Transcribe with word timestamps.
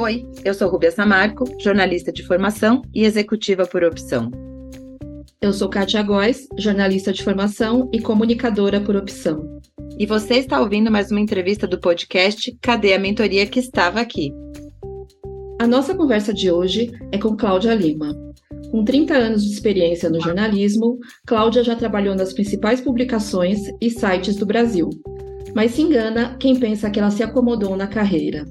Oi, 0.00 0.26
eu 0.46 0.54
sou 0.54 0.66
Rubia 0.66 0.90
Samarco, 0.90 1.44
jornalista 1.60 2.10
de 2.10 2.26
formação 2.26 2.80
e 2.94 3.04
executiva 3.04 3.66
por 3.66 3.84
opção. 3.84 4.30
Eu 5.42 5.52
sou 5.52 5.68
Kátia 5.68 6.02
Góes, 6.02 6.48
jornalista 6.56 7.12
de 7.12 7.22
formação 7.22 7.86
e 7.92 8.00
comunicadora 8.00 8.80
por 8.80 8.96
opção. 8.96 9.60
E 9.98 10.06
você 10.06 10.36
está 10.36 10.58
ouvindo 10.58 10.90
mais 10.90 11.10
uma 11.10 11.20
entrevista 11.20 11.66
do 11.66 11.78
podcast 11.78 12.50
Cadê 12.62 12.94
a 12.94 12.98
Mentoria 12.98 13.46
que 13.46 13.60
estava 13.60 14.00
aqui? 14.00 14.32
A 15.60 15.66
nossa 15.66 15.94
conversa 15.94 16.32
de 16.32 16.50
hoje 16.50 16.90
é 17.12 17.18
com 17.18 17.36
Cláudia 17.36 17.74
Lima. 17.74 18.16
Com 18.70 18.82
30 18.82 19.12
anos 19.12 19.44
de 19.44 19.52
experiência 19.52 20.08
no 20.08 20.18
jornalismo, 20.18 20.98
Cláudia 21.26 21.62
já 21.62 21.76
trabalhou 21.76 22.14
nas 22.14 22.32
principais 22.32 22.80
publicações 22.80 23.60
e 23.78 23.90
sites 23.90 24.36
do 24.36 24.46
Brasil. 24.46 24.88
Mas 25.54 25.72
se 25.72 25.82
engana 25.82 26.38
quem 26.40 26.58
pensa 26.58 26.88
que 26.88 26.98
ela 26.98 27.10
se 27.10 27.22
acomodou 27.22 27.76
na 27.76 27.86
carreira. 27.86 28.46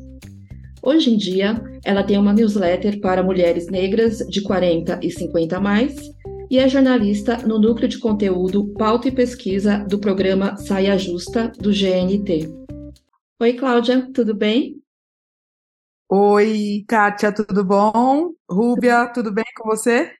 Hoje 0.82 1.12
em 1.14 1.18
dia, 1.18 1.62
ela 1.84 2.04
tem 2.04 2.18
uma 2.18 2.32
newsletter 2.32 3.02
para 3.02 3.22
mulheres 3.22 3.68
negras 3.68 4.20
de 4.20 4.42
40 4.42 5.00
e 5.04 5.12
50 5.12 5.58
a 5.58 5.60
mais 5.60 5.96
e 6.50 6.58
é 6.58 6.70
jornalista 6.70 7.38
no 7.46 7.60
núcleo 7.60 7.88
de 7.88 8.00
conteúdo 8.00 8.74
Pauta 8.74 9.10
e 9.10 9.12
Pesquisa 9.12 9.80
do 9.80 10.00
programa 10.00 10.56
Saia 10.56 10.98
Justa 10.98 11.50
do 11.60 11.72
GNT. 11.72 12.48
Oi, 13.42 13.54
Cláudia, 13.54 14.10
tudo 14.14 14.34
bem? 14.34 14.82
Oi, 16.08 16.86
Kátia, 16.88 17.34
tudo 17.34 17.66
bom? 17.66 18.34
Rúbia, 18.50 19.12
tudo 19.14 19.34
bem 19.34 19.46
com 19.58 19.68
você? 19.68 20.16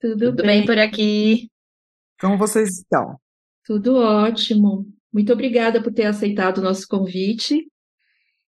Tudo, 0.00 0.26
tudo 0.26 0.42
bem. 0.44 0.58
bem 0.58 0.66
por 0.66 0.78
aqui. 0.78 1.50
Como 2.20 2.38
vocês 2.38 2.78
estão? 2.78 3.18
Tudo 3.64 3.96
ótimo. 3.96 4.86
Muito 5.12 5.32
obrigada 5.32 5.82
por 5.82 5.92
ter 5.92 6.04
aceitado 6.04 6.58
o 6.58 6.62
nosso 6.62 6.86
convite 6.86 7.66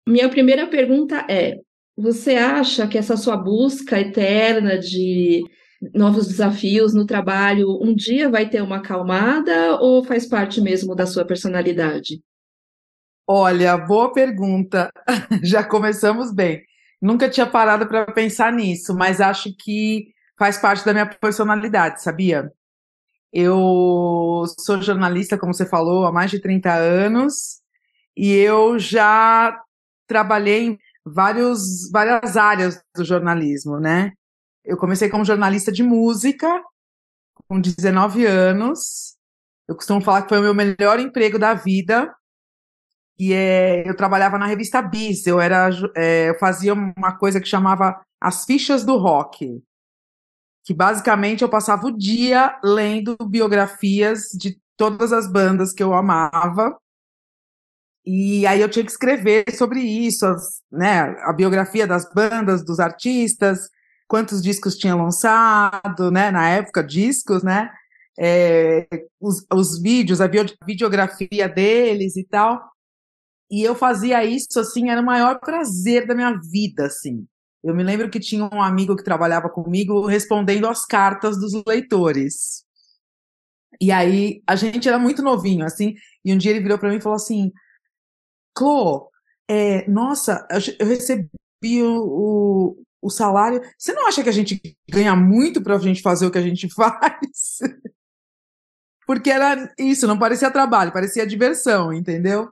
minha 0.10 0.30
primeira 0.30 0.68
pergunta 0.68 1.26
é: 1.30 1.58
você 1.96 2.36
acha 2.36 2.88
que 2.88 2.98
essa 2.98 3.16
sua 3.16 3.38
busca 3.38 4.00
eterna 4.00 4.78
de 4.78 5.44
novos 5.94 6.28
desafios 6.28 6.94
no 6.94 7.06
trabalho 7.06 7.80
um 7.82 7.94
dia 7.96 8.30
vai 8.30 8.50
ter 8.50 8.62
uma 8.62 8.78
acalmada 8.78 9.80
ou 9.80 10.04
faz 10.04 10.28
parte 10.28 10.60
mesmo 10.60 10.96
da 10.96 11.06
sua 11.06 11.26
personalidade? 11.26 12.22
Olha, 13.28 13.78
boa 13.78 14.12
pergunta. 14.12 14.92
Já 15.44 15.64
começamos 15.64 16.34
bem. 16.34 16.64
Nunca 17.02 17.30
tinha 17.30 17.46
parado 17.46 17.88
para 17.88 18.12
pensar 18.12 18.52
nisso, 18.52 18.96
mas 18.96 19.22
acho 19.22 19.56
que 19.58 20.08
faz 20.38 20.58
parte 20.58 20.84
da 20.84 20.92
minha 20.92 21.06
personalidade, 21.06 22.02
sabia? 22.02 22.52
Eu 23.32 24.44
sou 24.60 24.82
jornalista, 24.82 25.38
como 25.38 25.54
você 25.54 25.66
falou, 25.66 26.06
há 26.06 26.12
mais 26.12 26.32
de 26.32 26.40
30 26.40 26.74
anos 26.74 27.60
e 28.18 28.34
eu 28.34 28.80
já 28.80 29.56
trabalhei 30.10 30.66
em 30.66 30.80
vários, 31.06 31.90
várias 31.92 32.36
áreas 32.36 32.82
do 32.96 33.06
jornalismo, 33.06 33.80
né? 33.80 34.12
Eu 34.66 34.76
comecei 34.76 35.08
como 35.08 35.24
jornalista 35.24 35.72
de 35.72 35.84
música, 35.84 36.62
com 37.48 37.62
19 37.62 38.26
anos. 38.26 39.16
Eu 39.68 39.76
costumo 39.76 40.02
falar 40.02 40.24
que 40.24 40.30
foi 40.30 40.40
o 40.40 40.42
meu 40.42 40.54
melhor 40.54 41.00
emprego 41.00 41.40
da 41.40 41.54
vida. 41.54 42.14
E 43.18 43.34
é, 43.34 43.88
eu 43.88 43.96
trabalhava 43.96 44.38
na 44.38 44.48
revista 44.48 44.82
Bis. 44.82 45.26
Eu 45.28 45.40
era, 45.40 45.70
é, 45.96 46.30
eu 46.30 46.40
fazia 46.40 46.74
uma 46.74 47.18
coisa 47.18 47.40
que 47.40 47.48
chamava 47.48 48.02
as 48.20 48.46
fichas 48.46 48.84
do 48.84 48.98
rock, 48.98 49.62
que 50.66 50.74
basicamente 50.74 51.42
eu 51.42 51.50
passava 51.50 51.88
o 51.88 51.98
dia 51.98 52.60
lendo 52.64 53.16
biografias 53.28 54.30
de 54.34 54.60
todas 54.76 55.14
as 55.14 55.32
bandas 55.32 55.74
que 55.74 55.84
eu 55.84 55.94
amava 55.94 56.78
e 58.12 58.48
aí 58.48 58.60
eu 58.60 58.68
tinha 58.68 58.84
que 58.84 58.90
escrever 58.90 59.46
sobre 59.56 59.82
isso, 59.82 60.26
as, 60.26 60.64
né, 60.72 61.16
a 61.20 61.32
biografia 61.32 61.86
das 61.86 62.12
bandas, 62.12 62.66
dos 62.66 62.80
artistas, 62.80 63.70
quantos 64.08 64.42
discos 64.42 64.76
tinha 64.76 64.96
lançado, 64.96 66.10
né, 66.10 66.32
na 66.32 66.50
época, 66.50 66.84
discos, 66.84 67.44
né, 67.44 67.70
é, 68.20 68.88
os, 69.22 69.46
os, 69.54 69.80
vídeos, 69.80 70.22
a 70.22 70.30
videografia 70.66 71.48
deles 71.48 72.18
e 72.18 72.24
tal. 72.24 72.60
E 73.52 73.62
eu 73.62 73.76
fazia 73.76 74.26
isso, 74.26 74.60
assim, 74.60 74.90
era 74.90 75.02
o 75.02 75.06
maior 75.06 75.40
prazer 75.40 76.08
da 76.08 76.16
minha 76.16 76.36
vida, 76.52 76.88
assim. 76.88 77.28
Eu 77.64 77.76
me 77.76 77.84
lembro 77.84 78.10
que 78.10 78.20
tinha 78.20 78.44
um 78.44 78.62
amigo 78.62 78.96
que 78.96 79.04
trabalhava 79.04 79.50
comigo 79.50 80.08
respondendo 80.08 80.68
as 80.68 80.84
cartas 80.84 81.38
dos 81.40 81.52
leitores. 81.68 82.64
E 83.80 83.92
aí, 83.92 84.42
a 84.48 84.56
gente 84.56 84.88
era 84.88 84.98
muito 84.98 85.22
novinho, 85.22 85.64
assim, 85.64 85.94
e 86.26 86.34
um 86.34 86.38
dia 86.38 86.52
ele 86.52 86.62
virou 86.62 86.80
para 86.80 86.90
mim 86.90 86.98
e 86.98 87.02
falou 87.02 87.16
assim: 87.16 87.52
Clô, 88.60 89.10
é, 89.48 89.90
nossa, 89.90 90.46
eu 90.78 90.86
recebi 90.86 91.30
o, 91.82 92.04
o, 92.04 92.84
o, 93.02 93.10
salário. 93.10 93.62
Você 93.78 93.94
não 93.94 94.06
acha 94.06 94.22
que 94.22 94.28
a 94.28 94.34
gente 94.34 94.62
ganha 94.92 95.16
muito 95.16 95.64
para 95.64 95.78
a 95.78 95.80
gente 95.80 96.02
fazer 96.02 96.26
o 96.26 96.32
que 96.32 96.38
a 96.38 96.42
gente 96.42 96.68
faz? 96.76 97.60
Porque 99.08 99.32
era 99.32 99.74
isso, 99.80 100.06
não 100.06 100.20
parecia 100.20 100.52
trabalho, 100.52 100.92
parecia 100.92 101.26
diversão, 101.26 101.94
entendeu? 101.94 102.50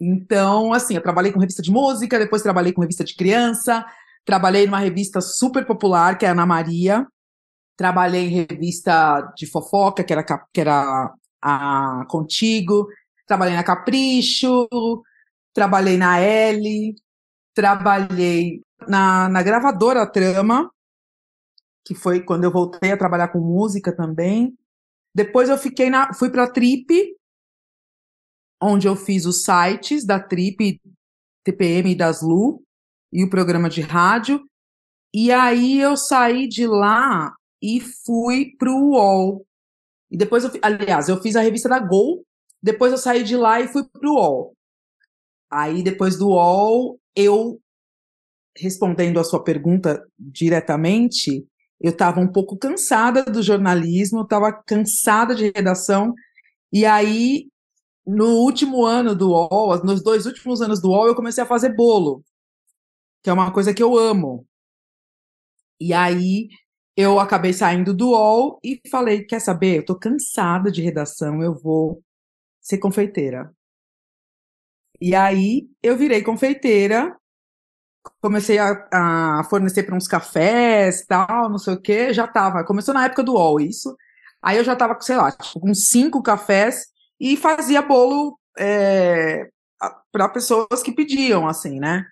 Então, 0.00 0.72
assim, 0.72 0.96
eu 0.96 1.02
trabalhei 1.02 1.30
com 1.30 1.38
revista 1.38 1.62
de 1.62 1.70
música, 1.70 2.18
depois 2.18 2.42
trabalhei 2.42 2.72
com 2.72 2.80
revista 2.80 3.04
de 3.04 3.14
criança, 3.14 3.86
trabalhei 4.24 4.66
numa 4.66 4.80
revista 4.80 5.20
super 5.20 5.64
popular, 5.64 6.18
que 6.18 6.26
é 6.26 6.28
a 6.28 6.32
Ana 6.32 6.44
Maria, 6.44 7.06
trabalhei 7.76 8.26
em 8.26 8.46
revista 8.50 9.32
de 9.36 9.46
fofoca, 9.46 10.02
que 10.02 10.12
era, 10.12 10.24
que 10.24 10.60
era 10.60 11.14
a 11.40 12.04
Contigo, 12.08 12.88
Trabalhei 13.26 13.54
na 13.54 13.64
Capricho, 13.64 14.68
trabalhei 15.52 15.96
na 15.96 16.18
L, 16.18 16.94
trabalhei 17.54 18.62
na, 18.88 19.28
na 19.28 19.42
gravadora 19.42 20.06
Trama, 20.06 20.70
que 21.84 21.94
foi 21.94 22.22
quando 22.22 22.44
eu 22.44 22.52
voltei 22.52 22.92
a 22.92 22.96
trabalhar 22.96 23.28
com 23.28 23.38
música 23.38 23.94
também. 23.94 24.56
Depois 25.14 25.48
eu 25.48 25.56
fiquei 25.56 25.88
na, 25.88 26.12
fui 26.12 26.30
para 26.30 26.44
a 26.44 26.50
Trip, 26.50 27.16
onde 28.60 28.88
eu 28.88 28.96
fiz 28.96 29.26
os 29.26 29.44
sites 29.44 30.04
da 30.04 30.18
Trip, 30.18 30.80
TPM 31.44 31.92
e 31.92 31.94
das 31.94 32.22
Lu, 32.22 32.62
e 33.12 33.22
o 33.22 33.30
programa 33.30 33.70
de 33.70 33.80
rádio. 33.80 34.44
E 35.14 35.30
aí 35.30 35.78
eu 35.80 35.96
saí 35.96 36.48
de 36.48 36.66
lá 36.66 37.32
e 37.62 37.80
fui 37.80 38.56
para 38.58 38.70
o 38.70 38.90
UOL. 38.90 39.46
E 40.10 40.16
depois, 40.16 40.44
eu, 40.44 40.50
aliás, 40.60 41.08
eu 41.08 41.20
fiz 41.22 41.36
a 41.36 41.40
revista 41.40 41.68
da 41.68 41.78
Gol, 41.78 42.24
depois 42.64 42.92
eu 42.92 42.96
saí 42.96 43.22
de 43.22 43.36
lá 43.36 43.60
e 43.60 43.68
fui 43.68 43.84
pro 43.84 44.14
UOL. 44.14 44.56
Aí, 45.50 45.82
depois 45.82 46.16
do 46.16 46.28
UOL, 46.28 46.98
eu, 47.14 47.60
respondendo 48.56 49.20
a 49.20 49.24
sua 49.24 49.44
pergunta 49.44 50.02
diretamente, 50.18 51.46
eu 51.78 51.90
estava 51.90 52.20
um 52.20 52.32
pouco 52.32 52.56
cansada 52.56 53.22
do 53.22 53.42
jornalismo, 53.42 54.22
estava 54.22 54.50
cansada 54.50 55.34
de 55.34 55.52
redação, 55.54 56.14
e 56.72 56.86
aí, 56.86 57.50
no 58.06 58.28
último 58.28 58.82
ano 58.86 59.14
do 59.14 59.32
UOL, 59.32 59.84
nos 59.84 60.02
dois 60.02 60.24
últimos 60.24 60.62
anos 60.62 60.80
do 60.80 60.88
UOL, 60.88 61.08
eu 61.08 61.14
comecei 61.14 61.44
a 61.44 61.46
fazer 61.46 61.76
bolo, 61.76 62.24
que 63.22 63.28
é 63.28 63.32
uma 63.34 63.52
coisa 63.52 63.74
que 63.74 63.82
eu 63.82 63.94
amo. 63.94 64.46
E 65.78 65.92
aí, 65.92 66.48
eu 66.96 67.20
acabei 67.20 67.52
saindo 67.52 67.92
do 67.92 68.12
UOL 68.12 68.58
e 68.64 68.80
falei, 68.90 69.22
quer 69.22 69.40
saber, 69.40 69.80
eu 69.80 69.84
tô 69.84 69.98
cansada 69.98 70.72
de 70.72 70.80
redação, 70.80 71.42
eu 71.42 71.54
vou 71.54 72.02
ser 72.64 72.78
confeiteira. 72.78 73.54
E 75.00 75.14
aí 75.14 75.68
eu 75.82 75.96
virei 75.96 76.22
confeiteira, 76.22 77.14
comecei 78.22 78.58
a, 78.58 78.88
a 78.92 79.44
fornecer 79.50 79.82
para 79.82 79.94
uns 79.94 80.08
cafés, 80.08 81.04
tal, 81.06 81.50
não 81.50 81.58
sei 81.58 81.74
o 81.74 81.80
que, 81.80 82.12
já 82.14 82.26
tava. 82.26 82.64
Começou 82.64 82.94
na 82.94 83.04
época 83.04 83.22
do 83.22 83.34
UOL 83.34 83.60
isso. 83.60 83.94
Aí 84.42 84.56
eu 84.56 84.64
já 84.64 84.74
tava, 84.74 84.98
sei 85.00 85.16
lá, 85.16 85.30
tipo, 85.30 85.60
com 85.60 85.74
cinco 85.74 86.22
cafés 86.22 86.86
e 87.20 87.36
fazia 87.36 87.82
bolo 87.82 88.38
é, 88.58 89.48
para 90.10 90.28
pessoas 90.30 90.82
que 90.82 90.92
pediam, 90.92 91.46
assim, 91.46 91.78
né? 91.78 92.06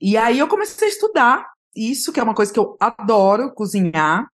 E 0.00 0.16
aí 0.18 0.38
eu 0.38 0.48
comecei 0.48 0.88
a 0.88 0.90
estudar 0.90 1.50
isso, 1.74 2.12
que 2.12 2.20
é 2.20 2.22
uma 2.22 2.34
coisa 2.34 2.52
que 2.52 2.58
eu 2.58 2.76
adoro, 2.78 3.52
cozinhar. 3.54 4.28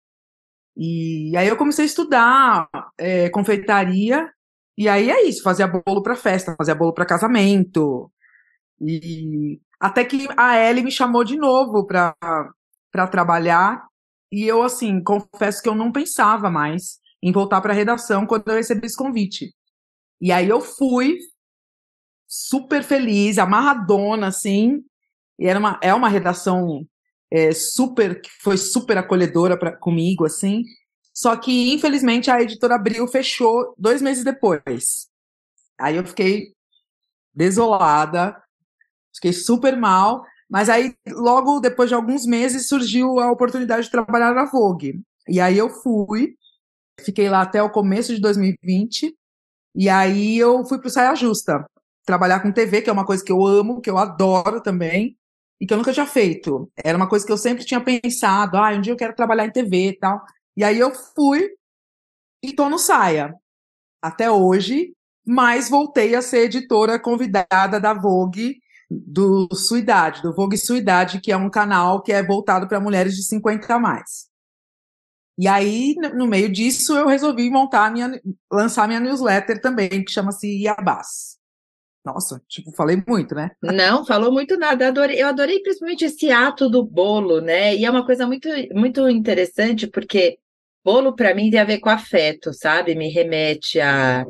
E 0.77 1.35
aí 1.35 1.47
eu 1.47 1.57
comecei 1.57 1.83
a 1.83 1.87
estudar 1.87 2.69
é, 2.97 3.29
confeitaria 3.29 4.31
e 4.79 4.87
aí 4.87 5.11
é 5.11 5.27
isso, 5.27 5.43
fazia 5.43 5.67
bolo 5.67 6.01
para 6.01 6.15
festa, 6.15 6.55
fazia 6.57 6.73
bolo 6.73 6.93
para 6.93 7.05
casamento. 7.05 8.09
E 8.79 9.59
até 9.77 10.05
que 10.05 10.25
a 10.37 10.57
Ellie 10.57 10.85
me 10.85 10.89
chamou 10.89 11.25
de 11.25 11.35
novo 11.35 11.85
para 11.85 12.15
trabalhar. 13.11 13.85
E 14.31 14.47
eu, 14.47 14.63
assim, 14.63 15.03
confesso 15.03 15.61
que 15.61 15.67
eu 15.67 15.75
não 15.75 15.91
pensava 15.91 16.49
mais 16.49 16.99
em 17.21 17.29
voltar 17.29 17.59
para 17.59 17.73
redação 17.73 18.25
quando 18.25 18.47
eu 18.47 18.55
recebi 18.55 18.85
esse 18.85 18.95
convite. 18.95 19.53
E 20.21 20.31
aí 20.31 20.47
eu 20.47 20.61
fui 20.61 21.17
super 22.25 22.81
feliz, 22.81 23.37
amarradona, 23.37 24.27
assim. 24.27 24.81
E 25.37 25.45
era 25.45 25.59
uma, 25.59 25.77
é 25.83 25.93
uma 25.93 26.07
redação 26.07 26.85
é, 27.29 27.51
super, 27.51 28.21
que 28.21 28.29
foi 28.41 28.55
super 28.55 28.97
acolhedora 28.97 29.59
pra, 29.59 29.75
comigo, 29.75 30.25
assim. 30.25 30.63
Só 31.19 31.35
que, 31.35 31.73
infelizmente, 31.73 32.31
a 32.31 32.41
editora 32.41 32.75
Abril 32.75 33.05
fechou 33.05 33.73
dois 33.77 34.01
meses 34.01 34.23
depois. 34.23 35.09
Aí 35.77 35.97
eu 35.97 36.05
fiquei 36.05 36.53
desolada, 37.33 38.41
fiquei 39.13 39.33
super 39.33 39.75
mal, 39.75 40.23
Mas 40.49 40.69
aí, 40.69 40.95
logo 41.09 41.59
depois 41.59 41.89
de 41.89 41.95
alguns 41.95 42.25
meses, 42.25 42.69
surgiu 42.69 43.19
a 43.19 43.31
oportunidade 43.31 43.83
de 43.85 43.91
trabalhar 43.91 44.33
na 44.33 44.45
Vogue. 44.45 45.01
E 45.27 45.41
aí 45.41 45.57
eu 45.57 45.69
fui, 45.69 46.35
fiquei 47.01 47.29
lá 47.29 47.41
até 47.41 47.61
o 47.61 47.69
começo 47.69 48.15
de 48.15 48.21
2020, 48.21 49.13
e 49.75 49.89
aí 49.89 50.37
eu 50.37 50.65
fui 50.65 50.79
para 50.79 50.87
o 50.87 50.89
Saia 50.89 51.15
Justa, 51.15 51.65
trabalhar 52.05 52.39
com 52.41 52.51
TV, 52.51 52.81
que 52.81 52.89
é 52.89 52.93
uma 52.93 53.05
coisa 53.05 53.23
que 53.23 53.31
eu 53.31 53.45
amo, 53.45 53.81
que 53.81 53.89
eu 53.89 53.97
adoro 53.97 54.61
também, 54.61 55.17
e 55.61 55.67
que 55.67 55.73
eu 55.73 55.77
nunca 55.77 55.93
tinha 55.93 56.07
feito. 56.07 56.71
Era 56.83 56.97
uma 56.97 57.09
coisa 57.09 57.25
que 57.25 57.31
eu 57.31 57.37
sempre 57.37 57.65
tinha 57.65 57.81
pensado, 57.81 58.57
ah, 58.57 58.71
um 58.71 58.81
dia 58.81 58.93
eu 58.93 58.97
quero 58.97 59.15
trabalhar 59.15 59.45
em 59.45 59.51
TV 59.51 59.89
e 59.89 59.99
tal. 59.99 60.21
E 60.55 60.63
aí 60.63 60.79
eu 60.79 60.93
fui 60.93 61.49
e 62.43 62.53
tô 62.53 62.69
no 62.69 62.77
Saia 62.79 63.33
até 64.01 64.31
hoje, 64.31 64.93
mas 65.25 65.69
voltei 65.69 66.15
a 66.15 66.21
ser 66.21 66.45
editora 66.45 66.99
convidada 66.99 67.79
da 67.79 67.93
Vogue 67.93 68.59
do 68.89 69.47
Sua 69.53 69.79
Idade, 69.79 70.21
do 70.21 70.33
Vogue 70.33 70.57
Sua 70.57 70.77
Idade, 70.77 71.21
que 71.21 71.31
é 71.31 71.37
um 71.37 71.49
canal 71.49 72.01
que 72.01 72.11
é 72.11 72.23
voltado 72.23 72.67
para 72.67 72.79
mulheres 72.79 73.15
de 73.15 73.23
50 73.23 73.75
a 73.75 73.79
mais. 73.79 74.29
E 75.37 75.47
aí, 75.47 75.95
no 76.13 76.27
meio 76.27 76.51
disso, 76.51 76.97
eu 76.97 77.07
resolvi 77.07 77.49
montar 77.49 77.91
minha, 77.91 78.19
lançar 78.51 78.87
minha 78.87 78.99
newsletter 78.99 79.61
também, 79.61 80.03
que 80.03 80.11
chama-se 80.11 80.47
Iabás. 80.47 81.38
Nossa, 82.13 82.41
tipo, 82.47 82.71
falei 82.71 83.01
muito, 83.07 83.35
né? 83.35 83.51
Não, 83.61 84.05
falou 84.05 84.31
muito 84.31 84.57
nada. 84.57 84.85
Eu 84.85 84.89
adorei, 84.89 85.21
eu 85.21 85.27
adorei 85.27 85.59
principalmente 85.59 86.05
esse 86.05 86.31
ato 86.31 86.69
do 86.69 86.83
bolo, 86.83 87.39
né? 87.39 87.75
E 87.75 87.85
é 87.85 87.89
uma 87.89 88.05
coisa 88.05 88.25
muito, 88.25 88.49
muito 88.73 89.07
interessante, 89.07 89.85
porque 89.85 90.39
bolo 90.83 91.15
para 91.15 91.35
mim 91.35 91.51
tem 91.51 91.59
a 91.59 91.65
ver 91.65 91.79
com 91.79 91.89
afeto, 91.89 92.51
sabe? 92.53 92.95
Me 92.95 93.09
remete 93.09 93.79
a 93.79 94.25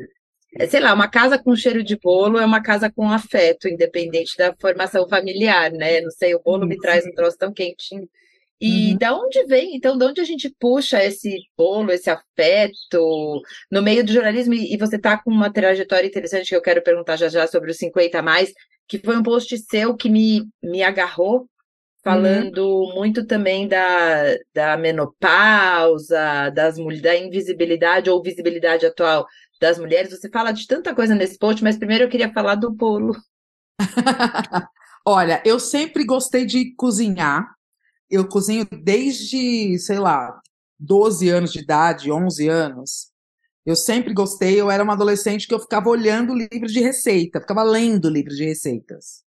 sei 0.67 0.79
lá, 0.79 0.93
uma 0.93 1.07
casa 1.07 1.37
com 1.37 1.55
cheiro 1.55 1.83
de 1.83 1.95
bolo 1.97 2.39
é 2.39 2.45
uma 2.45 2.61
casa 2.61 2.91
com 2.91 3.09
afeto, 3.11 3.67
independente 3.67 4.35
da 4.35 4.53
formação 4.59 5.07
familiar, 5.07 5.71
né? 5.71 6.01
Não 6.01 6.09
sei, 6.09 6.33
o 6.33 6.41
bolo 6.41 6.67
me 6.67 6.77
traz 6.77 7.05
um 7.05 7.13
troço 7.13 7.37
tão 7.37 7.53
quentinho. 7.53 8.09
E 8.61 8.91
uhum. 8.91 8.97
da 8.97 9.15
onde 9.15 9.45
vem, 9.45 9.75
então, 9.75 9.97
de 9.97 10.05
onde 10.05 10.19
a 10.19 10.25
gente 10.25 10.53
puxa 10.59 11.01
esse 11.03 11.37
bolo, 11.57 11.91
esse 11.91 12.09
afeto 12.09 13.41
no 13.71 13.81
meio 13.81 14.03
do 14.03 14.11
jornalismo? 14.11 14.53
E 14.53 14.75
você 14.77 14.97
está 14.97 15.17
com 15.17 15.31
uma 15.31 15.51
trajetória 15.51 16.07
interessante 16.07 16.49
que 16.49 16.55
eu 16.55 16.61
quero 16.61 16.83
perguntar 16.83 17.15
já 17.15 17.29
já 17.29 17.47
sobre 17.47 17.71
os 17.71 17.77
50 17.77 18.19
a 18.19 18.21
mais, 18.21 18.51
que 18.87 18.99
foi 18.99 19.15
um 19.15 19.23
post 19.23 19.57
seu 19.59 19.95
que 19.95 20.09
me, 20.09 20.45
me 20.61 20.83
agarrou, 20.83 21.47
falando 22.03 22.65
uhum. 22.65 22.95
muito 22.95 23.25
também 23.25 23.67
da, 23.67 24.35
da 24.53 24.75
menopausa, 24.75 26.49
das, 26.49 26.75
da 27.01 27.15
invisibilidade 27.15 28.09
ou 28.09 28.21
visibilidade 28.21 28.85
atual 28.85 29.25
das 29.59 29.77
mulheres. 29.77 30.11
Você 30.11 30.29
fala 30.29 30.51
de 30.51 30.67
tanta 30.67 30.93
coisa 30.93 31.15
nesse 31.15 31.37
post, 31.37 31.63
mas 31.63 31.77
primeiro 31.77 32.05
eu 32.05 32.09
queria 32.09 32.33
falar 32.33 32.55
do 32.55 32.71
bolo. 32.71 33.15
Olha, 35.05 35.41
eu 35.45 35.59
sempre 35.59 36.03
gostei 36.03 36.45
de 36.45 36.73
cozinhar. 36.75 37.47
Eu 38.09 38.27
cozinho 38.27 38.67
desde, 38.83 39.77
sei 39.79 39.99
lá, 39.99 40.41
12 40.79 41.29
anos 41.29 41.51
de 41.51 41.59
idade, 41.59 42.11
11 42.11 42.47
anos. 42.47 43.11
Eu 43.65 43.75
sempre 43.75 44.13
gostei, 44.13 44.59
eu 44.59 44.71
era 44.71 44.83
uma 44.83 44.93
adolescente 44.93 45.47
que 45.47 45.53
eu 45.53 45.59
ficava 45.59 45.89
olhando 45.89 46.33
livros 46.33 46.71
de 46.71 46.79
receita, 46.79 47.41
ficava 47.41 47.63
lendo 47.63 48.09
livros 48.09 48.35
de 48.37 48.45
receitas. 48.45 49.23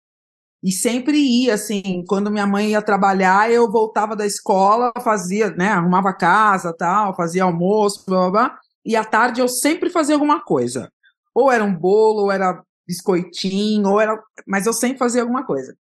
E 0.62 0.72
sempre 0.72 1.18
ia, 1.18 1.54
assim, 1.54 2.04
quando 2.06 2.30
minha 2.30 2.46
mãe 2.46 2.70
ia 2.70 2.82
trabalhar, 2.82 3.50
eu 3.50 3.70
voltava 3.70 4.14
da 4.16 4.26
escola, 4.26 4.92
fazia, 5.02 5.50
né, 5.50 5.68
arrumava 5.68 6.12
casa, 6.12 6.72
tal, 6.76 7.16
fazia 7.16 7.44
almoço, 7.44 8.04
blá, 8.06 8.30
blá, 8.30 8.30
blá 8.30 8.58
e 8.84 8.96
à 8.96 9.04
tarde 9.04 9.40
eu 9.40 9.48
sempre 9.48 9.90
fazia 9.90 10.14
alguma 10.14 10.40
coisa. 10.42 10.90
Ou 11.34 11.50
era 11.50 11.64
um 11.64 11.74
bolo, 11.74 12.22
ou 12.22 12.32
era 12.32 12.62
biscoitinho, 12.86 13.88
ou 13.88 14.00
era. 14.00 14.20
Mas 14.46 14.66
eu 14.66 14.72
sempre 14.72 14.98
fazia 14.98 15.22
alguma 15.22 15.44
coisa. 15.44 15.76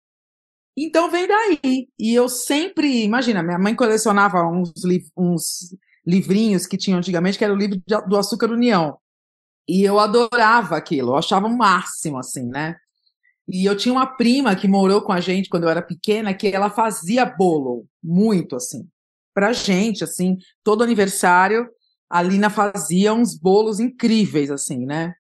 Então 0.77 1.11
vem 1.11 1.27
daí. 1.27 1.89
E 1.99 2.15
eu 2.15 2.29
sempre. 2.29 3.03
Imagina, 3.05 3.43
minha 3.43 3.59
mãe 3.59 3.75
colecionava 3.75 4.43
uns, 4.47 4.73
li... 4.85 5.05
uns 5.17 5.75
livrinhos 6.07 6.67
que 6.67 6.77
tinham 6.77 6.99
antigamente, 6.99 7.39
que 7.39 7.45
era 7.45 7.53
o 7.53 7.57
livro 7.57 7.83
do 8.09 8.17
Açúcar 8.17 8.51
União. 8.51 8.99
E 9.69 9.83
eu 9.83 9.99
adorava 9.99 10.77
aquilo, 10.77 11.11
eu 11.13 11.17
achava 11.17 11.47
o 11.47 11.57
máximo, 11.57 12.19
assim, 12.19 12.47
né? 12.47 12.77
E 13.49 13.65
eu 13.65 13.77
tinha 13.77 13.93
uma 13.93 14.07
prima 14.07 14.55
que 14.55 14.69
morou 14.69 15.03
com 15.03 15.13
a 15.13 15.21
gente 15.21 15.49
quando 15.49 15.65
eu 15.65 15.71
era 15.71 15.83
pequena, 15.83 16.35
que 16.35 16.49
ela 16.49 16.71
fazia 16.71 17.25
bolo, 17.25 17.87
muito, 18.03 18.55
assim, 18.57 18.89
pra 19.35 19.53
gente, 19.53 20.05
assim, 20.05 20.37
todo 20.63 20.85
aniversário 20.85 21.69
a 22.09 22.23
Lina 22.23 22.49
fazia 22.49 23.13
uns 23.13 23.37
bolos 23.37 23.81
incríveis, 23.81 24.51
assim, 24.51 24.87
né? 24.87 25.15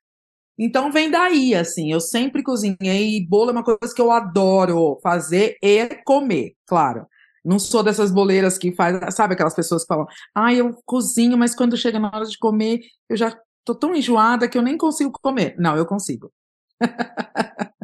Então 0.58 0.90
vem 0.90 1.10
daí, 1.10 1.54
assim, 1.54 1.92
eu 1.92 2.00
sempre 2.00 2.42
cozinhei, 2.42 3.16
e 3.16 3.26
bolo 3.26 3.50
é 3.50 3.52
uma 3.52 3.64
coisa 3.64 3.94
que 3.94 4.00
eu 4.00 4.10
adoro 4.10 4.98
fazer 5.02 5.56
e 5.62 5.86
comer, 6.04 6.54
claro. 6.66 7.06
Não 7.44 7.58
sou 7.58 7.82
dessas 7.82 8.10
boleiras 8.10 8.58
que 8.58 8.72
faz, 8.72 9.14
sabe 9.14 9.34
aquelas 9.34 9.54
pessoas 9.54 9.82
que 9.82 9.88
falam, 9.88 10.06
ah, 10.34 10.52
eu 10.52 10.74
cozinho, 10.84 11.36
mas 11.36 11.54
quando 11.54 11.76
chega 11.76 11.98
na 11.98 12.08
hora 12.08 12.24
de 12.24 12.38
comer, 12.38 12.80
eu 13.08 13.16
já 13.16 13.38
tô 13.64 13.74
tão 13.74 13.94
enjoada 13.94 14.48
que 14.48 14.56
eu 14.56 14.62
nem 14.62 14.76
consigo 14.76 15.12
comer. 15.12 15.54
Não, 15.58 15.76
eu 15.76 15.86
consigo. 15.86 16.32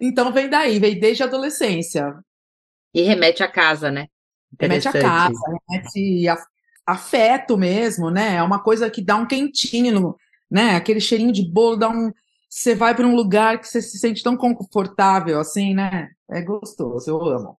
então 0.00 0.32
vem 0.32 0.48
daí, 0.48 0.78
vem 0.78 1.00
desde 1.00 1.22
a 1.22 1.26
adolescência. 1.26 2.14
E 2.94 3.02
remete 3.02 3.42
à 3.42 3.48
casa, 3.50 3.90
né? 3.90 4.06
Remete 4.60 4.88
à 4.88 4.92
casa, 4.92 5.38
remete 5.68 6.28
a 6.28 6.36
afeto 6.88 7.58
mesmo, 7.58 8.10
né? 8.10 8.36
É 8.36 8.42
uma 8.42 8.62
coisa 8.62 8.88
que 8.88 9.02
dá 9.02 9.14
um 9.16 9.26
quentinho, 9.26 10.16
né? 10.50 10.76
Aquele 10.76 11.00
cheirinho 11.00 11.32
de 11.32 11.48
bolo 11.50 11.76
dá 11.76 11.88
um. 11.88 12.12
Você 12.48 12.74
vai 12.74 12.94
para 12.94 13.06
um 13.06 13.14
lugar 13.14 13.60
que 13.60 13.68
você 13.68 13.82
se 13.82 13.98
sente 13.98 14.22
tão 14.22 14.36
confortável, 14.36 15.38
assim, 15.38 15.74
né? 15.74 16.08
É 16.30 16.40
gostoso, 16.42 17.10
eu 17.10 17.22
amo. 17.22 17.58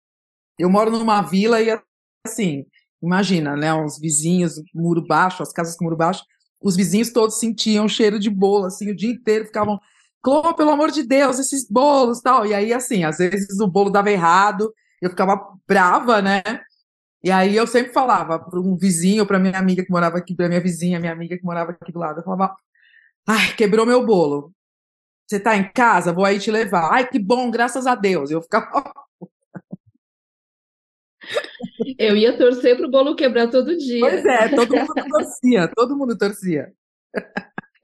Eu 0.58 0.70
moro 0.70 0.90
numa 0.90 1.23
vila 1.23 1.61
e, 1.61 1.79
assim, 2.26 2.64
imagina, 3.02 3.56
né? 3.56 3.73
Os 3.75 3.99
vizinhos, 3.99 4.55
muro 4.75 5.06
baixo, 5.06 5.43
as 5.43 5.52
casas 5.52 5.76
com 5.76 5.85
muro 5.85 5.96
baixo, 5.96 6.25
os 6.61 6.76
vizinhos 6.76 7.12
todos 7.12 7.38
sentiam 7.38 7.85
o 7.87 7.88
cheiro 7.88 8.19
de 8.19 8.31
bolo, 8.31 8.67
assim, 8.67 8.91
o 8.91 8.96
dia 8.96 9.11
inteiro 9.11 9.46
ficavam, 9.46 9.79
Clô, 10.23 10.55
pelo 10.55 10.70
amor 10.70 10.91
de 10.91 11.02
Deus, 11.05 11.38
esses 11.38 11.69
bolos 11.69 12.20
tal. 12.20 12.44
E 12.46 12.55
aí, 12.55 12.73
assim, 12.73 13.05
às 13.05 13.19
vezes 13.19 13.61
o 13.61 13.69
bolo 13.69 13.91
dava 13.91 14.11
errado, 14.11 14.73
eu 15.00 15.11
ficava 15.11 15.41
brava, 15.67 16.20
né? 16.20 16.43
E 17.23 17.31
aí 17.31 17.56
eu 17.56 17.67
sempre 17.67 17.93
falava 17.93 18.38
para 18.38 18.61
um 18.61 18.76
vizinho, 18.76 19.26
para 19.26 19.38
minha 19.38 19.58
amiga 19.58 19.84
que 19.84 19.91
morava 19.91 20.19
aqui, 20.19 20.34
para 20.34 20.49
minha 20.49 20.61
vizinha, 20.61 21.00
minha 21.00 21.12
amiga 21.12 21.37
que 21.37 21.44
morava 21.44 21.73
aqui 21.73 21.93
do 21.93 21.99
lado, 21.99 22.20
eu 22.20 22.25
falava: 22.25 22.55
"Ai, 23.26 23.55
quebrou 23.56 23.87
meu 23.87 24.05
bolo. 24.05 24.53
Você 25.26 25.38
tá 25.41 25.56
em 25.56 25.70
casa? 25.73 26.12
Vou 26.12 26.25
aí 26.25 26.38
te 26.38 26.50
levar. 26.50 26.91
Ai, 26.93 27.09
que 27.09 27.19
bom, 27.19 27.50
graças 27.50 27.87
a 27.87 27.94
Deus." 27.94 28.31
Eu 28.31 28.43
ficava 28.43 28.67
Eu 31.98 32.17
ia 32.17 32.37
torcer 32.37 32.77
pro 32.77 32.91
bolo 32.91 33.17
quebrar 33.17 33.48
todo 33.48 33.77
dia. 33.77 34.01
Pois 34.01 34.25
é, 34.25 34.48
todo 34.48 34.75
mundo 34.77 34.94
torcia, 35.10 35.69
todo 35.75 35.96
mundo 35.96 36.17
torcia. 36.17 36.72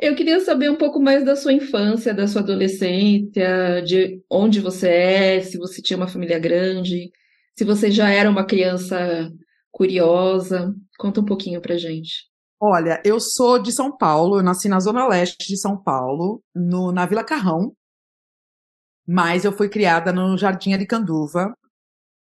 Eu 0.00 0.14
queria 0.14 0.40
saber 0.40 0.70
um 0.70 0.76
pouco 0.76 1.00
mais 1.00 1.24
da 1.24 1.34
sua 1.36 1.52
infância, 1.52 2.14
da 2.14 2.26
sua 2.26 2.42
adolescência, 2.42 3.82
de 3.82 4.20
onde 4.30 4.60
você 4.60 4.88
é, 4.88 5.40
se 5.40 5.58
você 5.58 5.82
tinha 5.82 5.96
uma 5.96 6.08
família 6.08 6.38
grande 6.38 7.10
se 7.56 7.64
você 7.64 7.90
já 7.90 8.10
era 8.10 8.28
uma 8.28 8.44
criança 8.44 9.30
curiosa, 9.70 10.74
conta 10.98 11.20
um 11.20 11.24
pouquinho 11.24 11.60
pra 11.60 11.76
gente. 11.76 12.28
Olha, 12.66 12.98
eu 13.04 13.20
sou 13.20 13.58
de 13.58 13.70
São 13.70 13.94
Paulo, 13.94 14.38
eu 14.38 14.42
nasci 14.42 14.70
na 14.70 14.80
zona 14.80 15.06
leste 15.06 15.46
de 15.46 15.54
São 15.54 15.76
Paulo, 15.76 16.42
no, 16.54 16.90
na 16.92 17.04
Vila 17.04 17.22
Carrão, 17.22 17.76
mas 19.06 19.44
eu 19.44 19.52
fui 19.52 19.68
criada 19.68 20.10
no 20.14 20.34
Jardim 20.38 20.72
Aricanduva, 20.72 21.54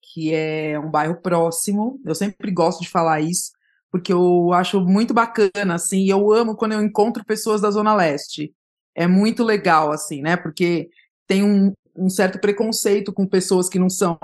que 0.03 0.31
é 0.31 0.79
um 0.79 0.91
bairro 0.91 1.19
próximo. 1.19 1.99
Eu 2.05 2.13
sempre 2.13 2.51
gosto 2.51 2.81
de 2.81 2.89
falar 2.89 3.21
isso, 3.21 3.51
porque 3.91 4.13
eu 4.13 4.53
acho 4.53 4.79
muito 4.81 5.15
bacana, 5.15 5.73
assim, 5.73 6.01
e 6.01 6.09
eu 6.09 6.31
amo 6.31 6.55
quando 6.55 6.73
eu 6.73 6.83
encontro 6.83 7.25
pessoas 7.25 7.59
da 7.59 7.71
Zona 7.71 7.95
Leste. 7.95 8.53
É 8.93 9.07
muito 9.07 9.43
legal, 9.43 9.91
assim, 9.91 10.21
né? 10.21 10.37
Porque 10.37 10.89
tem 11.25 11.43
um, 11.43 11.73
um 11.95 12.07
certo 12.07 12.39
preconceito 12.39 13.11
com 13.11 13.25
pessoas 13.25 13.67
que 13.67 13.79
não 13.79 13.89
são 13.89 14.15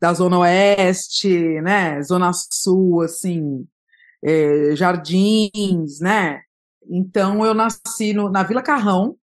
da 0.00 0.14
Zona 0.14 0.38
Oeste, 0.38 1.60
né? 1.62 2.00
Zona 2.02 2.30
Sul, 2.32 3.02
assim, 3.02 3.66
é, 4.22 4.74
Jardins, 4.76 6.00
né? 6.00 6.42
Então 6.88 7.44
eu 7.44 7.54
nasci 7.54 8.12
no, 8.12 8.30
na 8.30 8.42
Vila 8.42 8.62
Carrão 8.62 9.16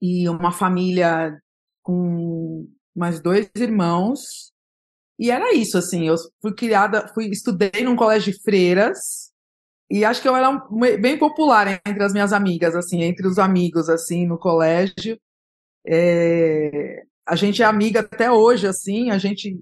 e 0.00 0.28
uma 0.28 0.52
família 0.52 1.40
com 1.82 2.68
mais 2.94 3.20
dois 3.20 3.50
irmãos 3.56 4.52
e 5.18 5.30
era 5.30 5.52
isso 5.54 5.76
assim. 5.76 6.06
Eu 6.06 6.16
fui 6.40 6.54
criada, 6.54 7.08
fui 7.08 7.26
estudei 7.28 7.82
num 7.82 7.96
colégio 7.96 8.32
de 8.32 8.42
freiras 8.42 9.32
e 9.90 10.04
acho 10.04 10.20
que 10.22 10.28
eu 10.28 10.36
era 10.36 10.62
bem 11.00 11.18
popular 11.18 11.80
entre 11.86 12.02
as 12.02 12.12
minhas 12.12 12.32
amigas, 12.32 12.76
assim, 12.76 13.02
entre 13.02 13.26
os 13.26 13.38
amigos, 13.38 13.88
assim, 13.88 14.26
no 14.26 14.38
colégio. 14.38 15.18
É, 15.86 17.02
a 17.26 17.34
gente 17.34 17.62
é 17.62 17.64
amiga 17.64 18.00
até 18.00 18.30
hoje, 18.30 18.66
assim, 18.66 19.10
a 19.10 19.18
gente 19.18 19.58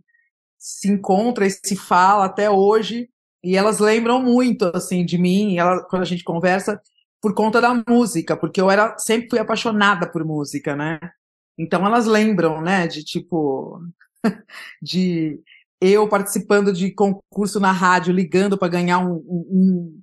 se 0.59 0.89
encontra 0.89 1.47
e 1.47 1.51
se 1.51 1.77
fala 1.77 2.25
até 2.25 2.51
hoje, 2.51 3.09
e 3.47 3.57
elas 3.57 3.79
lembram 3.79 4.21
muito, 4.21 4.73
assim, 4.75 5.05
de 5.05 5.17
mim, 5.17 5.57
ela, 5.57 5.81
quando 5.85 6.03
a 6.03 6.07
gente 6.07 6.25
conversa, 6.25 6.83
por 7.23 7.33
conta 7.33 7.61
da 7.61 7.81
música, 7.88 8.37
porque 8.37 8.61
eu 8.61 8.69
era, 8.69 8.99
sempre 8.99 9.31
fui 9.31 9.38
apaixonada 9.38 10.11
por 10.11 10.25
música, 10.25 10.75
né? 10.75 10.99
Então 11.57 11.87
elas 11.87 12.07
lembram, 12.07 12.61
né, 12.61 12.88
de 12.88 13.05
tipo, 13.05 13.81
de 14.83 15.41
eu 15.81 16.09
participando 16.09 16.73
de 16.73 16.91
concurso 16.93 17.61
na 17.61 17.71
rádio, 17.71 18.12
ligando 18.12 18.59
para 18.59 18.67
ganhar 18.67 18.99
um, 18.99 19.15
um, 19.29 20.03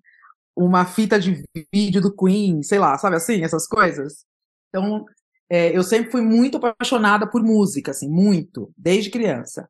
uma 0.56 0.86
fita 0.86 1.20
de 1.20 1.44
vídeo 1.74 2.02
do 2.02 2.16
Queen, 2.16 2.64
sei 2.64 2.80
lá, 2.80 2.98
sabe 2.98 3.18
assim, 3.18 3.44
essas 3.44 3.68
coisas. 3.68 4.26
Então, 4.70 5.04
é, 5.50 5.76
eu 5.76 5.84
sempre 5.84 6.12
fui 6.12 6.22
muito 6.22 6.56
apaixonada 6.56 7.30
por 7.30 7.44
música, 7.44 7.92
assim, 7.92 8.10
muito, 8.10 8.72
desde 8.78 9.10
criança. 9.12 9.68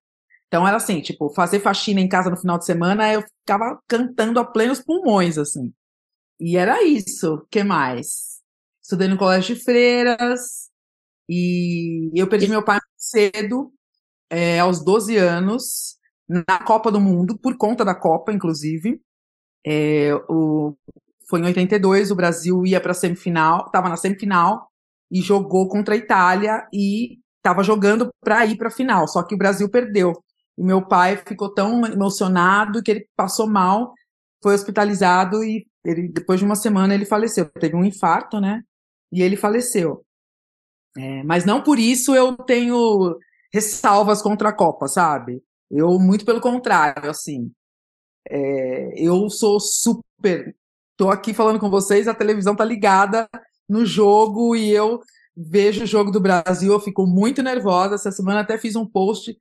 Então 0.54 0.68
era 0.68 0.78
assim, 0.78 1.02
tipo, 1.02 1.34
fazer 1.34 1.60
faxina 1.62 2.00
em 2.00 2.08
casa 2.08 2.30
no 2.30 2.38
final 2.38 2.60
de 2.60 2.66
semana, 2.66 3.12
eu 3.12 3.24
ficava 3.24 3.82
cantando 3.88 4.40
a 4.40 4.46
plenos 4.46 4.80
pulmões, 4.80 5.36
assim. 5.36 5.74
E 6.40 6.58
era 6.58 6.84
isso. 6.84 7.34
O 7.34 7.48
que 7.48 7.64
mais? 7.64 8.40
Estudei 8.80 9.08
no 9.08 9.18
colégio 9.18 9.56
de 9.56 9.64
freiras 9.64 10.70
e 11.28 12.12
eu 12.14 12.30
perdi 12.30 12.48
meu 12.48 12.64
pai 12.64 12.78
cedo, 12.96 13.74
é, 14.30 14.60
aos 14.60 14.86
12 14.86 15.18
anos, 15.18 15.98
na 16.30 16.60
Copa 16.64 16.92
do 16.92 17.02
Mundo, 17.02 17.36
por 17.36 17.58
conta 17.58 17.84
da 17.84 17.96
Copa, 17.96 18.32
inclusive. 18.32 19.02
É, 19.66 20.14
o, 20.30 20.78
foi 21.28 21.40
em 21.40 21.46
82, 21.46 22.12
o 22.12 22.16
Brasil 22.16 22.64
ia 22.64 22.80
para 22.80 22.92
a 22.92 22.94
semifinal, 22.94 23.66
estava 23.66 23.90
na 23.90 23.98
semifinal 23.98 24.70
e 25.12 25.20
jogou 25.20 25.68
contra 25.68 25.96
a 25.96 25.98
Itália 25.98 26.68
e 26.72 27.18
estava 27.38 27.64
jogando 27.64 28.12
para 28.24 28.46
ir 28.46 28.56
para 28.56 28.68
a 28.68 28.72
final, 28.72 29.08
só 29.08 29.24
que 29.24 29.34
o 29.34 29.38
Brasil 29.38 29.68
perdeu. 29.68 30.14
E 30.58 30.64
meu 30.64 30.86
pai 30.86 31.18
ficou 31.18 31.54
tão 31.54 31.86
emocionado 31.86 32.82
que 32.84 32.92
ele 32.92 33.08
passou 33.16 33.48
mal, 33.48 33.94
foi 34.42 34.54
hospitalizado 34.54 35.44
e 35.44 35.66
ele, 35.84 36.08
depois 36.10 36.40
de 36.40 36.46
uma 36.46 36.56
semana 36.56 36.94
ele 36.94 37.06
faleceu. 37.06 37.50
Teve 37.50 37.76
um 37.76 37.84
infarto, 37.84 38.40
né? 38.40 38.62
E 39.12 39.22
ele 39.22 39.36
faleceu. 39.36 40.06
É, 40.98 41.24
mas 41.24 41.44
não 41.46 41.64
por 41.64 41.80
isso 41.80 42.16
eu 42.16 42.36
tenho 42.38 43.18
ressalvas 43.52 44.22
contra 44.22 44.50
a 44.50 44.54
Copa, 44.54 44.88
sabe? 44.88 45.42
Eu, 45.70 45.98
muito 46.00 46.26
pelo 46.26 46.42
contrário, 46.42 47.10
assim. 47.10 47.52
É, 48.30 48.94
eu 48.96 49.30
sou 49.30 49.60
super. 49.60 50.56
Tô 50.96 51.10
aqui 51.10 51.34
falando 51.34 51.60
com 51.60 51.70
vocês, 51.70 52.08
a 52.08 52.14
televisão 52.14 52.56
tá 52.56 52.64
ligada 52.64 53.28
no 53.68 53.86
jogo 53.86 54.56
e 54.56 54.70
eu 54.70 55.02
vejo 55.36 55.84
o 55.84 55.88
jogo 55.88 56.12
do 56.12 56.20
Brasil, 56.20 56.72
eu 56.72 56.80
fico 56.80 57.08
muito 57.08 57.42
nervosa. 57.42 57.96
Essa 57.96 58.12
semana 58.12 58.42
até 58.42 58.58
fiz 58.58 58.76
um 58.76 58.86
post 58.86 59.36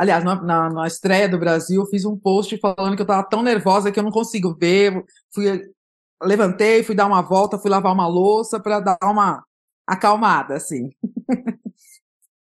Aliás, 0.00 0.24
na, 0.24 0.34
na, 0.42 0.70
na, 0.70 0.86
estreia 0.86 1.28
do 1.28 1.38
Brasil, 1.38 1.82
eu 1.82 1.86
fiz 1.86 2.06
um 2.06 2.16
post 2.16 2.56
falando 2.56 2.96
que 2.96 3.02
eu 3.02 3.04
estava 3.04 3.22
tão 3.22 3.42
nervosa 3.42 3.92
que 3.92 3.98
eu 3.98 4.02
não 4.02 4.10
consigo 4.10 4.56
ver. 4.58 5.04
Fui, 5.30 5.60
levantei, 6.22 6.82
fui 6.82 6.94
dar 6.94 7.04
uma 7.04 7.20
volta, 7.20 7.58
fui 7.58 7.70
lavar 7.70 7.92
uma 7.92 8.08
louça 8.08 8.58
para 8.58 8.80
dar 8.80 8.96
uma 9.02 9.44
acalmada, 9.86 10.54
assim. 10.54 10.88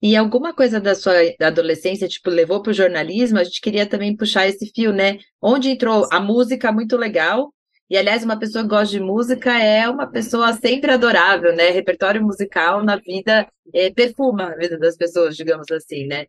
E 0.03 0.15
alguma 0.15 0.53
coisa 0.53 0.79
da 0.79 0.93
sua 0.93 1.13
adolescência, 1.41 2.07
tipo, 2.07 2.29
levou 2.29 2.61
para 2.61 2.69
o 2.69 2.75
jornalismo? 2.75 3.39
A 3.39 3.43
gente 3.43 3.59
queria 3.59 3.87
também 3.87 4.15
puxar 4.15 4.47
esse 4.47 4.71
fio, 4.75 4.93
né? 4.93 5.17
Onde 5.41 5.69
entrou 5.69 6.07
a 6.11 6.19
música 6.19 6.71
muito 6.71 6.95
legal. 6.95 7.51
E, 7.89 7.97
aliás, 7.97 8.23
uma 8.23 8.37
pessoa 8.37 8.63
que 8.63 8.69
gosta 8.69 8.85
de 8.85 8.99
música 8.99 9.57
é 9.57 9.89
uma 9.89 10.05
pessoa 10.05 10.53
sempre 10.53 10.91
adorável, 10.91 11.55
né? 11.55 11.69
Repertório 11.69 12.21
musical 12.21 12.83
na 12.83 12.97
vida 12.97 13.47
é, 13.73 13.91
perfuma 13.91 14.45
a 14.51 14.55
vida 14.55 14.77
das 14.77 14.95
pessoas, 14.95 15.35
digamos 15.35 15.69
assim, 15.71 16.05
né? 16.05 16.27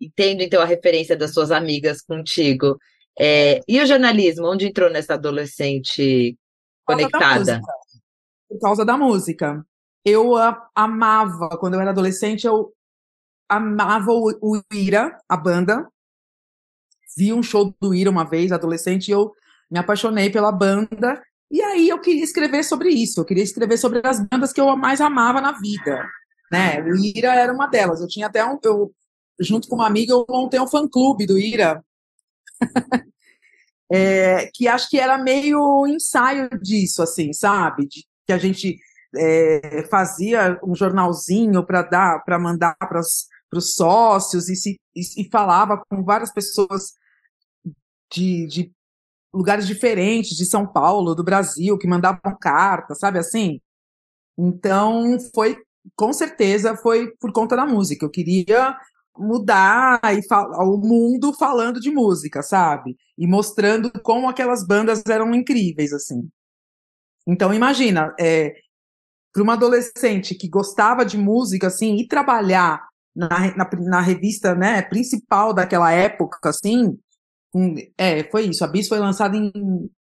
Entendo 0.00 0.42
então 0.42 0.60
a 0.62 0.64
referência 0.64 1.16
das 1.16 1.32
suas 1.32 1.50
amigas 1.50 2.00
contigo. 2.02 2.78
É, 3.18 3.60
e 3.66 3.80
o 3.80 3.86
jornalismo, 3.86 4.46
onde 4.46 4.66
entrou 4.66 4.90
nessa 4.90 5.14
adolescente 5.14 6.38
conectada? 6.84 7.60
Por 8.48 8.60
causa 8.60 8.84
da 8.84 8.96
música. 8.96 9.64
Eu 10.04 10.34
amava, 10.74 11.50
quando 11.58 11.74
eu 11.74 11.80
era 11.80 11.90
adolescente, 11.90 12.46
eu 12.46 12.72
amava 13.48 14.12
o, 14.12 14.30
o 14.40 14.62
Ira, 14.72 15.18
a 15.28 15.36
banda. 15.36 15.86
Vi 17.16 17.32
um 17.32 17.42
show 17.42 17.74
do 17.80 17.94
Ira 17.94 18.10
uma 18.10 18.24
vez, 18.24 18.52
adolescente, 18.52 19.08
e 19.08 19.12
eu 19.12 19.32
me 19.70 19.78
apaixonei 19.78 20.30
pela 20.30 20.52
banda. 20.52 21.20
E 21.50 21.60
aí 21.60 21.88
eu 21.88 22.00
queria 22.00 22.22
escrever 22.22 22.62
sobre 22.62 22.90
isso, 22.90 23.20
eu 23.20 23.24
queria 23.24 23.42
escrever 23.42 23.78
sobre 23.78 24.00
as 24.04 24.20
bandas 24.20 24.52
que 24.52 24.60
eu 24.60 24.76
mais 24.76 25.00
amava 25.00 25.40
na 25.40 25.52
vida. 25.52 26.06
Né? 26.50 26.80
O 26.82 26.94
Ira 26.96 27.34
era 27.34 27.52
uma 27.52 27.66
delas. 27.66 28.00
Eu 28.00 28.08
tinha 28.08 28.26
até 28.26 28.44
um. 28.44 28.58
Eu 28.62 28.92
junto 29.40 29.68
com 29.68 29.76
uma 29.76 29.86
amiga, 29.86 30.12
eu 30.12 30.26
montei 30.28 30.60
um 30.60 30.66
fã-clube 30.66 31.26
do 31.26 31.38
Ira, 31.38 31.84
é, 33.90 34.50
que 34.52 34.68
acho 34.68 34.88
que 34.90 34.98
era 34.98 35.18
meio 35.18 35.86
ensaio 35.86 36.48
disso, 36.60 37.02
assim, 37.02 37.32
sabe? 37.32 37.86
De, 37.86 38.04
que 38.26 38.32
a 38.32 38.38
gente 38.38 38.78
é, 39.16 39.86
fazia 39.90 40.60
um 40.62 40.74
jornalzinho 40.74 41.64
para 41.64 41.82
dar, 41.82 42.24
para 42.24 42.38
mandar 42.38 42.76
para 42.76 43.00
os 43.00 43.74
sócios 43.74 44.48
e, 44.48 44.56
se, 44.56 44.78
e, 44.94 45.22
e, 45.22 45.30
falava 45.30 45.82
com 45.88 46.04
várias 46.04 46.30
pessoas 46.30 46.92
de, 48.12 48.46
de 48.46 48.72
lugares 49.32 49.66
diferentes, 49.66 50.36
de 50.36 50.44
São 50.44 50.66
Paulo, 50.66 51.14
do 51.14 51.24
Brasil, 51.24 51.78
que 51.78 51.86
mandavam 51.86 52.36
cartas, 52.38 52.98
sabe 52.98 53.18
assim? 53.18 53.60
Então, 54.36 55.16
foi, 55.34 55.58
com 55.96 56.12
certeza, 56.12 56.76
foi 56.76 57.10
por 57.18 57.32
conta 57.32 57.56
da 57.56 57.66
música. 57.66 58.04
Eu 58.04 58.10
queria 58.10 58.76
mudar 59.18 60.00
e 60.14 60.20
o 60.60 60.76
mundo 60.76 61.32
falando 61.32 61.80
de 61.80 61.90
música, 61.90 62.42
sabe? 62.42 62.96
E 63.16 63.26
mostrando 63.26 63.90
como 64.02 64.28
aquelas 64.28 64.66
bandas 64.66 65.02
eram 65.06 65.34
incríveis, 65.34 65.92
assim. 65.92 66.28
Então, 67.26 67.52
imagina, 67.52 68.14
é, 68.18 68.54
para 69.32 69.42
uma 69.42 69.54
adolescente 69.54 70.34
que 70.34 70.48
gostava 70.48 71.04
de 71.04 71.18
música, 71.18 71.66
assim, 71.66 71.96
e 71.96 72.08
trabalhar 72.08 72.86
na, 73.14 73.28
na, 73.56 73.70
na, 73.80 74.00
revista 74.00 74.54
né, 74.54 74.82
principal 74.82 75.52
daquela 75.52 75.92
época, 75.92 76.48
assim, 76.48 76.98
é, 77.96 78.24
foi 78.30 78.46
isso. 78.46 78.64
A 78.64 78.68
Bis 78.68 78.88
foi 78.88 78.98
lançada 78.98 79.36
em 79.36 79.52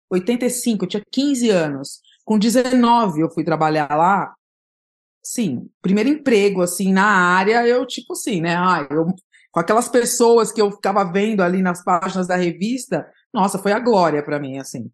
85, 0.09 0.85
eu 0.85 0.89
tinha 0.89 1.03
15 1.11 1.49
anos. 1.49 1.99
Com 2.23 2.37
19 2.37 3.21
eu 3.21 3.29
fui 3.29 3.43
trabalhar 3.43 3.89
lá, 3.95 4.33
sim, 5.27 5.69
primeiro 5.81 6.09
emprego, 6.09 6.61
assim, 6.61 6.93
na 6.93 7.05
área, 7.05 7.67
eu, 7.67 7.85
tipo 7.85 8.13
assim, 8.13 8.39
né, 8.39 8.55
ah, 8.55 8.87
eu, 8.89 9.07
com 9.51 9.59
aquelas 9.59 9.89
pessoas 9.89 10.53
que 10.53 10.61
eu 10.61 10.71
ficava 10.71 11.03
vendo 11.03 11.41
ali 11.41 11.61
nas 11.61 11.83
páginas 11.83 12.27
da 12.27 12.37
revista, 12.37 13.05
nossa, 13.33 13.59
foi 13.59 13.73
a 13.73 13.79
glória 13.79 14.23
para 14.23 14.39
mim, 14.39 14.57
assim. 14.57 14.89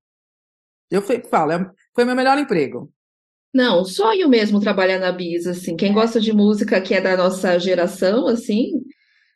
Eu 0.90 1.04
falo, 1.30 1.52
é, 1.52 1.72
foi 1.94 2.04
meu 2.04 2.16
melhor 2.16 2.38
emprego. 2.40 2.92
Não, 3.54 3.86
sonho 3.86 4.28
mesmo 4.28 4.60
trabalhar 4.60 4.98
na 4.98 5.12
Bis, 5.12 5.46
assim, 5.46 5.76
quem 5.76 5.94
gosta 5.94 6.20
de 6.20 6.34
música 6.34 6.82
que 6.82 6.96
é 6.96 7.02
da 7.02 7.16
nossa 7.16 7.60
geração, 7.60 8.28
assim, 8.28 8.82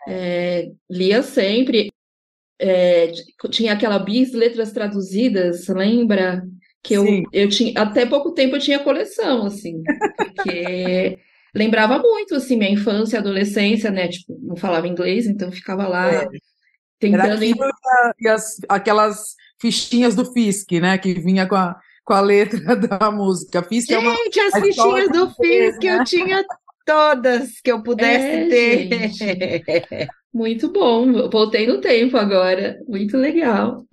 é, 0.07 0.71
lia 0.89 1.21
sempre, 1.21 1.91
é, 2.59 3.11
tinha 3.51 3.73
aquela 3.73 3.99
Bis 3.99 4.33
Letras 4.33 4.71
Traduzidas, 4.71 5.67
lembra? 5.67 6.43
Que 6.88 6.94
eu, 6.94 7.24
eu 7.34 7.50
tinha, 7.50 7.74
até 7.82 8.06
pouco 8.06 8.32
tempo 8.32 8.56
eu 8.56 8.60
tinha 8.62 8.79
coleção, 8.79 9.46
assim, 9.46 9.84
porque 10.17 11.20
lembrava 11.53 12.00
muito, 12.00 12.36
assim, 12.36 12.56
minha 12.56 12.72
infância, 12.72 13.20
adolescência, 13.20 13.91
né, 13.91 14.08
tipo, 14.08 14.39
não 14.41 14.56
falava 14.56 14.88
inglês, 14.88 15.27
então 15.27 15.51
ficava 15.51 15.86
lá 15.86 16.10
é. 16.10 16.27
tentando... 16.98 17.44
e 17.44 18.27
as, 18.27 18.56
aquelas 18.70 19.36
fichinhas 19.60 20.15
do 20.15 20.32
Fisk, 20.32 20.72
né, 20.74 20.98
que 20.98 21.13
vinha 21.15 21.46
com 21.46 21.56
a, 21.56 21.75
com 22.06 22.13
a 22.13 22.22
letra 22.22 22.58
da 22.77 23.12
música. 23.12 23.62
Fisk 23.63 23.89
Gente, 23.89 23.94
é 23.94 24.00
uma, 24.00 24.13
as 24.13 24.62
fichinhas 24.62 25.10
do 25.10 25.29
Fisk 25.32 25.84
né? 25.84 26.00
eu 26.00 26.03
tinha 26.06 26.46
todas 26.86 27.60
que 27.60 27.70
eu 27.70 27.84
pudesse 27.84 28.25
é, 28.25 28.48
ter. 28.48 29.12
Gente. 29.12 30.08
Muito 30.34 30.72
bom, 30.72 31.29
voltei 31.29 31.67
no 31.67 31.82
tempo 31.82 32.15
agora, 32.15 32.77
muito 32.88 33.17
legal. 33.17 33.84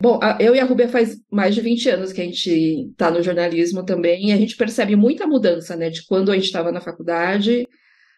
Bom, 0.00 0.20
eu 0.38 0.54
e 0.54 0.60
a 0.60 0.64
Rubia 0.64 0.88
faz 0.88 1.16
mais 1.30 1.54
de 1.54 1.60
20 1.62 1.88
anos 1.88 2.12
que 2.12 2.20
a 2.20 2.24
gente 2.24 2.90
está 2.90 3.10
no 3.10 3.22
jornalismo 3.22 3.84
também, 3.84 4.28
e 4.28 4.32
a 4.32 4.36
gente 4.36 4.56
percebe 4.56 4.94
muita 4.94 5.26
mudança, 5.26 5.74
né, 5.74 5.88
de 5.88 6.04
quando 6.06 6.30
a 6.30 6.34
gente 6.34 6.44
estava 6.44 6.70
na 6.70 6.82
faculdade 6.82 7.66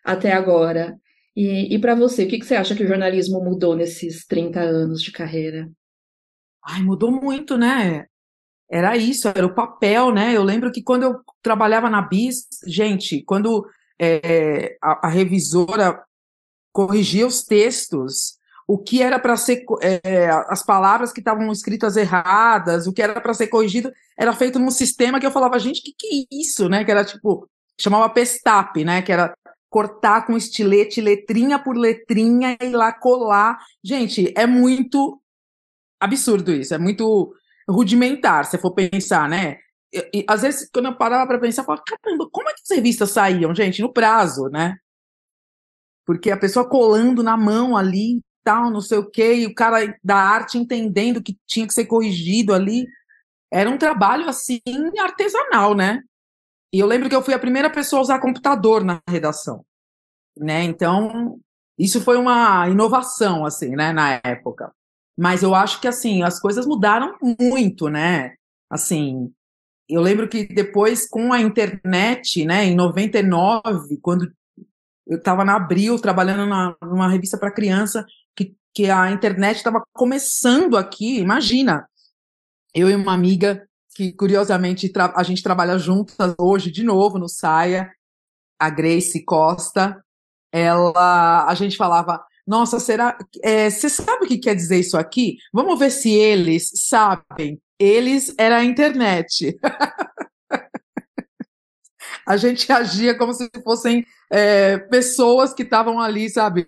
até 0.04 0.32
agora. 0.32 0.98
E, 1.36 1.72
e 1.72 1.78
para 1.78 1.94
você, 1.94 2.24
o 2.24 2.28
que, 2.28 2.38
que 2.40 2.44
você 2.44 2.56
acha 2.56 2.74
que 2.74 2.82
o 2.82 2.88
jornalismo 2.88 3.42
mudou 3.42 3.76
nesses 3.76 4.26
30 4.26 4.60
anos 4.60 5.00
de 5.00 5.12
carreira? 5.12 5.70
Ai, 6.64 6.82
mudou 6.82 7.12
muito, 7.12 7.56
né? 7.56 8.06
Era 8.68 8.96
isso, 8.96 9.28
era 9.28 9.46
o 9.46 9.54
papel, 9.54 10.12
né? 10.12 10.36
Eu 10.36 10.42
lembro 10.42 10.72
que 10.72 10.82
quando 10.82 11.04
eu 11.04 11.20
trabalhava 11.40 11.88
na 11.88 12.02
BIS, 12.02 12.48
gente, 12.66 13.22
quando 13.22 13.64
é, 14.00 14.76
a, 14.82 15.06
a 15.06 15.08
revisora 15.08 16.02
corrigia 16.72 17.26
os 17.26 17.44
textos, 17.44 18.37
o 18.68 18.76
que 18.76 19.02
era 19.02 19.18
para 19.18 19.34
ser 19.34 19.64
é, 19.80 20.28
as 20.46 20.62
palavras 20.62 21.10
que 21.10 21.20
estavam 21.20 21.50
escritas 21.50 21.96
erradas, 21.96 22.86
o 22.86 22.92
que 22.92 23.00
era 23.00 23.18
para 23.18 23.32
ser 23.32 23.46
corrigido, 23.46 23.90
era 24.14 24.30
feito 24.34 24.58
num 24.58 24.70
sistema 24.70 25.18
que 25.18 25.24
eu 25.24 25.30
falava, 25.30 25.58
gente, 25.58 25.80
que 25.82 25.94
que 25.96 26.06
é 26.06 26.26
isso, 26.30 26.68
né? 26.68 26.84
Que 26.84 26.90
era 26.90 27.02
tipo, 27.02 27.48
chamava 27.80 28.10
Pestap, 28.10 28.84
né? 28.84 29.00
Que 29.00 29.10
era 29.10 29.34
cortar 29.70 30.26
com 30.26 30.36
estilete 30.36 31.00
letrinha 31.00 31.58
por 31.58 31.78
letrinha 31.78 32.58
e 32.60 32.68
lá 32.68 32.92
colar. 32.92 33.58
Gente, 33.82 34.34
é 34.36 34.46
muito 34.46 35.18
absurdo 35.98 36.52
isso, 36.52 36.74
é 36.74 36.78
muito 36.78 37.34
rudimentar, 37.66 38.44
se 38.44 38.58
for 38.58 38.74
pensar, 38.74 39.30
né? 39.30 39.56
E, 39.94 40.26
às 40.28 40.42
vezes, 40.42 40.68
quando 40.70 40.86
eu 40.86 40.96
parava 40.96 41.26
para 41.26 41.38
pensar, 41.38 41.62
eu 41.62 41.66
falava, 41.66 41.84
caramba, 41.86 42.28
como 42.30 42.50
é 42.50 42.52
que 42.52 42.60
as 42.62 42.76
revistas 42.76 43.12
saíam, 43.12 43.54
gente? 43.54 43.80
No 43.80 43.90
prazo, 43.90 44.50
né? 44.50 44.76
porque 46.08 46.30
a 46.30 46.38
pessoa 46.38 46.66
colando 46.66 47.22
na 47.22 47.36
mão 47.36 47.76
ali, 47.76 48.22
tal, 48.48 48.70
não 48.70 48.80
sei 48.80 48.96
o 48.96 49.10
quê, 49.10 49.34
e 49.34 49.46
o 49.46 49.54
cara 49.54 49.94
da 50.02 50.16
arte 50.16 50.56
entendendo 50.56 51.22
que 51.22 51.36
tinha 51.46 51.66
que 51.66 51.74
ser 51.74 51.84
corrigido 51.84 52.54
ali. 52.54 52.86
Era 53.52 53.68
um 53.68 53.76
trabalho 53.76 54.26
assim 54.26 54.60
artesanal, 54.98 55.74
né? 55.74 56.00
E 56.72 56.78
eu 56.78 56.86
lembro 56.86 57.10
que 57.10 57.14
eu 57.14 57.22
fui 57.22 57.34
a 57.34 57.38
primeira 57.38 57.68
pessoa 57.68 58.00
a 58.00 58.02
usar 58.02 58.18
computador 58.20 58.82
na 58.82 59.02
redação, 59.06 59.64
né? 60.36 60.64
Então, 60.64 61.38
isso 61.78 62.00
foi 62.00 62.16
uma 62.16 62.66
inovação 62.68 63.44
assim, 63.44 63.76
né, 63.76 63.92
na 63.92 64.20
época. 64.24 64.72
Mas 65.16 65.42
eu 65.42 65.54
acho 65.54 65.80
que 65.80 65.88
assim, 65.88 66.22
as 66.22 66.40
coisas 66.40 66.66
mudaram 66.66 67.16
muito, 67.38 67.88
né? 67.88 68.34
Assim, 68.70 69.30
eu 69.88 70.00
lembro 70.00 70.28
que 70.28 70.46
depois 70.46 71.06
com 71.08 71.32
a 71.32 71.40
internet, 71.40 72.44
né, 72.46 72.64
em 72.64 72.74
99, 72.74 73.98
quando 74.00 74.30
eu 75.06 75.18
estava 75.18 75.44
na 75.44 75.56
Abril 75.56 75.98
trabalhando 75.98 76.46
na, 76.46 76.76
numa 76.82 77.08
revista 77.08 77.38
para 77.38 77.50
criança, 77.50 78.04
que, 78.78 78.88
a 78.88 79.10
internet 79.10 79.56
estava 79.56 79.82
começando 79.92 80.76
aqui, 80.76 81.18
imagina. 81.18 81.88
Eu 82.72 82.88
e 82.88 82.94
uma 82.94 83.12
amiga 83.12 83.68
que 83.96 84.12
curiosamente 84.12 84.92
a 85.16 85.22
gente 85.24 85.42
trabalha 85.42 85.76
juntas 85.76 86.32
hoje 86.38 86.70
de 86.70 86.84
novo 86.84 87.18
no 87.18 87.28
Saia, 87.28 87.90
a 88.56 88.70
Grace 88.70 89.24
Costa, 89.24 90.00
ela 90.52 91.44
a 91.48 91.54
gente 91.56 91.76
falava, 91.76 92.24
nossa, 92.46 92.78
será 92.78 93.18
é, 93.42 93.68
você 93.68 93.88
sabe 93.88 94.26
o 94.26 94.28
que 94.28 94.38
quer 94.38 94.54
dizer 94.54 94.78
isso 94.78 94.96
aqui? 94.96 95.38
Vamos 95.52 95.76
ver 95.76 95.90
se 95.90 96.12
eles 96.12 96.70
sabem. 96.76 97.60
Eles 97.80 98.32
era 98.38 98.58
a 98.58 98.64
internet. 98.64 99.58
a 102.24 102.36
gente 102.36 102.70
agia 102.70 103.18
como 103.18 103.34
se 103.34 103.50
fossem 103.64 104.06
é, 104.30 104.78
pessoas 104.78 105.52
que 105.52 105.64
estavam 105.64 105.98
ali, 105.98 106.30
sabe, 106.30 106.64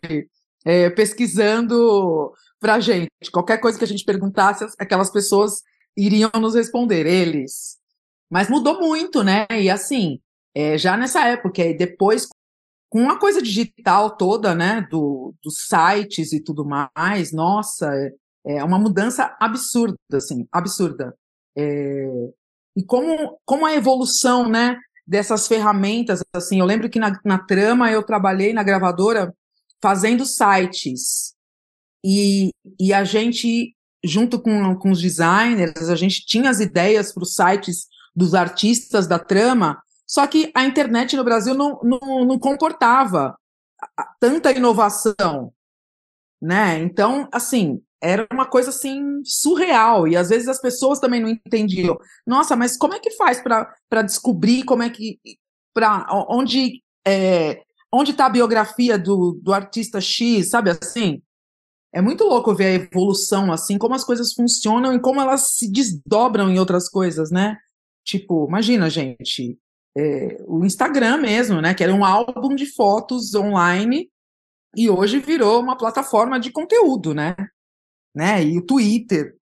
é, 0.64 0.90
pesquisando 0.90 2.32
para 2.58 2.74
a 2.74 2.80
gente. 2.80 3.10
Qualquer 3.32 3.58
coisa 3.58 3.78
que 3.78 3.84
a 3.84 3.88
gente 3.88 4.04
perguntasse, 4.04 4.66
aquelas 4.78 5.10
pessoas 5.10 5.62
iriam 5.96 6.30
nos 6.40 6.54
responder, 6.54 7.06
eles. 7.06 7.78
Mas 8.30 8.48
mudou 8.48 8.78
muito, 8.78 9.24
né? 9.24 9.46
E 9.50 9.68
assim, 9.70 10.20
é, 10.54 10.78
já 10.78 10.96
nessa 10.96 11.26
época, 11.26 11.62
e 11.62 11.76
depois, 11.76 12.28
com 12.88 13.10
a 13.10 13.18
coisa 13.18 13.42
digital 13.42 14.16
toda, 14.16 14.54
né, 14.54 14.86
do, 14.90 15.34
dos 15.42 15.66
sites 15.66 16.32
e 16.32 16.40
tudo 16.40 16.64
mais, 16.64 17.32
nossa, 17.32 17.92
é, 18.46 18.56
é 18.56 18.64
uma 18.64 18.78
mudança 18.78 19.36
absurda, 19.40 19.96
assim, 20.12 20.46
absurda. 20.52 21.14
É, 21.56 22.06
e 22.76 22.84
como, 22.84 23.38
como 23.44 23.66
a 23.66 23.74
evolução, 23.74 24.48
né, 24.48 24.76
dessas 25.06 25.48
ferramentas, 25.48 26.22
assim, 26.32 26.60
eu 26.60 26.66
lembro 26.66 26.88
que 26.88 27.00
na, 27.00 27.18
na 27.24 27.38
trama 27.38 27.90
eu 27.90 28.02
trabalhei 28.02 28.52
na 28.52 28.62
gravadora 28.62 29.34
fazendo 29.82 30.24
sites, 30.26 31.34
e, 32.04 32.50
e 32.78 32.92
a 32.92 33.04
gente, 33.04 33.74
junto 34.04 34.40
com, 34.40 34.74
com 34.76 34.90
os 34.90 35.00
designers, 35.00 35.88
a 35.88 35.96
gente 35.96 36.24
tinha 36.24 36.50
as 36.50 36.60
ideias 36.60 37.12
para 37.12 37.22
os 37.22 37.34
sites 37.34 37.86
dos 38.14 38.34
artistas 38.34 39.06
da 39.06 39.18
trama, 39.18 39.80
só 40.06 40.26
que 40.26 40.50
a 40.54 40.64
internet 40.64 41.16
no 41.16 41.24
Brasil 41.24 41.54
não, 41.54 41.78
não, 41.82 42.24
não 42.24 42.38
comportava 42.38 43.36
tanta 44.18 44.50
inovação, 44.50 45.52
né? 46.40 46.78
Então, 46.78 47.28
assim, 47.32 47.80
era 48.02 48.26
uma 48.32 48.46
coisa 48.46 48.70
assim 48.70 49.22
surreal 49.24 50.08
e 50.08 50.16
às 50.16 50.30
vezes 50.30 50.48
as 50.48 50.60
pessoas 50.60 50.98
também 50.98 51.20
não 51.20 51.28
entendiam. 51.28 51.96
Nossa, 52.26 52.56
mas 52.56 52.76
como 52.76 52.94
é 52.94 52.98
que 52.98 53.12
faz 53.12 53.40
para 53.40 54.02
descobrir 54.02 54.64
como 54.64 54.82
é 54.82 54.90
que 54.90 55.20
para 55.72 56.06
onde 56.28 56.82
é, 57.06 57.62
onde 57.92 58.12
está 58.12 58.26
a 58.26 58.30
biografia 58.30 58.98
do, 58.98 59.38
do 59.42 59.52
artista 59.52 60.00
X, 60.00 60.50
sabe 60.50 60.70
assim? 60.70 61.22
É 61.92 62.00
muito 62.00 62.24
louco 62.24 62.54
ver 62.54 62.66
a 62.66 62.84
evolução 62.84 63.52
assim, 63.52 63.76
como 63.76 63.94
as 63.94 64.04
coisas 64.04 64.32
funcionam 64.32 64.94
e 64.94 65.00
como 65.00 65.20
elas 65.20 65.56
se 65.56 65.70
desdobram 65.70 66.48
em 66.48 66.58
outras 66.58 66.88
coisas, 66.88 67.30
né? 67.30 67.56
Tipo, 68.04 68.46
imagina, 68.48 68.88
gente, 68.88 69.58
é, 69.96 70.42
o 70.46 70.64
Instagram 70.64 71.18
mesmo, 71.18 71.60
né? 71.60 71.74
Que 71.74 71.82
era 71.82 71.92
um 71.92 72.04
álbum 72.04 72.54
de 72.54 72.66
fotos 72.66 73.34
online 73.34 74.10
e 74.76 74.88
hoje 74.88 75.18
virou 75.18 75.60
uma 75.60 75.76
plataforma 75.76 76.38
de 76.38 76.52
conteúdo, 76.52 77.12
né? 77.12 77.34
né? 78.14 78.44
E 78.44 78.58
o 78.58 78.62
Twitter, 78.62 79.36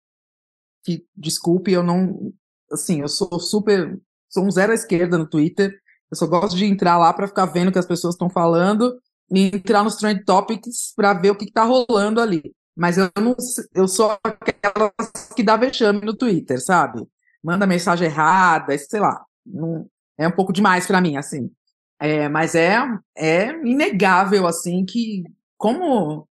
que, 0.84 1.06
desculpe, 1.16 1.72
eu 1.72 1.84
não, 1.84 2.34
assim, 2.72 3.02
eu 3.02 3.08
sou 3.08 3.40
super, 3.40 4.00
sou 4.30 4.46
um 4.46 4.52
zero 4.52 4.72
à 4.72 4.76
esquerda 4.76 5.18
no 5.18 5.30
Twitter, 5.30 5.78
eu 6.12 6.18
só 6.18 6.26
gosto 6.26 6.56
de 6.56 6.66
entrar 6.66 6.98
lá 6.98 7.12
para 7.14 7.28
ficar 7.28 7.46
vendo 7.46 7.70
o 7.70 7.72
que 7.72 7.80
as 7.80 7.86
pessoas 7.86 8.16
estão 8.16 8.30
falando 8.30 8.98
e 9.32 9.48
entrar 9.48 9.84
nos 9.84 9.96
trend 9.96 10.24
topics 10.24 10.94
para 10.96 11.14
ver 11.14 11.32
o 11.32 11.36
que, 11.36 11.46
está 11.46 11.64
rolando 11.64 12.22
ali. 12.22 12.54
Mas 12.76 12.98
eu 12.98 13.10
não, 13.20 13.36
eu 13.74 13.88
sou 13.88 14.18
aquela 14.24 14.92
que 15.36 15.44
dá 15.44 15.58
vexame 15.58 16.02
no 16.02 16.16
Twitter, 16.16 16.64
sabe? 16.64 17.06
Manda 17.44 17.68
mensagem 17.68 18.08
errada, 18.08 18.78
sei 18.78 19.00
lá, 19.00 19.24
não, 19.46 19.88
é 20.18 20.28
um 20.28 20.32
pouco 20.32 20.54
demais 20.54 20.86
para 20.86 21.02
mim, 21.02 21.18
assim. 21.18 21.52
É, 22.00 22.30
mas 22.30 22.54
é, 22.56 22.78
é 23.16 23.50
inegável, 23.66 24.46
assim, 24.46 24.86
que 24.86 25.24
como 25.58 26.28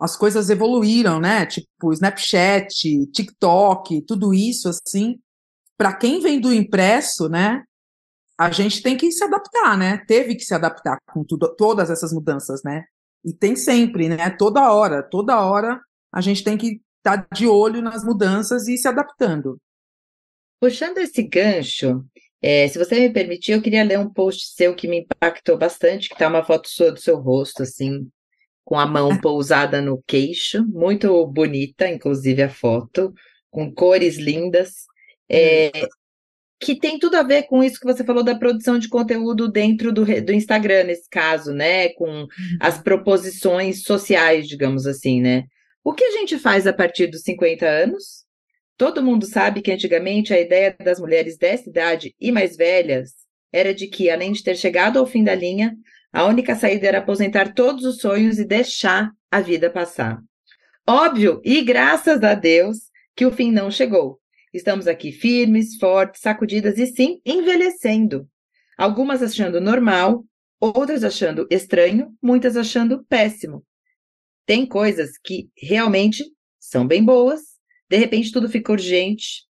as 0.00 0.16
coisas 0.16 0.50
evoluíram, 0.50 1.20
né? 1.20 1.46
Tipo, 1.46 1.92
Snapchat, 1.92 3.06
TikTok, 3.12 4.02
tudo 4.02 4.34
isso, 4.34 4.68
assim. 4.68 5.18
Para 5.76 5.92
quem 5.92 6.20
vem 6.20 6.40
do 6.40 6.52
impresso, 6.52 7.28
né? 7.28 7.62
A 8.42 8.50
gente 8.50 8.82
tem 8.82 8.96
que 8.96 9.10
se 9.12 9.22
adaptar, 9.22 9.78
né? 9.78 9.98
Teve 10.06 10.34
que 10.34 10.44
se 10.44 10.52
adaptar 10.52 10.98
com 11.12 11.24
tudo, 11.24 11.54
todas 11.54 11.90
essas 11.90 12.12
mudanças, 12.12 12.62
né? 12.64 12.84
E 13.24 13.32
tem 13.32 13.54
sempre, 13.54 14.08
né? 14.08 14.30
Toda 14.30 14.72
hora, 14.72 15.00
toda 15.00 15.40
hora 15.40 15.80
a 16.12 16.20
gente 16.20 16.42
tem 16.42 16.58
que 16.58 16.80
estar 16.98 17.22
tá 17.22 17.28
de 17.32 17.46
olho 17.46 17.80
nas 17.80 18.04
mudanças 18.04 18.66
e 18.66 18.76
se 18.76 18.88
adaptando. 18.88 19.60
Puxando 20.60 20.98
esse 20.98 21.22
gancho, 21.22 22.04
é, 22.42 22.66
se 22.66 22.76
você 22.78 22.98
me 22.98 23.12
permitir, 23.12 23.52
eu 23.52 23.62
queria 23.62 23.84
ler 23.84 24.00
um 24.00 24.12
post 24.12 24.54
seu 24.54 24.74
que 24.74 24.88
me 24.88 25.00
impactou 25.00 25.56
bastante, 25.56 26.08
que 26.08 26.16
tá 26.16 26.26
uma 26.26 26.42
foto 26.42 26.68
sua 26.68 26.90
do 26.90 26.98
seu 26.98 27.18
rosto, 27.18 27.62
assim, 27.62 28.08
com 28.64 28.76
a 28.76 28.86
mão 28.86 29.10
pousada 29.22 29.80
no 29.80 30.02
queixo, 30.04 30.66
muito 30.68 31.24
bonita, 31.26 31.88
inclusive 31.88 32.42
a 32.42 32.48
foto, 32.48 33.14
com 33.50 33.72
cores 33.72 34.16
lindas, 34.16 34.86
é, 35.28 35.70
que 36.62 36.76
tem 36.76 36.96
tudo 36.96 37.16
a 37.16 37.24
ver 37.24 37.42
com 37.42 37.62
isso 37.62 37.80
que 37.80 37.86
você 37.86 38.04
falou 38.04 38.22
da 38.22 38.36
produção 38.36 38.78
de 38.78 38.88
conteúdo 38.88 39.50
dentro 39.50 39.92
do, 39.92 40.04
do 40.04 40.32
Instagram, 40.32 40.84
nesse 40.84 41.10
caso, 41.10 41.52
né? 41.52 41.88
Com 41.90 42.08
uhum. 42.08 42.28
as 42.60 42.80
proposições 42.80 43.82
sociais, 43.82 44.46
digamos 44.46 44.86
assim, 44.86 45.20
né? 45.20 45.44
O 45.82 45.92
que 45.92 46.04
a 46.04 46.10
gente 46.12 46.38
faz 46.38 46.64
a 46.64 46.72
partir 46.72 47.08
dos 47.08 47.22
50 47.22 47.66
anos? 47.66 48.24
Todo 48.78 49.02
mundo 49.02 49.26
sabe 49.26 49.60
que 49.60 49.72
antigamente 49.72 50.32
a 50.32 50.40
ideia 50.40 50.74
das 50.82 51.00
mulheres 51.00 51.36
dessa 51.36 51.68
idade 51.68 52.14
e 52.20 52.30
mais 52.30 52.56
velhas 52.56 53.10
era 53.52 53.74
de 53.74 53.88
que, 53.88 54.08
além 54.08 54.30
de 54.30 54.44
ter 54.44 54.56
chegado 54.56 55.00
ao 55.00 55.06
fim 55.06 55.24
da 55.24 55.34
linha, 55.34 55.76
a 56.12 56.24
única 56.26 56.54
saída 56.54 56.86
era 56.86 56.98
aposentar 56.98 57.54
todos 57.54 57.84
os 57.84 57.98
sonhos 57.98 58.38
e 58.38 58.44
deixar 58.44 59.10
a 59.30 59.40
vida 59.40 59.68
passar. 59.68 60.20
Óbvio, 60.86 61.40
e 61.44 61.60
graças 61.62 62.22
a 62.22 62.34
Deus, 62.34 62.78
que 63.16 63.26
o 63.26 63.32
fim 63.32 63.50
não 63.50 63.68
chegou. 63.68 64.21
Estamos 64.52 64.86
aqui 64.86 65.12
firmes, 65.12 65.76
fortes, 65.76 66.20
sacudidas 66.20 66.78
e 66.78 66.86
sim 66.86 67.20
envelhecendo. 67.24 68.28
Algumas 68.76 69.22
achando 69.22 69.60
normal, 69.60 70.24
outras 70.60 71.04
achando 71.04 71.46
estranho, 71.50 72.14
muitas 72.22 72.56
achando 72.56 73.04
péssimo. 73.04 73.64
Tem 74.44 74.66
coisas 74.66 75.18
que 75.22 75.48
realmente 75.56 76.24
são 76.58 76.86
bem 76.86 77.04
boas, 77.04 77.40
de 77.88 77.96
repente 77.96 78.32
tudo 78.32 78.48
fica 78.48 78.72
urgente, 78.72 79.46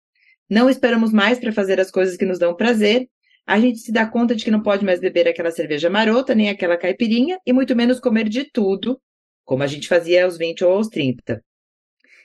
não 0.48 0.70
esperamos 0.70 1.12
mais 1.12 1.38
para 1.38 1.52
fazer 1.52 1.80
as 1.80 1.90
coisas 1.90 2.16
que 2.16 2.24
nos 2.24 2.38
dão 2.38 2.54
prazer 2.54 3.08
a 3.46 3.60
gente 3.60 3.78
se 3.78 3.92
dá 3.92 4.04
conta 4.04 4.34
de 4.34 4.44
que 4.44 4.50
não 4.50 4.60
pode 4.60 4.84
mais 4.84 4.98
beber 4.98 5.28
aquela 5.28 5.52
cerveja 5.52 5.88
marota, 5.88 6.34
nem 6.34 6.50
aquela 6.50 6.76
caipirinha, 6.76 7.38
e 7.46 7.52
muito 7.52 7.76
menos 7.76 8.00
comer 8.00 8.28
de 8.28 8.44
tudo, 8.50 9.00
como 9.44 9.62
a 9.62 9.68
gente 9.68 9.86
fazia 9.86 10.24
aos 10.24 10.36
20 10.36 10.64
ou 10.64 10.72
aos 10.72 10.88
30. 10.88 11.40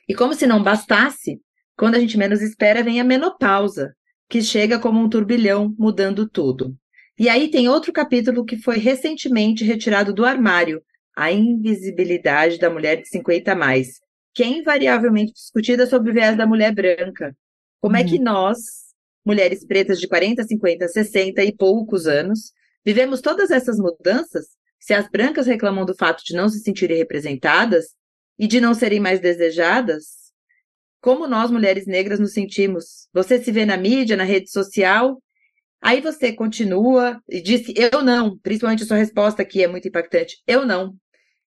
E 0.10 0.16
como 0.16 0.34
se 0.34 0.48
não 0.48 0.64
bastasse, 0.64 1.40
quando 1.82 1.96
a 1.96 2.00
gente 2.00 2.16
menos 2.16 2.44
espera, 2.44 2.84
vem 2.84 3.02
a 3.02 3.04
menopausa, 3.04 3.96
que 4.30 4.40
chega 4.40 4.78
como 4.78 5.00
um 5.00 5.10
turbilhão, 5.10 5.74
mudando 5.80 6.30
tudo. 6.30 6.78
E 7.18 7.28
aí 7.28 7.50
tem 7.50 7.68
outro 7.68 7.92
capítulo 7.92 8.46
que 8.46 8.56
foi 8.56 8.78
recentemente 8.78 9.64
retirado 9.64 10.14
do 10.14 10.24
armário, 10.24 10.84
a 11.18 11.32
invisibilidade 11.32 12.60
da 12.60 12.70
mulher 12.70 13.02
de 13.02 13.08
50 13.08 13.54
a 13.54 13.56
mais, 13.56 14.00
que 14.32 14.44
é 14.44 14.48
invariavelmente 14.48 15.34
discutida 15.34 15.88
sob 15.88 16.08
o 16.08 16.14
viés 16.14 16.38
da 16.38 16.46
mulher 16.46 16.72
branca. 16.72 17.36
Como 17.80 17.96
uhum. 17.96 18.02
é 18.04 18.06
que 18.06 18.18
uhum. 18.18 18.26
nós, 18.26 18.60
mulheres 19.26 19.66
pretas 19.66 20.00
de 20.00 20.08
40, 20.08 20.44
50, 20.44 20.88
60 20.88 21.44
e 21.44 21.52
poucos 21.52 22.06
anos, 22.06 22.52
vivemos 22.86 23.22
todas 23.22 23.50
essas 23.50 23.80
mudanças 23.80 24.46
se 24.80 24.94
as 24.94 25.10
brancas 25.10 25.48
reclamam 25.48 25.84
do 25.84 25.96
fato 25.96 26.24
de 26.24 26.36
não 26.36 26.48
se 26.48 26.60
sentirem 26.60 26.98
representadas 26.98 27.96
e 28.38 28.46
de 28.46 28.62
não 28.62 28.76
serem 28.76 29.00
mais 29.00 29.20
desejadas, 29.20 30.21
como 31.02 31.28
nós, 31.28 31.52
mulheres 31.52 31.88
negras, 31.88 32.20
nos 32.20 32.34
sentimos? 32.34 33.08
Você 33.14 33.44
se 33.44 33.52
vê 33.52 33.66
na 33.66 33.76
mídia, 33.76 34.16
na 34.16 34.24
rede 34.24 34.50
social, 34.52 35.22
aí 35.82 36.00
você 36.00 36.32
continua 36.32 37.20
e 37.28 37.42
disse 37.42 37.74
eu 37.76 38.04
não, 38.04 38.38
principalmente 38.38 38.84
a 38.84 38.86
sua 38.86 38.98
resposta 38.98 39.42
aqui 39.42 39.64
é 39.64 39.68
muito 39.68 39.88
impactante, 39.88 40.38
eu 40.48 40.66
não. 40.66 40.96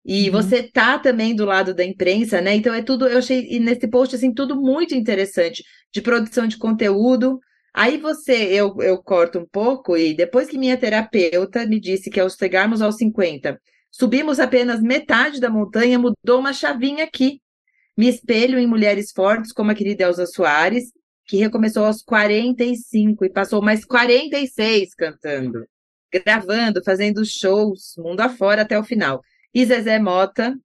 E 0.06 0.30
uhum. 0.30 0.32
você 0.32 0.64
tá 0.64 0.98
também 1.00 1.36
do 1.36 1.44
lado 1.46 1.74
da 1.74 1.84
imprensa, 1.84 2.40
né? 2.40 2.56
Então 2.56 2.74
é 2.74 2.82
tudo, 2.82 3.08
eu 3.08 3.18
achei 3.18 3.60
nesse 3.60 3.88
post 3.90 4.16
assim 4.16 4.34
tudo 4.34 4.56
muito 4.56 4.96
interessante 4.96 5.64
de 5.94 6.02
produção 6.02 6.48
de 6.48 6.58
conteúdo. 6.58 7.40
Aí 7.74 7.98
você, 7.98 8.34
eu, 8.34 8.76
eu 8.82 8.98
corto 9.04 9.40
um 9.40 9.46
pouco 9.46 9.98
e 9.98 10.14
depois 10.14 10.48
que 10.48 10.58
minha 10.58 10.78
terapeuta 10.78 11.66
me 11.66 11.80
disse 11.80 12.10
que 12.10 12.20
ao 12.20 12.30
chegarmos 12.30 12.82
aos 12.82 12.96
50, 12.96 13.60
subimos 13.92 14.40
apenas 14.40 14.82
metade 14.82 15.40
da 15.40 15.50
montanha, 15.50 16.00
mudou 16.00 16.40
uma 16.40 16.54
chavinha 16.54 17.04
aqui. 17.04 17.42
Me 17.98 18.08
espelho 18.08 18.60
em 18.60 18.68
mulheres 18.68 19.12
fortes 19.12 19.52
como 19.52 19.72
a 19.72 19.76
querida 19.76 20.04
Elza 20.04 20.26
Soares, 20.28 20.92
que 21.26 21.38
recomeçou 21.38 21.86
aos 21.86 22.04
45 22.04 23.26
e 23.26 23.30
passou 23.30 23.62
mais 23.62 23.84
46 23.84 24.94
cantando, 24.94 25.66
gravando, 26.14 26.84
fazendo 26.84 27.26
shows 27.26 27.96
mundo 27.98 28.22
afora 28.22 28.62
até 28.62 28.78
o 28.80 28.84
final 28.84 29.22
e 29.54 29.66
Zezé 29.66 29.98
Mota. 29.98 30.56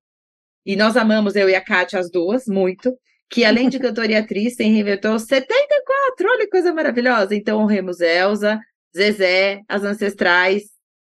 E 0.66 0.76
nós 0.76 0.96
amamos, 0.98 1.34
eu 1.34 1.48
e 1.48 1.54
a 1.54 1.60
Kátia, 1.60 1.98
as 1.98 2.10
duas, 2.10 2.46
muito. 2.46 2.94
Que 3.30 3.42
além 3.42 3.70
de 3.70 3.78
cantora 3.78 4.12
e 4.12 4.14
atriz, 4.14 4.54
tem 4.54 4.70
reinventou 4.70 5.18
74, 5.18 6.28
olha 6.28 6.44
que 6.44 6.50
coisa 6.50 6.74
maravilhosa. 6.74 7.34
Então 7.34 7.58
honremos 7.58 8.00
Elza, 8.00 8.60
Zezé, 8.94 9.62
as 9.66 9.82
ancestrais, 9.82 10.64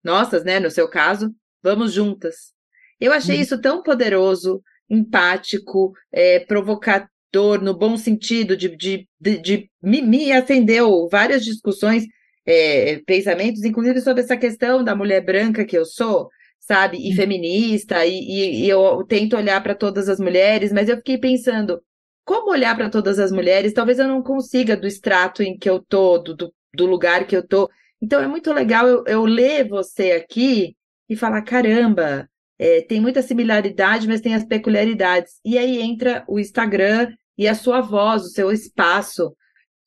nossas, 0.02 0.46
né, 0.46 0.60
no 0.60 0.72
seu 0.72 0.88
caso, 0.90 1.36
vamos 1.62 1.92
juntas. 1.92 2.54
Eu 2.98 3.12
achei 3.12 3.36
uhum. 3.36 3.42
isso 3.42 3.60
tão 3.60 3.84
poderoso, 3.84 4.62
empático, 4.90 5.94
é, 6.12 6.40
provocador, 6.40 7.62
no 7.62 7.78
bom 7.78 7.98
sentido, 7.98 8.56
de, 8.56 8.76
de, 8.76 9.08
de, 9.20 9.38
de 9.40 9.72
me, 9.82 10.02
me, 10.02 10.32
acendeu 10.32 11.08
várias 11.10 11.44
discussões, 11.44 12.06
é, 12.46 13.02
pensamentos, 13.06 13.64
inclusive 13.64 14.02
sobre 14.02 14.24
essa 14.24 14.38
questão 14.38 14.84
da 14.84 14.96
mulher 14.96 15.22
branca 15.22 15.66
que 15.66 15.78
eu 15.78 15.86
sou, 15.86 16.30
sabe? 16.60 16.98
E 16.98 17.10
uhum. 17.10 17.16
feminista, 17.16 18.06
e, 18.06 18.20
e, 18.20 18.66
e 18.66 18.70
eu 18.70 19.04
tento 19.08 19.36
olhar 19.36 19.62
para 19.62 19.76
todas 19.76 20.08
as 20.10 20.20
mulheres, 20.20 20.72
mas 20.72 20.90
eu 20.90 20.98
fiquei 20.98 21.18
pensando, 21.18 21.82
como 22.26 22.52
olhar 22.52 22.76
para 22.76 22.90
todas 22.90 23.20
as 23.20 23.32
mulheres? 23.32 23.72
Talvez 23.74 24.00
eu 24.00 24.08
não 24.08 24.24
consiga 24.24 24.76
do 24.76 24.88
extrato 24.88 25.44
em 25.44 25.58
que 25.58 25.70
eu 25.70 25.80
tô, 25.80 26.18
do, 26.18 26.52
do 26.76 26.86
lugar 26.86 27.28
que 27.28 27.38
eu 27.38 27.48
tô. 27.48 27.70
Então 28.02 28.22
é 28.22 28.28
muito 28.28 28.52
legal 28.52 28.88
eu, 28.88 29.04
eu 29.06 29.26
ler 29.26 29.68
você 29.68 30.12
aqui 30.12 30.76
e 31.08 31.16
falar: 31.16 31.44
caramba, 31.44 32.28
é, 32.58 32.82
tem 32.82 33.02
muita 33.02 33.22
similaridade, 33.22 34.08
mas 34.08 34.22
tem 34.22 34.34
as 34.34 34.46
peculiaridades. 34.46 35.40
E 35.44 35.58
aí 35.58 35.82
entra 35.82 36.24
o 36.28 36.40
Instagram 36.40 37.14
e 37.38 37.48
a 37.48 37.56
sua 37.56 37.82
voz, 37.82 38.24
o 38.24 38.30
seu 38.30 38.52
espaço, 38.52 39.36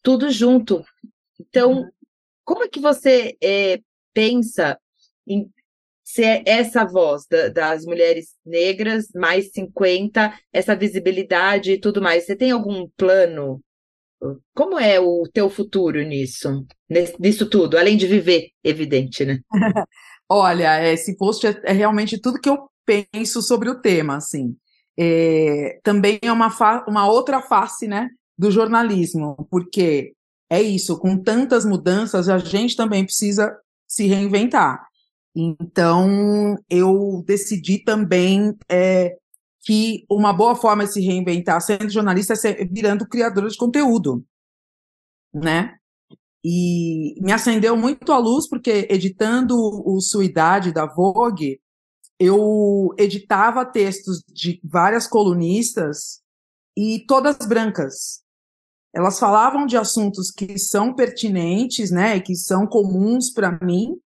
tudo 0.02 0.30
junto. 0.30 0.84
Então, 1.40 1.72
uhum. 1.72 1.90
como 2.44 2.64
é 2.64 2.68
que 2.68 2.80
você 2.80 3.36
é, 3.42 3.80
pensa 4.12 4.78
em 5.26 5.50
ser 6.04 6.42
essa 6.46 6.86
voz 6.86 7.26
da, 7.30 7.48
das 7.48 7.84
mulheres 7.84 8.34
negras, 8.44 9.08
mais 9.14 9.50
50, 9.52 10.32
essa 10.50 10.74
visibilidade 10.74 11.72
e 11.72 11.80
tudo 11.80 12.00
mais. 12.00 12.24
Você 12.24 12.34
tem 12.34 12.50
algum 12.50 12.88
plano? 12.96 13.62
Como 14.54 14.78
é 14.78 14.98
o 14.98 15.24
teu 15.32 15.48
futuro 15.48 16.02
nisso, 16.02 16.66
nisso 17.20 17.48
tudo, 17.48 17.78
além 17.78 17.96
de 17.96 18.06
viver, 18.06 18.48
evidente, 18.64 19.24
né? 19.24 19.38
Olha, 20.28 20.92
esse 20.92 21.16
post 21.16 21.46
é, 21.46 21.60
é, 21.64 21.72
realmente 21.72 22.20
tudo 22.20 22.40
que 22.40 22.50
eu 22.50 22.68
penso 22.84 23.40
sobre 23.40 23.70
o 23.70 23.80
tema, 23.80 24.16
assim. 24.16 24.56
É, 24.98 25.80
também 25.82 26.18
é 26.22 26.32
uma, 26.32 26.48
uma 26.86 27.06
outra 27.08 27.40
face, 27.40 27.86
né, 27.86 28.10
do 28.36 28.50
jornalismo, 28.50 29.46
porque 29.50 30.12
é 30.50 30.60
isso, 30.60 30.98
com 30.98 31.16
tantas 31.16 31.64
mudanças, 31.64 32.28
a 32.28 32.38
gente 32.38 32.76
também 32.76 33.04
precisa 33.04 33.56
se 33.86 34.06
reinventar. 34.06 34.86
Então, 35.34 36.56
eu 36.68 37.22
decidi 37.26 37.78
também 37.84 38.56
é, 38.68 39.16
que 39.62 40.04
uma 40.10 40.32
boa 40.32 40.56
forma 40.56 40.84
de 40.84 40.92
se 40.92 41.00
reinventar 41.00 41.60
sendo 41.60 41.88
jornalista 41.90 42.32
é 42.32 42.36
ser, 42.36 42.68
virando 42.70 43.06
criadora 43.06 43.48
de 43.48 43.56
conteúdo, 43.56 44.24
né? 45.32 45.77
E 46.44 47.20
me 47.20 47.32
acendeu 47.32 47.76
muito 47.76 48.12
a 48.12 48.18
luz, 48.18 48.48
porque 48.48 48.86
editando 48.90 49.54
o 49.56 50.00
Sua 50.00 50.24
Idade 50.24 50.72
da 50.72 50.86
Vogue, 50.86 51.60
eu 52.18 52.94
editava 52.98 53.64
textos 53.64 54.22
de 54.26 54.60
várias 54.64 55.06
colunistas 55.06 56.20
e 56.76 57.04
todas 57.06 57.36
brancas. 57.46 58.22
Elas 58.94 59.18
falavam 59.18 59.66
de 59.66 59.76
assuntos 59.76 60.30
que 60.30 60.58
são 60.58 60.94
pertinentes, 60.94 61.90
né, 61.90 62.20
que 62.20 62.34
são 62.34 62.66
comuns 62.66 63.30
para 63.30 63.58
mim, 63.64 64.00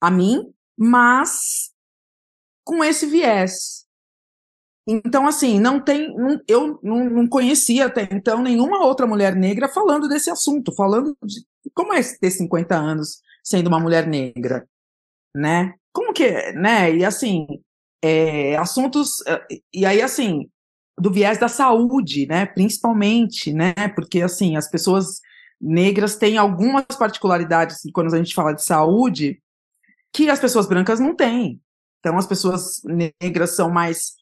a 0.00 0.10
mim, 0.10 0.52
mas 0.76 1.72
com 2.64 2.84
esse 2.84 3.06
viés. 3.06 3.85
Então, 4.86 5.26
assim, 5.26 5.58
não 5.58 5.80
tem. 5.80 6.14
Não, 6.16 6.40
eu 6.46 6.78
não, 6.82 7.10
não, 7.10 7.26
conhecia 7.26 7.86
até 7.86 8.08
então 8.12 8.40
nenhuma 8.42 8.84
outra 8.84 9.06
mulher 9.06 9.34
negra 9.34 9.68
falando 9.68 10.08
desse 10.08 10.30
assunto, 10.30 10.72
falando 10.74 11.16
de 11.24 11.44
como 11.74 11.92
é 11.92 12.00
ter 12.02 12.30
50 12.30 12.76
anos 12.76 13.20
sendo 13.42 13.66
uma 13.66 13.80
mulher 13.80 14.06
negra, 14.06 14.68
né? 15.34 15.74
Como 15.92 16.12
que 16.12 16.52
né? 16.52 16.94
E 16.94 17.04
assim, 17.04 17.46
é, 18.02 18.56
assuntos. 18.56 19.16
E 19.74 19.84
aí, 19.84 20.00
assim, 20.00 20.48
do 20.98 21.12
viés 21.12 21.38
da 21.38 21.48
saúde, 21.48 22.26
né? 22.26 22.46
Principalmente, 22.46 23.52
né? 23.52 23.74
Porque, 23.94 24.22
assim, 24.22 24.56
as 24.56 24.70
pessoas 24.70 25.20
negras 25.60 26.16
têm 26.16 26.38
algumas 26.38 26.84
particularidades 26.98 27.78
quando 27.92 28.14
a 28.14 28.18
gente 28.18 28.34
fala 28.34 28.52
de 28.52 28.62
saúde 28.62 29.42
que 30.12 30.30
as 30.30 30.38
pessoas 30.38 30.66
brancas 30.66 31.00
não 31.00 31.14
têm. 31.14 31.60
Então, 31.98 32.16
as 32.16 32.26
pessoas 32.26 32.80
negras 33.20 33.56
são 33.56 33.68
mais 33.68 34.14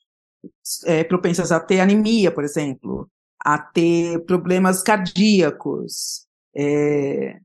é, 0.86 1.04
propensas 1.04 1.52
a 1.52 1.60
ter 1.60 1.80
anemia, 1.80 2.30
por 2.30 2.44
exemplo, 2.44 3.08
a 3.38 3.58
ter 3.58 4.24
problemas 4.24 4.82
cardíacos. 4.82 6.26
É, 6.56 7.38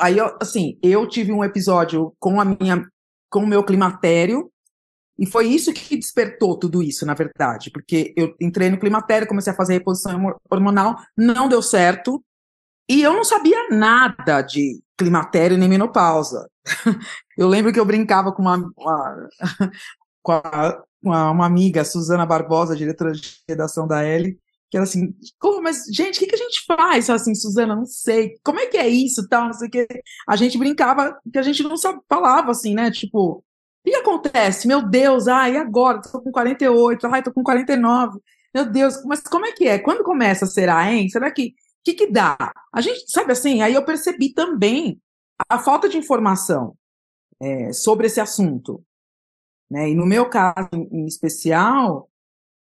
aí, 0.00 0.16
assim, 0.40 0.78
eu 0.82 1.08
tive 1.08 1.32
um 1.32 1.44
episódio 1.44 2.14
com 2.18 2.40
a 2.40 2.44
minha, 2.44 2.86
com 3.30 3.40
o 3.40 3.46
meu 3.46 3.64
climatério, 3.64 4.50
e 5.18 5.26
foi 5.26 5.46
isso 5.46 5.72
que 5.72 5.96
despertou 5.96 6.58
tudo 6.58 6.82
isso, 6.82 7.06
na 7.06 7.14
verdade, 7.14 7.70
porque 7.70 8.12
eu 8.16 8.34
entrei 8.40 8.68
no 8.68 8.78
climatério, 8.78 9.28
comecei 9.28 9.52
a 9.52 9.56
fazer 9.56 9.74
reposição 9.74 10.34
hormonal, 10.50 10.96
não 11.16 11.48
deu 11.48 11.62
certo, 11.62 12.24
e 12.88 13.02
eu 13.02 13.12
não 13.12 13.24
sabia 13.24 13.68
nada 13.70 14.42
de 14.42 14.80
climatério 14.96 15.56
nem 15.56 15.68
menopausa. 15.68 16.48
Eu 17.36 17.48
lembro 17.48 17.72
que 17.72 17.80
eu 17.80 17.84
brincava 17.84 18.30
com 18.32 18.42
uma, 18.42 18.56
uma 18.78 19.28
com 20.22 20.32
a, 20.32 20.84
uma, 21.08 21.30
uma, 21.30 21.46
amiga, 21.46 21.84
Suzana 21.84 22.26
Barbosa, 22.26 22.76
diretora 22.76 23.12
de 23.12 23.36
redação 23.48 23.86
da 23.86 24.02
L, 24.02 24.38
que 24.70 24.76
era 24.76 24.84
assim, 24.84 25.14
como, 25.38 25.62
mas 25.62 25.84
gente, 25.92 26.16
o 26.16 26.20
que, 26.20 26.26
que 26.26 26.34
a 26.34 26.38
gente 26.38 26.64
faz? 26.66 27.08
Assim, 27.10 27.34
Suzana, 27.34 27.76
não 27.76 27.86
sei, 27.86 28.34
como 28.44 28.58
é 28.58 28.66
que 28.66 28.76
é 28.76 28.88
isso, 28.88 29.28
tal, 29.28 29.46
não 29.46 29.52
sei 29.52 29.68
o 29.68 29.70
que. 29.70 29.86
A 30.28 30.36
gente 30.36 30.58
brincava, 30.58 31.18
que 31.32 31.38
a 31.38 31.42
gente 31.42 31.62
não 31.62 31.76
sabe, 31.76 32.00
falava 32.08 32.50
assim, 32.50 32.74
né, 32.74 32.90
tipo, 32.90 33.38
o 33.38 33.42
que 33.84 33.94
acontece? 33.94 34.66
Meu 34.66 34.82
Deus, 34.82 35.28
ai, 35.28 35.56
agora? 35.56 36.00
Tô 36.02 36.20
com 36.20 36.32
48, 36.32 37.06
ai, 37.06 37.22
tô 37.22 37.32
com 37.32 37.42
49. 37.42 38.18
Meu 38.54 38.66
Deus, 38.70 39.04
mas 39.04 39.20
como 39.20 39.46
é 39.46 39.52
que 39.52 39.66
é? 39.66 39.78
Quando 39.78 40.04
começa, 40.04 40.46
será, 40.46 40.90
hein? 40.92 41.08
Será 41.08 41.30
que 41.30 41.54
que, 41.84 41.92
que 41.92 42.06
dá? 42.10 42.36
A 42.72 42.80
gente, 42.80 43.04
sabe 43.10 43.32
assim, 43.32 43.60
aí 43.60 43.74
eu 43.74 43.84
percebi 43.84 44.32
também 44.32 45.00
a 45.48 45.58
falta 45.58 45.88
de 45.88 45.98
informação 45.98 46.74
é, 47.40 47.72
sobre 47.72 48.06
esse 48.06 48.20
assunto. 48.20 48.82
Né? 49.70 49.90
E 49.90 49.94
no 49.94 50.06
meu 50.06 50.28
caso 50.28 50.68
em 50.72 51.06
especial, 51.06 52.08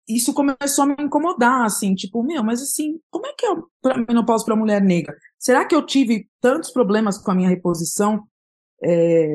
isso 0.08 0.34
começou 0.34 0.84
a 0.84 0.86
me 0.86 0.96
incomodar, 0.98 1.64
assim, 1.64 1.94
tipo, 1.94 2.22
meu, 2.22 2.42
mas 2.42 2.60
assim, 2.60 3.00
como 3.10 3.26
é 3.26 3.32
que 3.32 3.46
é 3.46 3.50
a 3.50 3.98
menopausa 4.08 4.44
para 4.44 4.56
mulher 4.56 4.82
negra? 4.82 5.16
Será 5.38 5.64
que 5.64 5.74
eu 5.74 5.84
tive 5.84 6.28
tantos 6.40 6.70
problemas 6.70 7.18
com 7.18 7.30
a 7.30 7.34
minha 7.34 7.48
reposição? 7.48 8.24
É, 8.82 9.34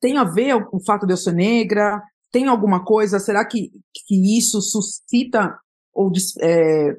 tem 0.00 0.16
a 0.16 0.24
ver 0.24 0.56
o, 0.56 0.68
o 0.72 0.84
fato 0.84 1.06
de 1.06 1.12
eu 1.12 1.16
ser 1.16 1.34
negra? 1.34 2.02
Tem 2.32 2.46
alguma 2.46 2.84
coisa? 2.84 3.18
Será 3.18 3.44
que, 3.44 3.70
que 4.06 4.38
isso 4.38 4.60
suscita 4.60 5.56
ou 5.92 6.10
é, 6.40 6.96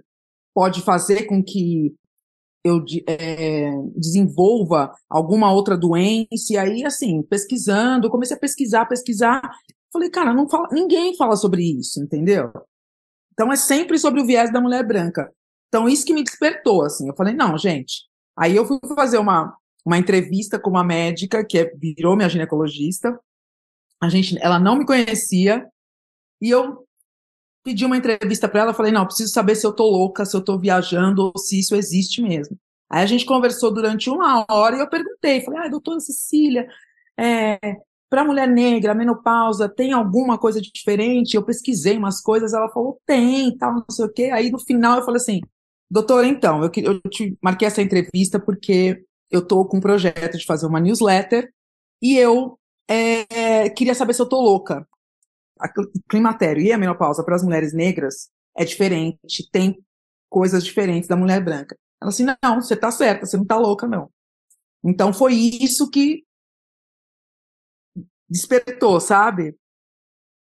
pode 0.53 0.81
fazer 0.81 1.25
com 1.25 1.43
que 1.43 1.93
eu 2.65 2.83
é, 3.07 3.69
desenvolva 3.95 4.91
alguma 5.07 5.53
outra 5.53 5.77
doença, 5.77 6.51
e 6.51 6.57
aí, 6.57 6.83
assim, 6.83 7.21
pesquisando, 7.21 8.09
comecei 8.09 8.35
a 8.35 8.39
pesquisar, 8.39 8.87
pesquisar, 8.87 9.39
falei, 9.93 10.09
cara, 10.09 10.33
não 10.33 10.49
fala, 10.49 10.67
ninguém 10.71 11.15
fala 11.15 11.35
sobre 11.35 11.63
isso, 11.63 12.01
entendeu? 12.01 12.51
Então 13.33 13.53
é 13.53 13.55
sempre 13.55 13.99
sobre 13.99 14.19
o 14.19 14.25
viés 14.25 14.51
da 14.51 14.59
mulher 14.59 14.83
branca. 14.83 15.31
Então 15.67 15.87
isso 15.87 16.03
que 16.03 16.13
me 16.13 16.23
despertou, 16.23 16.81
assim, 16.81 17.07
eu 17.07 17.15
falei, 17.15 17.35
não, 17.35 17.55
gente. 17.55 18.05
Aí 18.35 18.55
eu 18.55 18.65
fui 18.65 18.79
fazer 18.95 19.19
uma, 19.19 19.55
uma 19.85 19.99
entrevista 19.99 20.57
com 20.57 20.71
uma 20.71 20.83
médica 20.83 21.45
que 21.45 21.59
é, 21.59 21.71
virou 21.75 22.15
minha 22.15 22.29
ginecologista, 22.29 23.15
a 24.01 24.09
gente, 24.09 24.39
ela 24.41 24.57
não 24.57 24.75
me 24.75 24.87
conhecia, 24.87 25.67
e 26.41 26.49
eu 26.49 26.84
pedi 27.65 27.83
uma 27.83 27.97
entrevista 27.97 28.47
para 28.47 28.61
ela, 28.61 28.73
falei, 28.73 28.91
não, 28.91 29.05
preciso 29.05 29.33
saber 29.33 29.55
se 29.55 29.65
eu 29.65 29.73
tô 29.73 29.89
louca, 29.89 30.23
se 30.23 30.37
eu 30.37 30.41
tô 30.41 30.57
viajando 30.57 31.31
ou 31.33 31.37
se 31.39 31.59
isso 31.59 31.75
existe 31.75 32.21
mesmo. 32.21 32.55
Aí 32.87 33.03
a 33.03 33.07
gente 33.07 33.25
conversou 33.25 33.73
durante 33.73 34.07
uma 34.07 34.45
hora 34.49 34.77
e 34.77 34.79
eu 34.79 34.87
perguntei, 34.87 35.41
falei, 35.41 35.61
ah, 35.61 35.67
doutora 35.67 35.99
Cecília, 35.99 36.67
é, 37.19 37.59
para 38.07 38.23
mulher 38.23 38.47
negra, 38.47 38.93
menopausa 38.93 39.67
tem 39.67 39.91
alguma 39.91 40.37
coisa 40.37 40.61
diferente? 40.61 41.35
Eu 41.35 41.43
pesquisei 41.43 41.97
umas 41.97 42.21
coisas, 42.21 42.53
ela 42.53 42.69
falou, 42.69 43.01
tem, 43.03 43.57
tal, 43.57 43.73
não 43.73 43.85
sei 43.89 44.05
o 44.05 44.13
quê. 44.13 44.25
Aí 44.31 44.51
no 44.51 44.59
final 44.59 44.99
eu 44.99 45.03
falei 45.03 45.19
assim, 45.19 45.41
doutor, 45.89 46.23
então, 46.23 46.63
eu, 46.63 46.71
eu 46.83 47.01
te 47.09 47.35
marquei 47.41 47.67
essa 47.67 47.81
entrevista 47.81 48.39
porque 48.39 49.03
eu 49.31 49.39
estou 49.39 49.67
com 49.67 49.77
um 49.77 49.81
projeto 49.81 50.37
de 50.37 50.45
fazer 50.45 50.67
uma 50.67 50.79
newsletter 50.79 51.51
e 51.99 52.15
eu 52.15 52.59
é, 52.87 53.69
queria 53.69 53.95
saber 53.95 54.13
se 54.13 54.21
eu 54.21 54.29
tô 54.29 54.39
louca. 54.39 54.87
O 55.59 56.09
climatério 56.09 56.61
e 56.61 56.71
a 56.71 56.77
menopausa 56.77 57.23
para 57.23 57.35
as 57.35 57.43
mulheres 57.43 57.73
negras 57.73 58.29
é 58.55 58.65
diferente, 58.65 59.49
tem 59.51 59.77
coisas 60.29 60.63
diferentes 60.63 61.07
da 61.07 61.15
mulher 61.15 61.43
branca. 61.43 61.77
Ela 62.01 62.09
assim, 62.09 62.25
não, 62.25 62.61
você 62.61 62.75
tá 62.75 62.91
certa, 62.91 63.25
você 63.25 63.37
não 63.37 63.45
tá 63.45 63.57
louca, 63.57 63.87
não. 63.87 64.09
Então 64.83 65.13
foi 65.13 65.33
isso 65.33 65.89
que 65.89 66.23
despertou, 68.29 68.99
sabe? 68.99 69.55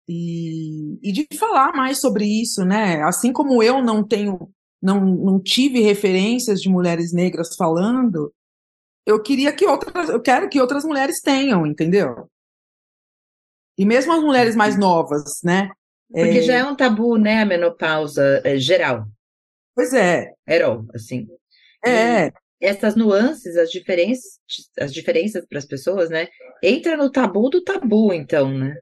E, 0.07 0.99
e 1.03 1.11
de 1.11 1.27
falar 1.37 1.73
mais 1.73 1.99
sobre 1.99 2.25
isso, 2.25 2.65
né? 2.65 3.03
Assim 3.03 3.31
como 3.31 3.61
eu 3.61 3.81
não 3.81 4.03
tenho, 4.03 4.51
não, 4.81 5.03
não 5.03 5.39
tive 5.39 5.81
referências 5.81 6.61
de 6.61 6.69
mulheres 6.69 7.13
negras 7.13 7.55
falando, 7.55 8.33
eu 9.05 9.21
queria 9.21 9.51
que 9.53 9.65
outras, 9.65 10.09
eu 10.09 10.21
quero 10.21 10.49
que 10.49 10.59
outras 10.59 10.83
mulheres 10.83 11.21
tenham, 11.21 11.65
entendeu? 11.65 12.29
E 13.79 13.85
mesmo 13.85 14.11
as 14.11 14.21
mulheres 14.21 14.57
mais 14.57 14.77
novas, 14.77 15.39
né? 15.41 15.69
Porque 16.11 16.39
é... 16.39 16.41
já 16.41 16.55
é 16.55 16.63
um 16.65 16.75
tabu, 16.75 17.17
né, 17.17 17.41
a 17.41 17.45
menopausa 17.45 18.41
é, 18.43 18.57
geral. 18.57 19.05
Pois 19.73 19.93
é. 19.93 20.33
Herói, 20.45 20.83
assim. 20.93 21.25
É. 21.85 22.27
E 22.27 22.31
essas 22.59 22.97
nuances, 22.97 23.55
as 23.55 23.71
diferenças, 23.71 24.37
as 24.77 24.93
diferenças 24.93 25.45
para 25.47 25.59
as 25.59 25.65
pessoas, 25.65 26.09
né? 26.09 26.27
Entra 26.61 26.97
no 26.97 27.09
tabu 27.09 27.49
do 27.49 27.63
tabu, 27.63 28.11
então, 28.11 28.51
né? 28.51 28.75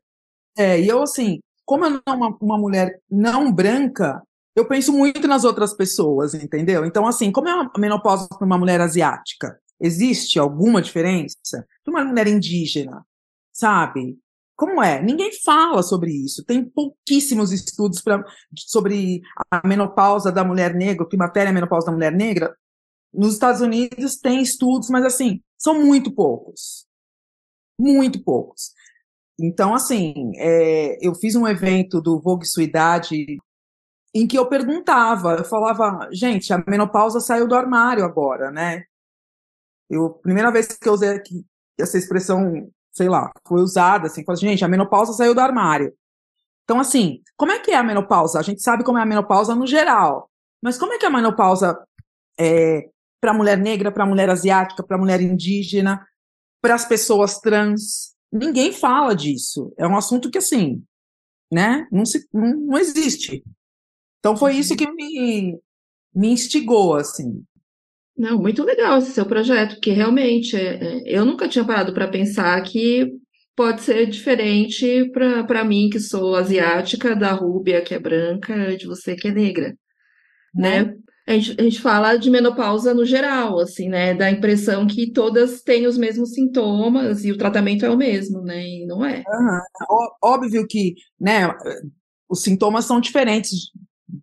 É, 0.57 0.81
e 0.81 0.87
eu, 0.87 1.03
assim, 1.03 1.39
como 1.63 1.85
eu 1.85 1.91
não 1.91 2.01
uma, 2.07 2.35
uma 2.41 2.57
mulher 2.57 2.99
não 3.07 3.51
branca, 3.51 4.19
eu 4.55 4.67
penso 4.67 4.91
muito 4.91 5.27
nas 5.27 5.43
outras 5.43 5.75
pessoas, 5.75 6.33
entendeu? 6.33 6.85
Então, 6.85 7.05
assim, 7.05 7.31
como 7.31 7.47
é 7.47 7.51
a 7.51 7.79
menopausa 7.79 8.27
para 8.27 8.43
uma 8.45 8.57
mulher 8.57 8.81
asiática? 8.81 9.59
Existe 9.79 10.39
alguma 10.39 10.81
diferença? 10.81 11.67
Para 11.83 11.91
uma 11.91 12.03
mulher 12.03 12.25
indígena, 12.25 13.05
sabe? 13.53 14.17
Como 14.57 14.81
é? 14.81 14.99
Ninguém 15.01 15.31
fala 15.45 15.83
sobre 15.83 16.11
isso. 16.11 16.43
Tem 16.43 16.65
pouquíssimos 16.67 17.51
estudos 17.51 18.01
pra, 18.01 18.25
sobre 18.55 19.21
a 19.51 19.65
menopausa 19.65 20.31
da 20.31 20.43
mulher 20.43 20.73
negra, 20.73 21.03
o 21.03 21.07
climatério 21.07 21.49
e 21.49 21.51
a 21.51 21.53
menopausa 21.53 21.85
da 21.85 21.91
mulher 21.93 22.11
negra. 22.11 22.57
Nos 23.13 23.33
Estados 23.33 23.61
Unidos 23.61 24.17
tem 24.17 24.41
estudos, 24.41 24.89
mas 24.89 25.05
assim, 25.05 25.43
são 25.57 25.79
muito 25.79 26.11
poucos. 26.11 26.87
Muito 27.79 28.23
poucos. 28.23 28.71
Então, 29.39 29.75
assim, 29.75 30.31
é, 30.37 30.97
eu 31.05 31.13
fiz 31.13 31.35
um 31.35 31.47
evento 31.47 32.01
do 32.01 32.19
Vogue 32.19 32.47
Sua 32.47 32.63
Idade 32.63 33.37
em 34.13 34.25
que 34.25 34.37
eu 34.37 34.49
perguntava, 34.49 35.35
eu 35.35 35.45
falava, 35.45 36.09
gente, 36.11 36.51
a 36.51 36.63
menopausa 36.67 37.19
saiu 37.19 37.47
do 37.47 37.53
armário 37.53 38.03
agora, 38.03 38.49
né? 38.49 38.85
Eu, 39.87 40.09
primeira 40.09 40.51
vez 40.51 40.67
que 40.67 40.89
eu 40.89 40.93
usei 40.93 41.21
essa 41.79 41.97
expressão, 41.97 42.67
sei 42.97 43.07
lá, 43.07 43.31
foi 43.47 43.61
usada, 43.61 44.07
assim, 44.07 44.25
falei, 44.25 44.41
gente, 44.41 44.65
a 44.65 44.67
menopausa 44.67 45.13
saiu 45.13 45.35
do 45.35 45.39
armário. 45.39 45.93
Então, 46.63 46.79
assim, 46.79 47.21
como 47.37 47.51
é 47.51 47.59
que 47.59 47.71
é 47.71 47.75
a 47.75 47.83
menopausa? 47.83 48.39
A 48.39 48.41
gente 48.41 48.61
sabe 48.61 48.83
como 48.83 48.97
é 48.97 49.01
a 49.01 49.05
menopausa 49.05 49.55
no 49.55 49.67
geral, 49.67 50.29
mas 50.61 50.77
como 50.77 50.93
é 50.93 50.97
que 50.97 51.05
é 51.05 51.07
a 51.07 51.11
menopausa 51.11 51.79
é, 52.39 52.89
para 53.21 53.33
mulher 53.33 53.57
negra, 53.57 53.91
para 53.91 54.05
mulher 54.05 54.29
asiática, 54.29 54.83
para 54.83 54.97
mulher 54.97 55.21
indígena, 55.21 56.05
para 56.61 56.75
as 56.75 56.85
pessoas 56.85 57.39
trans. 57.39 58.15
Ninguém 58.31 58.73
fala 58.73 59.15
disso. 59.15 59.73
É 59.77 59.87
um 59.87 59.95
assunto 59.95 60.29
que, 60.29 60.39
assim, 60.39 60.83
né, 61.51 61.87
não, 61.91 62.05
se, 62.05 62.27
não, 62.33 62.53
não 62.55 62.77
existe. 62.77 63.43
Então 64.19 64.35
foi 64.35 64.55
isso 64.55 64.75
que 64.75 64.89
me, 64.91 65.57
me 66.13 66.29
instigou, 66.29 66.95
assim. 66.95 67.45
Não, 68.17 68.39
muito 68.39 68.63
legal 68.63 68.97
esse 68.97 69.11
seu 69.11 69.25
projeto, 69.25 69.75
porque 69.75 69.91
realmente 69.91 70.55
é, 70.55 70.83
é 70.83 71.01
eu 71.05 71.23
nunca 71.23 71.47
tinha 71.47 71.63
parado 71.63 71.93
para 71.93 72.07
pensar 72.07 72.61
que 72.63 73.11
pode 73.55 73.81
ser 73.81 74.07
diferente 74.07 75.11
para 75.47 75.63
mim, 75.63 75.89
que 75.89 75.99
sou 75.99 76.35
asiática, 76.35 77.15
da 77.15 77.31
Rúbia, 77.31 77.81
que 77.81 77.93
é 77.93 77.99
branca, 77.99 78.75
de 78.75 78.85
você, 78.87 79.15
que 79.15 79.27
é 79.27 79.31
negra. 79.31 79.75
Né? 80.53 80.83
né? 80.83 80.93
a 81.27 81.33
gente, 81.33 81.55
a 81.59 81.63
gente 81.63 81.81
fala 81.81 82.15
de 82.15 82.29
menopausa 82.29 82.93
no 82.93 83.05
geral, 83.05 83.59
assim, 83.59 83.89
né? 83.89 84.13
Da 84.13 84.31
impressão 84.31 84.87
que 84.87 85.11
todas 85.11 85.61
têm 85.61 85.85
os 85.85 85.97
mesmos 85.97 86.33
sintomas 86.33 87.25
e 87.25 87.31
o 87.31 87.37
tratamento 87.37 87.85
é 87.85 87.89
o 87.89 87.97
mesmo, 87.97 88.41
né? 88.41 88.63
E 88.65 88.85
não 88.85 89.05
é. 89.05 89.23
Uhum. 89.27 90.07
Óbvio 90.23 90.65
que, 90.65 90.95
né, 91.19 91.53
os 92.29 92.41
sintomas 92.41 92.85
são 92.85 93.01
diferentes 93.01 93.71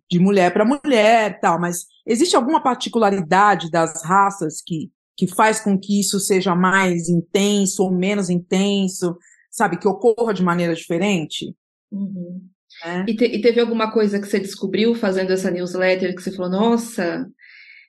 de 0.09 0.19
mulher 0.19 0.53
para 0.53 0.65
mulher, 0.65 1.39
tal, 1.39 1.59
mas 1.59 1.85
existe 2.05 2.35
alguma 2.35 2.61
particularidade 2.61 3.71
das 3.71 4.03
raças 4.03 4.61
que, 4.61 4.91
que 5.17 5.27
faz 5.27 5.59
com 5.59 5.79
que 5.79 5.99
isso 5.99 6.19
seja 6.19 6.55
mais 6.55 7.09
intenso 7.09 7.83
ou 7.83 7.91
menos 7.91 8.29
intenso, 8.29 9.17
sabe, 9.49 9.77
que 9.77 9.87
ocorra 9.87 10.33
de 10.33 10.43
maneira 10.43 10.75
diferente? 10.75 11.55
Uhum. 11.91 12.47
É. 12.83 13.05
E, 13.07 13.15
te, 13.15 13.25
e, 13.25 13.41
teve 13.41 13.59
alguma 13.59 13.91
coisa 13.91 14.19
que 14.19 14.27
você 14.27 14.39
descobriu 14.39 14.93
fazendo 14.95 15.31
essa 15.31 15.49
newsletter 15.49 16.13
que 16.13 16.21
você 16.21 16.31
falou, 16.31 16.51
nossa, 16.51 17.25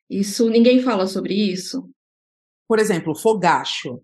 isso 0.09 0.49
ninguém 0.49 0.81
fala 0.81 1.07
sobre 1.07 1.35
isso? 1.35 1.89
Por 2.69 2.79
exemplo, 2.79 3.15
fogacho. 3.15 4.01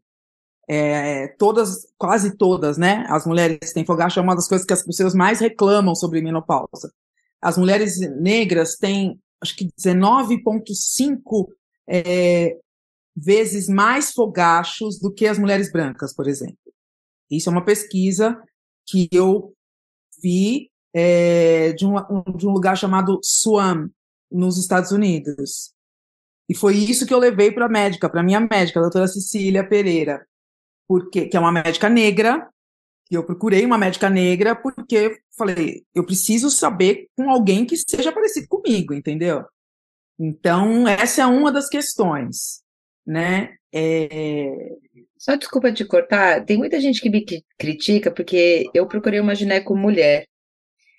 É, 0.69 1.29
todas, 1.39 1.87
quase 1.99 2.37
todas, 2.37 2.79
né? 2.79 3.05
As 3.09 3.27
mulheres 3.27 3.73
têm 3.73 3.85
fogacho, 3.85 4.19
é 4.19 4.23
uma 4.23 4.35
das 4.35 4.49
coisas 4.49 4.67
que 4.67 4.73
as 4.73 4.85
pessoas 4.85 5.15
mais 5.15 5.41
reclamam 5.41 5.95
sobre 5.95 6.23
menopausa. 6.23 6.93
As 7.43 7.59
mulheres 7.59 7.99
negras 7.99 8.77
têm, 8.77 9.21
acho 9.41 9.57
que 9.57 9.69
19,5 9.79 11.49
é, 11.89 12.57
vezes 13.17 13.69
mais 13.69 14.13
fogachos 14.13 14.99
do 14.99 15.13
que 15.13 15.27
as 15.27 15.39
mulheres 15.39 15.71
brancas, 15.71 16.15
por 16.15 16.29
exemplo. 16.29 16.57
Isso 17.31 17.49
é 17.49 17.53
uma 17.53 17.65
pesquisa 17.65 18.41
que 18.87 19.09
eu 19.11 19.53
vi 20.23 20.71
é, 20.95 21.73
de, 21.73 21.85
um, 21.87 21.95
de 22.37 22.47
um 22.47 22.53
lugar 22.53 22.77
chamado 22.77 23.19
Swam, 23.23 23.91
nos 24.33 24.59
Estados 24.59 24.91
Unidos. 24.91 25.73
E 26.49 26.55
foi 26.55 26.77
isso 26.77 27.07
que 27.07 27.15
eu 27.15 27.19
levei 27.19 27.53
para 27.53 27.67
a 27.67 27.69
médica, 27.69 28.09
para 28.09 28.23
minha 28.23 28.41
médica, 28.41 28.81
a 28.81 28.83
doutora 28.83 29.07
Cecília 29.07 29.67
Pereira, 29.67 30.27
porque, 30.89 31.27
que 31.27 31.37
é 31.37 31.41
uma 31.41 31.53
médica 31.53 31.89
negra, 31.89 32.49
e 33.13 33.15
eu 33.15 33.23
procurei 33.23 33.63
uma 33.67 33.77
médica 33.77 34.09
negra 34.09 34.57
porque 34.57 35.21
falei, 35.37 35.85
eu 35.95 36.03
preciso 36.03 36.51
saber 36.51 37.09
com 37.15 37.31
alguém 37.31 37.67
que 37.67 37.77
seja 37.77 38.11
parecido 38.11 38.49
comigo, 38.49 38.95
entendeu? 38.95 39.45
Então, 40.19 40.89
essa 40.89 41.21
é 41.21 41.27
uma 41.27 41.53
das 41.53 41.69
questões, 41.69 42.63
né? 43.07 43.55
É... 43.71 44.51
Só 45.19 45.37
desculpa 45.37 45.71
te 45.71 45.85
cortar, 45.85 46.43
tem 46.47 46.57
muita 46.57 46.81
gente 46.81 47.03
que 47.03 47.11
me 47.11 47.23
critica 47.59 48.11
porque 48.11 48.65
eu 48.73 48.87
procurei 48.87 49.21
uma 49.21 49.35
gineco 49.35 49.77
mulher. 49.77 50.27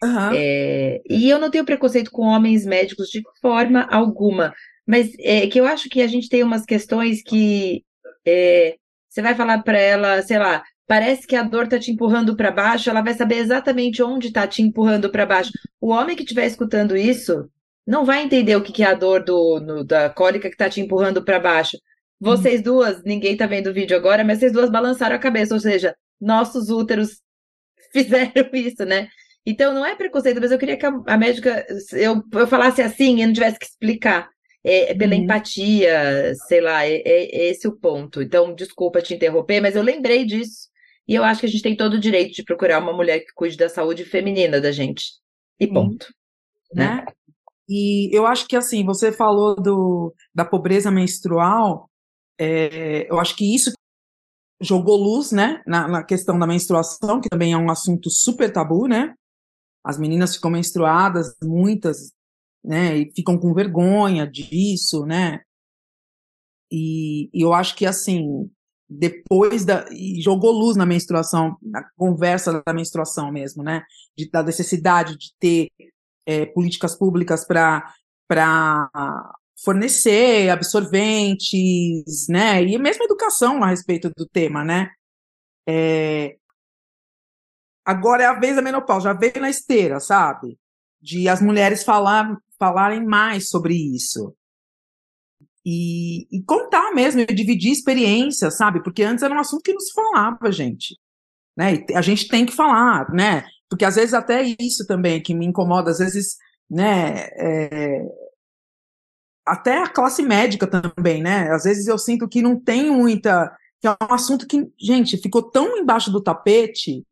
Uhum. 0.03 0.33
É, 0.35 1.01
e 1.09 1.29
eu 1.29 1.39
não 1.39 1.49
tenho 1.49 1.65
preconceito 1.65 2.11
com 2.11 2.27
homens 2.27 2.63
médicos 2.63 3.07
de 3.07 3.23
forma 3.41 3.87
alguma, 3.89 4.53
mas 4.85 5.13
é 5.17 5.47
que 5.47 5.59
eu 5.59 5.65
acho 5.65 5.89
que 5.89 6.01
a 6.01 6.07
gente 6.07 6.29
tem 6.29 6.43
umas 6.43 6.63
questões 6.63 7.23
que 7.23 7.83
é, 8.23 8.75
você 9.09 9.21
vai 9.21 9.33
falar 9.33 9.63
para 9.63 9.79
ela, 9.79 10.21
sei 10.21 10.37
lá, 10.37 10.63
parece 10.87 11.25
que 11.25 11.35
a 11.35 11.43
dor 11.43 11.67
tá 11.67 11.79
te 11.79 11.91
empurrando 11.91 12.35
para 12.35 12.51
baixo, 12.51 12.89
ela 12.89 13.01
vai 13.01 13.13
saber 13.13 13.37
exatamente 13.37 14.03
onde 14.03 14.31
tá 14.31 14.47
te 14.47 14.61
empurrando 14.61 15.09
para 15.09 15.25
baixo. 15.25 15.51
O 15.79 15.89
homem 15.89 16.15
que 16.15 16.23
estiver 16.23 16.45
escutando 16.45 16.95
isso 16.95 17.49
não 17.85 18.05
vai 18.05 18.23
entender 18.23 18.55
o 18.55 18.63
que, 18.63 18.71
que 18.71 18.83
é 18.83 18.87
a 18.87 18.93
dor 18.93 19.23
do, 19.23 19.59
no, 19.59 19.83
da 19.83 20.09
cólica 20.09 20.49
que 20.49 20.57
tá 20.57 20.69
te 20.69 20.81
empurrando 20.81 21.23
para 21.23 21.39
baixo. 21.39 21.77
Vocês 22.19 22.61
duas, 22.61 23.03
ninguém 23.03 23.35
tá 23.35 23.45
vendo 23.45 23.67
o 23.67 23.73
vídeo 23.73 23.97
agora, 23.97 24.23
mas 24.23 24.39
vocês 24.39 24.53
duas 24.53 24.69
balançaram 24.69 25.15
a 25.15 25.19
cabeça, 25.19 25.53
ou 25.53 25.59
seja, 25.59 25.93
nossos 26.19 26.69
úteros 26.69 27.19
fizeram 27.91 28.49
isso, 28.53 28.85
né? 28.85 29.09
Então, 29.45 29.73
não 29.73 29.85
é 29.85 29.95
preconceito, 29.95 30.39
mas 30.39 30.51
eu 30.51 30.57
queria 30.57 30.77
que 30.77 30.85
a, 30.85 30.93
a 31.05 31.17
médica, 31.17 31.65
eu, 31.91 32.23
eu 32.33 32.47
falasse 32.47 32.81
assim 32.81 33.21
e 33.21 33.25
não 33.25 33.33
tivesse 33.33 33.59
que 33.59 33.65
explicar. 33.65 34.29
É, 34.63 34.91
é 34.91 34.95
pela 34.95 35.13
uhum. 35.13 35.23
empatia, 35.23 36.33
sei 36.47 36.61
lá, 36.61 36.85
é, 36.85 37.01
é, 37.05 37.49
esse 37.49 37.67
o 37.67 37.75
ponto. 37.75 38.21
Então, 38.21 38.55
desculpa 38.55 39.01
te 39.01 39.13
interromper, 39.13 39.59
mas 39.59 39.75
eu 39.75 39.83
lembrei 39.83 40.23
disso. 40.23 40.69
E 41.07 41.15
eu 41.15 41.23
acho 41.23 41.41
que 41.41 41.45
a 41.45 41.49
gente 41.49 41.61
tem 41.61 41.75
todo 41.75 41.95
o 41.95 41.99
direito 41.99 42.33
de 42.33 42.43
procurar 42.43 42.79
uma 42.79 42.93
mulher 42.93 43.19
que 43.19 43.33
cuide 43.33 43.57
da 43.57 43.69
saúde 43.69 44.05
feminina 44.05 44.61
da 44.61 44.71
gente. 44.71 45.13
E 45.59 45.67
ponto. 45.67 46.05
Uhum. 46.71 46.79
Né? 46.79 47.05
E 47.67 48.09
eu 48.15 48.25
acho 48.25 48.47
que, 48.47 48.55
assim, 48.55 48.85
você 48.85 49.11
falou 49.11 49.55
do, 49.55 50.13
da 50.33 50.45
pobreza 50.45 50.91
menstrual, 50.91 51.89
é, 52.37 53.09
eu 53.09 53.19
acho 53.19 53.35
que 53.35 53.53
isso 53.53 53.71
jogou 54.61 54.95
luz, 54.95 55.31
né, 55.31 55.61
na, 55.67 55.87
na, 55.87 56.03
questão 56.03 56.39
da 56.39 56.47
menstruação, 56.47 57.19
que 57.19 57.29
também 57.29 57.53
é 57.53 57.57
um 57.57 57.69
assunto 57.69 58.09
super 58.09 58.51
tabu, 58.51 58.87
né? 58.87 59.13
As 59.83 59.97
meninas 59.97 60.35
ficam 60.35 60.51
menstruadas, 60.51 61.35
muitas, 61.43 62.13
né, 62.63 62.97
e 62.97 63.11
ficam 63.13 63.37
com 63.37 63.53
vergonha 63.53 64.25
disso, 64.25 65.05
né? 65.05 65.41
E, 66.71 67.29
e 67.33 67.41
eu 67.43 67.53
acho 67.53 67.75
que, 67.75 67.85
assim, 67.85 68.49
depois 68.97 69.65
da. 69.65 69.85
e 69.91 70.21
jogou 70.21 70.51
luz 70.51 70.77
na 70.77 70.85
menstruação, 70.85 71.57
na 71.61 71.83
conversa 71.97 72.61
da 72.65 72.73
menstruação 72.73 73.31
mesmo, 73.31 73.63
né? 73.63 73.83
De, 74.17 74.29
da 74.29 74.43
necessidade 74.43 75.17
de 75.17 75.33
ter 75.39 75.69
é, 76.25 76.45
políticas 76.45 76.95
públicas 76.95 77.45
para 77.45 77.83
fornecer 79.63 80.49
absorventes, 80.49 82.27
né? 82.29 82.63
E 82.63 82.77
mesmo 82.77 83.03
educação 83.03 83.63
a 83.63 83.67
respeito 83.67 84.11
do 84.15 84.27
tema, 84.27 84.63
né? 84.63 84.89
É... 85.67 86.35
Agora 87.85 88.23
é 88.23 88.25
a 88.25 88.39
vez 88.39 88.55
da 88.55 88.61
menopausa, 88.61 89.09
já 89.09 89.13
veio 89.13 89.41
na 89.41 89.49
esteira, 89.49 89.99
sabe? 89.99 90.57
De 91.01 91.27
as 91.27 91.41
mulheres 91.41 91.83
falar, 91.83 92.37
falarem 92.57 93.05
mais 93.05 93.49
sobre 93.49 93.73
isso. 93.73 94.35
E, 95.65 96.27
e 96.29 96.43
contar 96.43 96.93
mesmo, 96.93 97.21
e 97.21 97.25
dividir 97.25 97.71
experiências, 97.71 98.57
sabe? 98.57 98.83
Porque 98.83 99.03
antes 99.03 99.23
era 99.23 99.33
um 99.33 99.39
assunto 99.39 99.63
que 99.63 99.73
não 99.73 99.79
se 99.79 99.93
falava, 99.93 100.51
gente. 100.51 100.97
Né? 101.55 101.85
E 101.89 101.95
a 101.95 102.01
gente 102.01 102.27
tem 102.27 102.45
que 102.45 102.53
falar, 102.53 103.09
né? 103.13 103.45
Porque 103.69 103.85
às 103.85 103.95
vezes 103.95 104.13
até 104.13 104.43
isso 104.59 104.85
também 104.85 105.21
que 105.21 105.33
me 105.33 105.45
incomoda, 105.45 105.91
às 105.91 105.99
vezes, 105.99 106.37
né? 106.69 107.27
É, 107.37 108.05
até 109.45 109.77
a 109.77 109.89
classe 109.89 110.21
médica 110.21 110.67
também, 110.67 111.21
né? 111.21 111.51
Às 111.51 111.63
vezes 111.63 111.87
eu 111.87 111.97
sinto 111.97 112.27
que 112.27 112.41
não 112.41 112.59
tem 112.59 112.91
muita. 112.91 113.55
que 113.81 113.87
é 113.87 113.91
um 113.91 114.13
assunto 114.13 114.47
que, 114.47 114.71
gente, 114.79 115.17
ficou 115.17 115.43
tão 115.43 115.77
embaixo 115.77 116.11
do 116.11 116.21
tapete. 116.21 117.05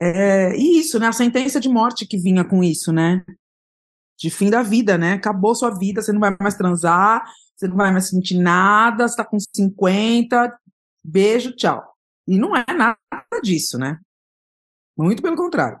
É, 0.00 0.56
e 0.56 0.78
isso, 0.78 0.98
né? 0.98 1.08
A 1.08 1.12
sentença 1.12 1.60
de 1.60 1.68
morte 1.68 2.06
que 2.06 2.18
vinha 2.18 2.44
com 2.44 2.62
isso, 2.62 2.92
né? 2.92 3.24
De 4.18 4.30
fim 4.30 4.50
da 4.50 4.62
vida, 4.62 4.96
né? 4.96 5.14
Acabou 5.14 5.54
sua 5.54 5.70
vida, 5.70 6.02
você 6.02 6.12
não 6.12 6.20
vai 6.20 6.36
mais 6.40 6.54
transar, 6.54 7.24
você 7.56 7.68
não 7.68 7.76
vai 7.76 7.92
mais 7.92 8.08
sentir 8.08 8.38
nada, 8.38 9.06
você 9.06 9.16
tá 9.16 9.24
com 9.24 9.38
50, 9.38 10.58
beijo, 11.02 11.54
tchau. 11.54 11.82
E 12.26 12.38
não 12.38 12.56
é 12.56 12.64
nada 12.72 12.98
disso, 13.42 13.78
né? 13.78 13.98
Muito 14.96 15.22
pelo 15.22 15.36
contrário. 15.36 15.78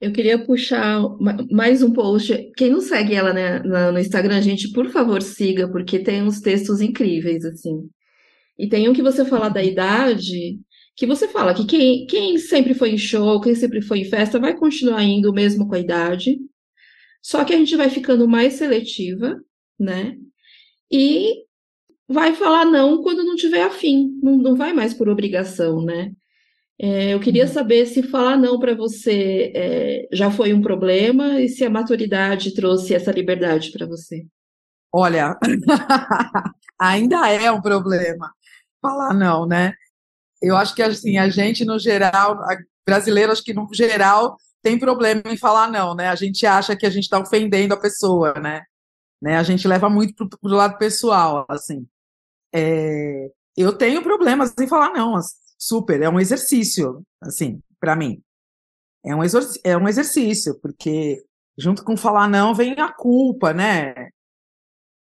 Eu 0.00 0.12
queria 0.12 0.42
puxar 0.42 1.02
mais 1.50 1.82
um 1.82 1.92
post. 1.92 2.50
Quem 2.56 2.70
não 2.70 2.80
segue 2.80 3.14
ela 3.14 3.34
né, 3.34 3.58
no 3.58 3.98
Instagram, 3.98 4.40
gente, 4.40 4.72
por 4.72 4.88
favor, 4.90 5.20
siga, 5.20 5.70
porque 5.70 5.98
tem 5.98 6.22
uns 6.22 6.40
textos 6.40 6.80
incríveis, 6.80 7.44
assim. 7.44 7.88
E 8.58 8.68
tem 8.68 8.88
um 8.88 8.94
que 8.94 9.02
você 9.02 9.24
fala 9.24 9.50
da 9.50 9.62
idade, 9.62 10.58
que 10.96 11.06
você 11.06 11.28
fala 11.28 11.54
que 11.54 11.66
quem, 11.66 12.06
quem 12.06 12.38
sempre 12.38 12.72
foi 12.74 12.92
em 12.92 12.98
show, 12.98 13.40
quem 13.40 13.54
sempre 13.54 13.82
foi 13.82 14.00
em 14.00 14.04
festa, 14.04 14.38
vai 14.38 14.56
continuar 14.56 15.02
indo 15.02 15.32
mesmo 15.32 15.68
com 15.68 15.74
a 15.74 15.78
idade. 15.78 16.38
Só 17.22 17.44
que 17.44 17.52
a 17.52 17.56
gente 17.56 17.76
vai 17.76 17.90
ficando 17.90 18.26
mais 18.26 18.54
seletiva, 18.54 19.38
né? 19.78 20.16
E 20.90 21.44
vai 22.08 22.34
falar 22.34 22.64
não 22.64 23.02
quando 23.02 23.24
não 23.24 23.36
tiver 23.36 23.62
afim, 23.62 24.18
não, 24.22 24.36
não 24.36 24.56
vai 24.56 24.72
mais 24.72 24.92
por 24.92 25.08
obrigação, 25.08 25.82
né? 25.82 26.12
É, 26.82 27.12
eu 27.12 27.20
queria 27.20 27.44
uhum. 27.44 27.52
saber 27.52 27.84
se 27.86 28.02
falar 28.02 28.38
não 28.38 28.58
para 28.58 28.74
você 28.74 29.52
é, 29.54 30.08
já 30.12 30.30
foi 30.30 30.54
um 30.54 30.62
problema 30.62 31.40
e 31.40 31.48
se 31.48 31.62
a 31.62 31.68
maturidade 31.68 32.54
trouxe 32.54 32.94
essa 32.94 33.12
liberdade 33.12 33.70
para 33.70 33.86
você. 33.86 34.24
Olha, 34.90 35.38
ainda 36.80 37.30
é 37.30 37.52
um 37.52 37.60
problema 37.60 38.32
falar 38.80 39.12
não, 39.12 39.46
né? 39.46 39.74
Eu 40.42 40.56
acho 40.56 40.74
que 40.74 40.82
assim, 40.82 41.18
a 41.18 41.28
gente 41.28 41.66
no 41.66 41.78
geral, 41.78 42.38
brasileiro, 42.86 43.30
acho 43.30 43.44
que 43.44 43.52
no 43.52 43.68
geral 43.74 44.36
tem 44.62 44.78
problema 44.78 45.22
em 45.26 45.36
falar 45.36 45.70
não, 45.70 45.94
né? 45.94 46.08
A 46.08 46.14
gente 46.14 46.46
acha 46.46 46.74
que 46.74 46.86
a 46.86 46.90
gente 46.90 47.04
está 47.04 47.18
ofendendo 47.18 47.74
a 47.74 47.80
pessoa, 47.80 48.32
né? 48.34 48.62
Né? 49.20 49.36
A 49.36 49.42
gente 49.42 49.68
leva 49.68 49.88
muito 49.88 50.14
pro, 50.14 50.28
pro 50.28 50.50
lado 50.50 50.78
pessoal, 50.78 51.44
assim. 51.48 51.86
É, 52.52 53.30
eu 53.56 53.72
tenho 53.76 54.02
problemas 54.02 54.54
em 54.58 54.66
falar 54.66 54.92
não, 54.92 55.14
super, 55.58 56.00
é 56.02 56.08
um 56.08 56.18
exercício, 56.20 57.04
assim, 57.20 57.62
para 57.78 57.94
mim. 57.96 58.22
É 59.04 59.14
um, 59.14 59.20
é 59.64 59.76
um 59.76 59.88
exercício, 59.88 60.58
porque 60.60 61.24
junto 61.58 61.84
com 61.84 61.96
falar 61.96 62.28
não 62.28 62.54
vem 62.54 62.72
a 62.78 62.92
culpa, 62.92 63.52
né? 63.52 64.10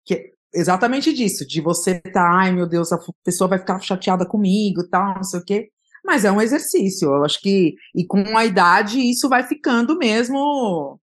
Que 0.05 0.33
exatamente 0.53 1.13
disso, 1.13 1.47
de 1.47 1.61
você 1.61 2.01
tá, 2.01 2.23
ai 2.41 2.53
meu 2.53 2.69
Deus, 2.69 2.93
a 2.93 2.99
pessoa 3.25 3.49
vai 3.49 3.59
ficar 3.59 3.81
chateada 3.81 4.27
comigo, 4.27 4.89
tal, 4.89 5.17
não 5.17 5.25
sei 5.25 5.41
o 5.41 5.45
quê. 5.45 5.71
Mas 6.05 6.25
é 6.25 6.31
um 6.31 6.41
exercício, 6.41 7.09
eu 7.09 7.25
acho 7.25 7.41
que, 7.41 7.75
e 7.95 8.07
com 8.07 8.37
a 8.37 8.45
idade 8.45 9.01
isso 9.01 9.29
vai 9.29 9.43
ficando 9.47 9.97
mesmo 9.97 11.01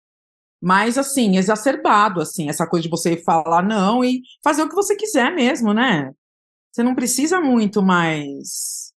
mais 0.61 0.97
assim, 0.97 1.37
exacerbado, 1.37 2.21
assim, 2.21 2.47
essa 2.47 2.67
coisa 2.67 2.83
de 2.83 2.89
você 2.89 3.17
falar 3.17 3.63
não 3.63 4.03
e 4.03 4.21
fazer 4.43 4.61
o 4.63 4.69
que 4.69 4.75
você 4.75 4.95
quiser 4.95 5.33
mesmo, 5.33 5.73
né? 5.73 6.13
Você 6.71 6.83
não 6.83 6.93
precisa 6.95 7.41
muito 7.41 7.81
mais 7.81 8.93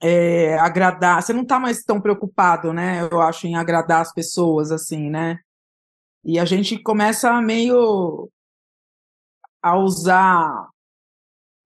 é, 0.00 0.58
agradar, 0.58 1.22
você 1.22 1.32
não 1.32 1.42
está 1.42 1.58
mais 1.58 1.82
tão 1.82 2.00
preocupado, 2.00 2.72
né? 2.72 3.08
Eu 3.10 3.20
acho, 3.20 3.46
em 3.46 3.56
agradar 3.56 4.00
as 4.00 4.12
pessoas, 4.12 4.70
assim, 4.70 5.10
né? 5.10 5.38
E 6.24 6.38
a 6.38 6.44
gente 6.44 6.78
começa 6.82 7.40
meio 7.40 8.30
a 9.62 9.76
usar 9.76 10.68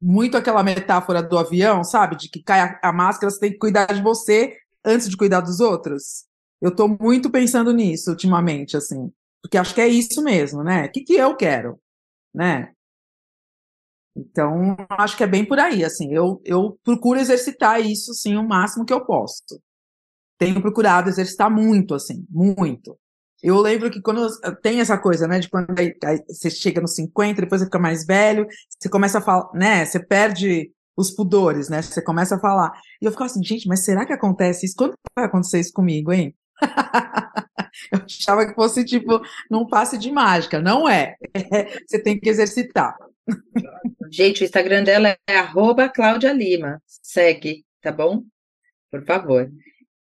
muito 0.00 0.36
aquela 0.36 0.62
metáfora 0.62 1.22
do 1.22 1.38
avião, 1.38 1.84
sabe? 1.84 2.16
De 2.16 2.28
que 2.28 2.42
cai 2.42 2.60
a, 2.60 2.80
a 2.82 2.92
máscara, 2.92 3.30
você 3.30 3.40
tem 3.40 3.52
que 3.52 3.58
cuidar 3.58 3.86
de 3.86 4.02
você 4.02 4.56
antes 4.84 5.08
de 5.08 5.16
cuidar 5.16 5.40
dos 5.40 5.60
outros. 5.60 6.24
Eu 6.60 6.70
estou 6.70 6.88
muito 6.88 7.30
pensando 7.30 7.72
nisso 7.72 8.10
ultimamente, 8.10 8.76
assim. 8.76 9.10
Porque 9.42 9.56
acho 9.56 9.74
que 9.74 9.80
é 9.80 9.88
isso 9.88 10.22
mesmo, 10.22 10.62
né? 10.62 10.86
O 10.86 10.92
que, 10.92 11.02
que 11.02 11.14
eu 11.14 11.36
quero, 11.36 11.80
né? 12.34 12.72
Então, 14.14 14.76
acho 14.90 15.16
que 15.16 15.24
é 15.24 15.26
bem 15.26 15.44
por 15.44 15.58
aí, 15.58 15.84
assim, 15.84 16.12
eu, 16.12 16.42
eu 16.44 16.78
procuro 16.84 17.18
exercitar 17.20 17.80
isso, 17.80 18.12
sim, 18.12 18.36
o 18.36 18.46
máximo 18.46 18.84
que 18.84 18.92
eu 18.92 19.04
posso. 19.04 19.42
Tenho 20.38 20.60
procurado 20.60 21.08
exercitar 21.08 21.50
muito, 21.50 21.94
assim, 21.94 22.26
muito. 22.28 22.98
Eu 23.42 23.60
lembro 23.60 23.90
que 23.90 24.02
quando 24.02 24.28
tem 24.62 24.80
essa 24.80 24.98
coisa, 24.98 25.26
né, 25.26 25.38
de 25.38 25.48
quando 25.48 25.78
aí, 25.78 25.94
aí 26.04 26.22
você 26.28 26.50
chega 26.50 26.80
nos 26.80 26.94
50, 26.94 27.42
depois 27.42 27.60
você 27.60 27.66
fica 27.66 27.78
mais 27.78 28.04
velho, 28.04 28.46
você 28.78 28.88
começa 28.88 29.18
a 29.18 29.22
falar, 29.22 29.50
né, 29.54 29.84
você 29.84 29.98
perde 30.00 30.70
os 30.96 31.10
pudores, 31.10 31.68
né, 31.70 31.80
você 31.80 32.02
começa 32.02 32.36
a 32.36 32.40
falar. 32.40 32.72
E 33.00 33.06
eu 33.06 33.12
fico 33.12 33.24
assim, 33.24 33.42
gente, 33.42 33.66
mas 33.68 33.84
será 33.84 34.04
que 34.04 34.12
acontece 34.12 34.66
isso? 34.66 34.74
Quando 34.76 34.94
vai 35.16 35.24
acontecer 35.26 35.60
isso 35.60 35.72
comigo, 35.72 36.12
hein? 36.12 36.34
eu 37.92 38.00
achava 38.04 38.46
que 38.46 38.54
fosse, 38.54 38.84
tipo, 38.84 39.20
num 39.50 39.66
passe 39.66 39.98
de 39.98 40.10
mágica. 40.10 40.60
Não 40.60 40.88
é. 40.88 41.16
você 41.86 42.02
tem 42.02 42.18
que 42.18 42.28
exercitar. 42.28 42.96
Gente, 44.10 44.42
o 44.42 44.44
Instagram 44.44 44.84
dela 44.84 45.16
é 45.26 45.88
Cláudia 45.94 46.32
Lima. 46.32 46.82
Segue, 46.86 47.64
tá 47.80 47.92
bom? 47.92 48.22
Por 48.90 49.04
favor. 49.04 49.50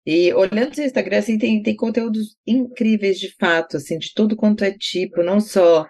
E 0.05 0.31
olhando 0.33 0.77
o 0.77 0.81
Instagram, 0.81 1.17
assim, 1.17 1.37
tem, 1.37 1.63
tem 1.63 1.75
conteúdos 1.75 2.37
incríveis 2.45 3.19
de 3.19 3.35
fato, 3.39 3.77
assim, 3.77 3.97
de 3.97 4.13
tudo 4.13 4.35
quanto 4.35 4.63
é 4.63 4.71
tipo, 4.71 5.23
não 5.23 5.39
só 5.39 5.87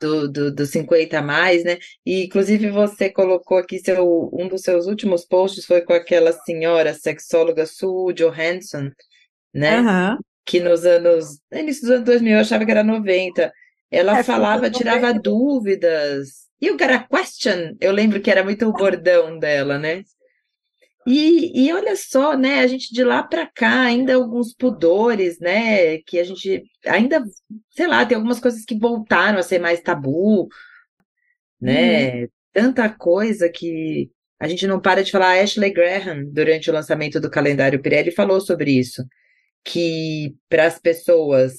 do, 0.00 0.28
do, 0.28 0.54
do 0.54 0.66
50 0.66 1.18
a 1.18 1.22
mais, 1.22 1.64
né? 1.64 1.78
E 2.06 2.24
inclusive 2.24 2.70
você 2.70 3.10
colocou 3.10 3.58
aqui 3.58 3.78
seu, 3.78 4.30
um 4.32 4.48
dos 4.48 4.62
seus 4.62 4.86
últimos 4.86 5.24
posts 5.26 5.66
foi 5.66 5.82
com 5.82 5.92
aquela 5.92 6.32
senhora 6.32 6.94
sexóloga 6.94 7.66
Sue 7.66 8.14
Johansson, 8.14 8.90
né? 9.52 9.80
Uhum. 9.80 10.18
Que 10.44 10.60
nos 10.60 10.84
anos, 10.84 11.40
início 11.52 11.82
dos 11.82 11.90
anos 11.90 12.04
2000, 12.04 12.32
eu 12.32 12.40
achava 12.40 12.64
que 12.64 12.70
era 12.70 12.82
90. 12.82 13.52
Ela 13.90 14.18
é, 14.18 14.22
falava, 14.22 14.70
tirava 14.70 15.12
dúvidas, 15.12 16.48
You 16.60 16.76
got 16.76 16.90
a 16.90 17.06
question? 17.06 17.76
Eu 17.80 17.92
lembro 17.92 18.20
que 18.20 18.30
era 18.30 18.42
muito 18.42 18.66
o 18.66 18.72
bordão 18.72 19.38
dela, 19.38 19.78
né? 19.78 20.02
E, 21.06 21.66
e 21.66 21.72
olha 21.72 21.94
só, 21.96 22.36
né? 22.36 22.60
A 22.60 22.66
gente 22.66 22.92
de 22.92 23.04
lá 23.04 23.22
para 23.22 23.46
cá, 23.46 23.82
ainda 23.82 24.14
alguns 24.14 24.52
pudores, 24.52 25.38
né? 25.38 25.98
Que 25.98 26.18
a 26.18 26.24
gente 26.24 26.64
ainda, 26.84 27.24
sei 27.70 27.86
lá, 27.86 28.04
tem 28.04 28.16
algumas 28.16 28.40
coisas 28.40 28.64
que 28.64 28.76
voltaram 28.76 29.38
a 29.38 29.42
ser 29.42 29.60
mais 29.60 29.80
tabu, 29.80 30.48
né? 31.60 32.22
Uhum. 32.22 32.28
Tanta 32.52 32.88
coisa 32.88 33.48
que 33.48 34.10
a 34.40 34.48
gente 34.48 34.66
não 34.66 34.80
para 34.80 35.04
de 35.04 35.12
falar. 35.12 35.38
Ashley 35.38 35.72
Graham, 35.72 36.24
durante 36.32 36.70
o 36.70 36.72
lançamento 36.72 37.20
do 37.20 37.30
calendário 37.30 37.80
Pirelli, 37.80 38.10
falou 38.10 38.40
sobre 38.40 38.72
isso. 38.72 39.04
Que 39.64 40.34
para 40.48 40.66
as 40.66 40.78
pessoas 40.78 41.54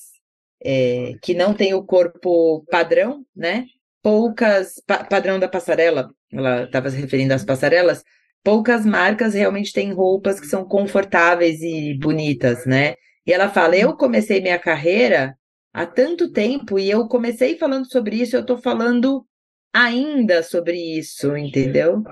é, 0.64 1.14
que 1.22 1.34
não 1.34 1.54
têm 1.54 1.74
o 1.74 1.84
corpo 1.84 2.66
padrão, 2.70 3.26
né? 3.36 3.66
poucas, 4.02 4.82
pa, 4.86 5.04
padrão 5.04 5.39
da 5.39 5.47
passarela, 5.47 6.10
ela 6.32 6.64
estava 6.64 6.89
se 6.89 6.97
referindo 6.97 7.34
às 7.34 7.43
passarelas, 7.43 8.04
poucas 8.43 8.86
marcas 8.86 9.34
realmente 9.34 9.74
têm 9.74 9.93
roupas 9.93 10.39
que 10.39 10.47
são 10.47 10.66
confortáveis 10.66 11.62
e 11.62 11.97
bonitas, 12.00 12.66
né? 12.66 12.95
E 13.26 13.34
ela 13.34 13.50
fala: 13.50 13.76
Eu 13.78 13.95
comecei 13.95 14.41
minha 14.41 14.60
carreira 14.60 15.36
há 15.74 15.86
tanto 15.86 16.32
tempo 16.32 16.80
e 16.80 16.89
eu 16.89 17.08
comecei 17.08 17.58
falando 17.58 17.89
sobre 17.91 18.18
isso, 18.18 18.36
eu 18.36 18.41
estou 18.41 18.58
falando 18.58 19.26
ainda 19.74 20.41
sobre 20.43 20.78
isso, 20.97 21.36
entendeu? 21.38 22.04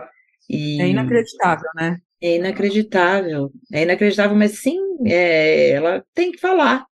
E 0.50 0.82
é 0.82 0.88
inacreditável, 0.88 1.70
né? 1.76 1.98
É 2.22 2.36
inacreditável, 2.36 3.52
é 3.72 3.84
inacreditável, 3.84 4.36
mas 4.36 4.60
sim, 4.60 4.80
é, 5.06 5.70
ela 5.72 6.04
tem 6.14 6.32
que 6.32 6.40
falar, 6.40 6.86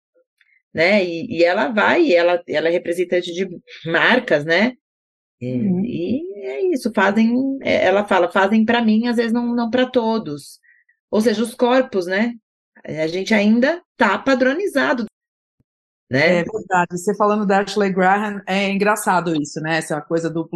né? 0.74 1.04
E, 1.04 1.40
e 1.40 1.44
ela 1.44 1.70
vai, 1.70 2.14
ela, 2.14 2.42
ela 2.48 2.70
é 2.70 2.72
representante 2.72 3.34
de 3.34 3.48
marcas, 3.86 4.46
né? 4.46 4.74
Uhum. 5.42 5.84
E 5.84 6.22
é 6.46 6.62
isso, 6.74 6.92
fazem, 6.94 7.58
é, 7.64 7.86
ela 7.86 8.06
fala, 8.06 8.32
fazem 8.32 8.64
para 8.64 8.84
mim, 8.84 9.08
às 9.08 9.18
vezes 9.18 9.34
não, 9.34 9.56
não 9.56 9.70
para 9.70 9.90
todos. 9.90 10.60
Ou 11.10 11.22
seja, 11.22 11.42
os 11.44 11.56
corpos, 11.56 12.06
né? 12.06 12.34
A 12.84 13.08
gente 13.08 13.34
ainda 13.34 13.82
tá 13.98 14.18
padronizado, 14.20 15.06
né? 16.10 16.40
É 16.40 16.44
verdade. 16.44 16.98
Você 16.98 17.16
falando 17.16 17.46
da 17.46 17.62
Ashley 17.62 17.92
Graham, 17.92 18.42
é 18.48 18.70
engraçado 18.70 19.36
isso, 19.42 19.60
né? 19.60 19.78
Essa 19.78 20.02
coisa 20.02 20.30
do 20.30 20.48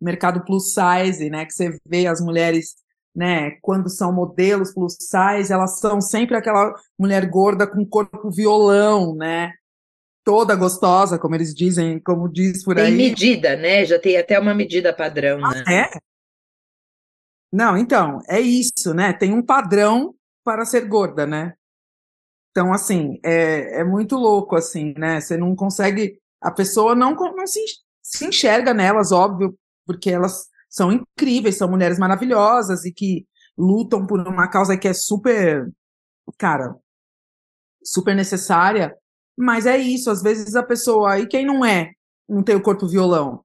mercado 0.00 0.44
plus 0.44 0.74
size, 0.74 1.28
né? 1.30 1.44
Que 1.44 1.52
você 1.52 1.78
vê 1.86 2.06
as 2.06 2.20
mulheres, 2.20 2.74
né? 3.14 3.52
Quando 3.62 3.88
são 3.88 4.12
modelos 4.12 4.72
plus 4.72 4.96
size, 4.98 5.52
elas 5.52 5.78
são 5.78 6.00
sempre 6.00 6.36
aquela 6.36 6.74
mulher 6.98 7.28
gorda 7.28 7.66
com 7.66 7.84
corpo 7.86 8.30
violão, 8.30 9.14
né? 9.14 9.52
toda 10.24 10.54
gostosa, 10.54 11.18
como 11.18 11.34
eles 11.34 11.54
dizem, 11.54 11.98
como 12.00 12.28
diz 12.28 12.64
por 12.64 12.76
tem 12.76 12.84
aí. 12.84 12.90
Tem 12.90 13.08
medida, 13.08 13.56
né? 13.56 13.84
Já 13.84 13.98
tem 13.98 14.16
até 14.16 14.38
uma 14.38 14.54
medida 14.54 14.94
padrão, 14.94 15.44
ah, 15.44 15.54
né? 15.54 15.64
É? 15.68 15.98
Não, 17.52 17.76
então, 17.76 18.20
é 18.28 18.40
isso, 18.40 18.94
né? 18.94 19.12
Tem 19.12 19.34
um 19.34 19.44
padrão 19.44 20.14
para 20.44 20.64
ser 20.64 20.86
gorda, 20.86 21.26
né? 21.26 21.54
Então, 22.50 22.72
assim, 22.72 23.18
é, 23.24 23.80
é 23.80 23.84
muito 23.84 24.16
louco, 24.16 24.56
assim, 24.56 24.94
né? 24.96 25.20
Você 25.20 25.36
não 25.36 25.54
consegue. 25.54 26.18
A 26.40 26.50
pessoa 26.50 26.94
não, 26.94 27.14
não 27.14 27.46
se, 27.46 27.60
se 28.02 28.26
enxerga 28.26 28.74
nelas, 28.74 29.12
óbvio, 29.12 29.56
porque 29.86 30.10
elas 30.10 30.48
são 30.72 30.90
incríveis, 30.90 31.58
são 31.58 31.68
mulheres 31.68 31.98
maravilhosas 31.98 32.86
e 32.86 32.92
que 32.92 33.26
lutam 33.56 34.06
por 34.06 34.18
uma 34.26 34.48
causa 34.48 34.76
que 34.76 34.88
é 34.88 34.94
super, 34.94 35.70
cara, 36.38 36.74
super 37.84 38.16
necessária, 38.16 38.96
mas 39.36 39.66
é 39.66 39.76
isso, 39.76 40.10
às 40.10 40.22
vezes 40.22 40.56
a 40.56 40.62
pessoa, 40.62 41.18
e 41.18 41.26
quem 41.26 41.44
não 41.44 41.62
é, 41.62 41.92
não 42.26 42.42
tem 42.42 42.56
o 42.56 42.62
corpo 42.62 42.88
violão, 42.88 43.44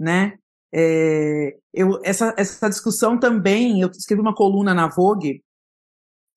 né? 0.00 0.38
É, 0.72 1.58
eu, 1.74 2.00
essa, 2.02 2.34
essa 2.38 2.70
discussão 2.70 3.20
também, 3.20 3.82
eu 3.82 3.90
escrevi 3.90 4.22
uma 4.22 4.34
coluna 4.34 4.72
na 4.72 4.88
Vogue, 4.88 5.44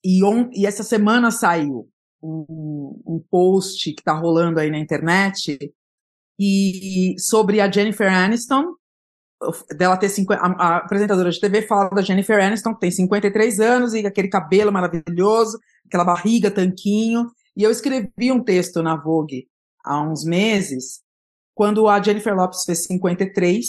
e, 0.03 0.21
on, 0.23 0.49
e 0.53 0.65
essa 0.65 0.83
semana 0.83 1.31
saiu 1.31 1.89
um, 2.21 3.01
um 3.05 3.23
post 3.31 3.93
que 3.93 4.01
está 4.01 4.13
rolando 4.13 4.59
aí 4.59 4.69
na 4.69 4.79
internet, 4.79 5.73
e 6.37 7.15
sobre 7.17 7.61
a 7.61 7.71
Jennifer 7.71 8.11
Aniston, 8.11 8.75
dela 9.75 9.97
ter 9.97 10.09
50, 10.09 10.41
a, 10.41 10.47
a, 10.47 10.77
apresentadora 10.77 11.31
de 11.31 11.39
TV 11.39 11.61
fala 11.61 11.89
da 11.89 12.01
Jennifer 12.01 12.43
Aniston, 12.43 12.73
que 12.73 12.81
tem 12.81 12.91
53 12.91 13.59
anos 13.59 13.93
e 13.93 14.05
aquele 14.05 14.27
cabelo 14.27 14.71
maravilhoso, 14.71 15.57
aquela 15.85 16.03
barriga, 16.03 16.51
tanquinho, 16.51 17.25
e 17.55 17.63
eu 17.63 17.71
escrevi 17.71 18.31
um 18.31 18.43
texto 18.43 18.83
na 18.83 18.95
Vogue 18.95 19.47
há 19.83 20.01
uns 20.01 20.23
meses, 20.23 21.01
quando 21.55 21.87
a 21.87 22.01
Jennifer 22.01 22.35
Lopes 22.35 22.63
fez 22.65 22.85
53, 22.85 23.65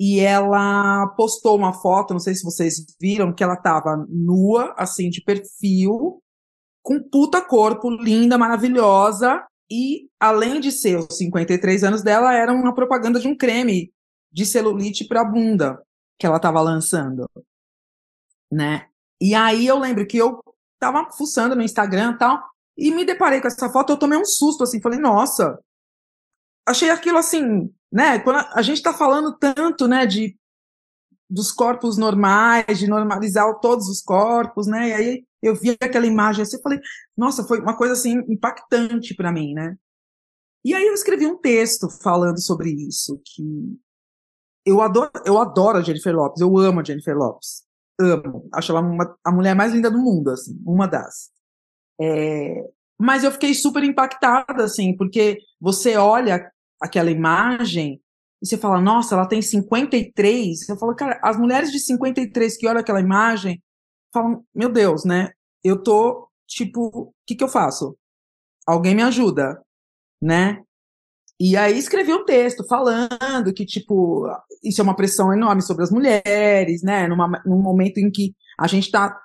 e 0.00 0.18
ela 0.18 1.06
postou 1.16 1.56
uma 1.56 1.72
foto, 1.72 2.12
não 2.12 2.20
sei 2.20 2.34
se 2.34 2.42
vocês 2.42 2.84
viram, 3.00 3.32
que 3.32 3.44
ela 3.44 3.54
estava 3.54 4.04
nua, 4.08 4.74
assim, 4.76 5.08
de 5.08 5.22
perfil, 5.22 6.20
com 6.82 7.00
puta 7.00 7.40
corpo, 7.40 7.88
linda, 7.90 8.36
maravilhosa, 8.36 9.42
e 9.70 10.08
além 10.20 10.60
de 10.60 10.70
ser 10.70 10.98
os 10.98 11.16
53 11.16 11.84
anos 11.84 12.02
dela, 12.02 12.34
era 12.34 12.52
uma 12.52 12.74
propaganda 12.74 13.18
de 13.20 13.28
um 13.28 13.36
creme 13.36 13.93
de 14.34 14.44
celulite 14.44 15.06
para 15.06 15.24
bunda 15.24 15.80
que 16.18 16.26
ela 16.26 16.36
estava 16.36 16.60
lançando, 16.60 17.30
né? 18.50 18.88
E 19.20 19.32
aí 19.32 19.64
eu 19.64 19.78
lembro 19.78 20.04
que 20.06 20.16
eu 20.16 20.42
tava 20.78 21.08
fuçando 21.12 21.54
no 21.54 21.62
Instagram 21.62 22.14
e 22.14 22.18
tal, 22.18 22.42
e 22.76 22.90
me 22.90 23.04
deparei 23.04 23.40
com 23.40 23.46
essa 23.46 23.70
foto, 23.70 23.92
eu 23.92 23.96
tomei 23.96 24.18
um 24.18 24.24
susto, 24.24 24.64
assim, 24.64 24.82
falei, 24.82 24.98
nossa, 24.98 25.56
achei 26.66 26.90
aquilo 26.90 27.16
assim, 27.16 27.72
né, 27.92 28.18
quando 28.18 28.38
a, 28.38 28.52
a 28.54 28.62
gente 28.62 28.78
está 28.78 28.92
falando 28.92 29.38
tanto, 29.38 29.86
né, 29.86 30.04
de 30.04 30.36
dos 31.30 31.50
corpos 31.52 31.96
normais, 31.96 32.78
de 32.78 32.86
normalizar 32.86 33.46
todos 33.60 33.88
os 33.88 34.02
corpos, 34.02 34.66
né, 34.66 34.88
e 34.88 34.92
aí 34.92 35.26
eu 35.40 35.54
vi 35.54 35.76
aquela 35.80 36.06
imagem 36.06 36.42
assim, 36.42 36.60
falei, 36.60 36.80
nossa, 37.16 37.44
foi 37.44 37.60
uma 37.60 37.76
coisa 37.76 37.94
assim 37.94 38.18
impactante 38.28 39.14
para 39.14 39.32
mim, 39.32 39.54
né. 39.54 39.76
E 40.64 40.74
aí 40.74 40.86
eu 40.86 40.94
escrevi 40.94 41.24
um 41.26 41.38
texto 41.38 41.88
falando 41.88 42.40
sobre 42.40 42.70
isso, 42.70 43.20
que 43.24 43.78
eu 44.64 44.80
adoro, 44.80 45.10
eu 45.24 45.38
adoro 45.38 45.78
a 45.78 45.82
Jennifer 45.82 46.14
Lopes, 46.14 46.40
eu 46.40 46.56
amo 46.58 46.80
a 46.80 46.84
Jennifer 46.84 47.16
Lopes, 47.16 47.62
amo, 48.00 48.48
acho 48.52 48.72
ela 48.72 48.80
uma, 48.80 49.16
a 49.24 49.32
mulher 49.32 49.54
mais 49.54 49.72
linda 49.72 49.90
do 49.90 49.98
mundo, 49.98 50.30
assim, 50.30 50.58
uma 50.64 50.86
das. 50.86 51.30
É, 52.00 52.64
mas 52.98 53.24
eu 53.24 53.30
fiquei 53.30 53.54
super 53.54 53.82
impactada, 53.82 54.64
assim, 54.64 54.96
porque 54.96 55.38
você 55.60 55.96
olha 55.96 56.50
aquela 56.80 57.10
imagem 57.10 58.00
e 58.42 58.46
você 58.46 58.58
fala, 58.58 58.80
nossa, 58.80 59.14
ela 59.14 59.26
tem 59.26 59.40
53. 59.40 60.68
Eu 60.68 60.76
falo, 60.76 60.94
cara, 60.94 61.18
as 61.22 61.38
mulheres 61.38 61.72
de 61.72 61.78
53 61.78 62.56
que 62.56 62.66
olham 62.66 62.80
aquela 62.80 63.00
imagem 63.00 63.62
falam, 64.12 64.44
meu 64.54 64.68
Deus, 64.70 65.04
né? 65.04 65.30
Eu 65.62 65.82
tô, 65.82 66.28
tipo, 66.46 66.86
o 66.86 67.14
que, 67.26 67.34
que 67.34 67.42
eu 67.42 67.48
faço? 67.48 67.96
Alguém 68.66 68.94
me 68.94 69.02
ajuda, 69.02 69.60
né? 70.20 70.62
E 71.38 71.56
aí 71.56 71.76
escrevi 71.76 72.12
um 72.12 72.24
texto 72.24 72.64
falando 72.66 73.52
que, 73.54 73.66
tipo, 73.66 74.26
isso 74.62 74.80
é 74.80 74.84
uma 74.84 74.94
pressão 74.94 75.32
enorme 75.32 75.62
sobre 75.62 75.82
as 75.82 75.90
mulheres, 75.90 76.82
né? 76.82 77.08
Numa, 77.08 77.42
num 77.44 77.60
momento 77.60 77.98
em 77.98 78.10
que 78.10 78.34
a 78.58 78.66
gente 78.66 78.84
está 78.84 79.20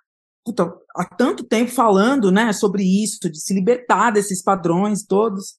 há 0.96 1.06
tanto 1.06 1.44
tempo 1.44 1.70
falando, 1.70 2.32
né, 2.32 2.52
sobre 2.54 2.84
isso, 2.84 3.30
de 3.30 3.40
se 3.40 3.54
libertar 3.54 4.12
desses 4.12 4.42
padrões 4.42 5.06
todos. 5.06 5.58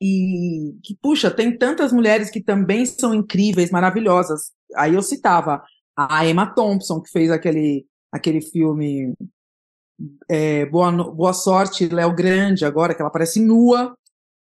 E 0.00 0.78
que, 0.84 0.96
puxa, 1.02 1.30
tem 1.30 1.56
tantas 1.58 1.92
mulheres 1.92 2.30
que 2.30 2.40
também 2.40 2.86
são 2.86 3.12
incríveis, 3.12 3.70
maravilhosas. 3.70 4.52
Aí 4.76 4.94
eu 4.94 5.02
citava 5.02 5.62
a 5.96 6.24
Emma 6.24 6.46
Thompson, 6.54 7.00
que 7.00 7.10
fez 7.10 7.30
aquele, 7.32 7.84
aquele 8.12 8.40
filme 8.40 9.12
é, 10.28 10.66
Boa, 10.66 10.92
Boa 11.12 11.32
Sorte, 11.32 11.88
Léo 11.88 12.14
Grande, 12.14 12.64
agora, 12.64 12.94
que 12.94 13.02
ela 13.02 13.08
aparece 13.08 13.40
nua, 13.40 13.96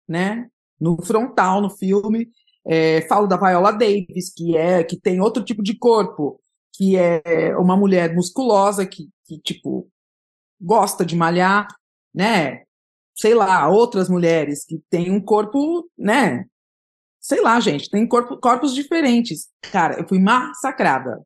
né, 0.09 0.49
no 0.83 1.01
frontal 1.01 1.61
no 1.61 1.71
filme. 1.71 2.29
É, 2.65 3.03
falo 3.03 3.27
da 3.27 3.37
Viola 3.37 3.73
Davis, 3.73 4.33
que 4.35 4.57
é 4.57 4.83
que 4.85 5.01
tem 5.01 5.21
outro 5.21 5.45
tipo 5.45 5.63
de 5.63 5.77
corpo, 5.79 6.41
que 6.75 6.97
é 6.97 7.57
uma 7.57 7.77
mulher 7.77 8.15
musculosa 8.15 8.87
que, 8.87 9.09
que 9.25 9.39
tipo, 9.41 9.89
gosta 10.61 11.05
de 11.05 11.17
malhar, 11.17 11.67
né? 12.15 12.63
Sei 13.15 13.35
lá, 13.35 13.69
outras 13.69 14.09
mulheres 14.09 14.65
que 14.65 14.81
têm 14.91 15.11
um 15.11 15.21
corpo, 15.21 15.89
né? 15.97 16.45
Sei 17.21 17.41
lá, 17.41 17.61
gente, 17.61 17.89
tem 17.91 18.07
corpo, 18.07 18.37
corpos 18.39 18.75
diferentes. 18.75 19.49
Cara, 19.71 20.01
eu 20.01 20.09
fui 20.09 20.19
massacrada. 20.19 21.21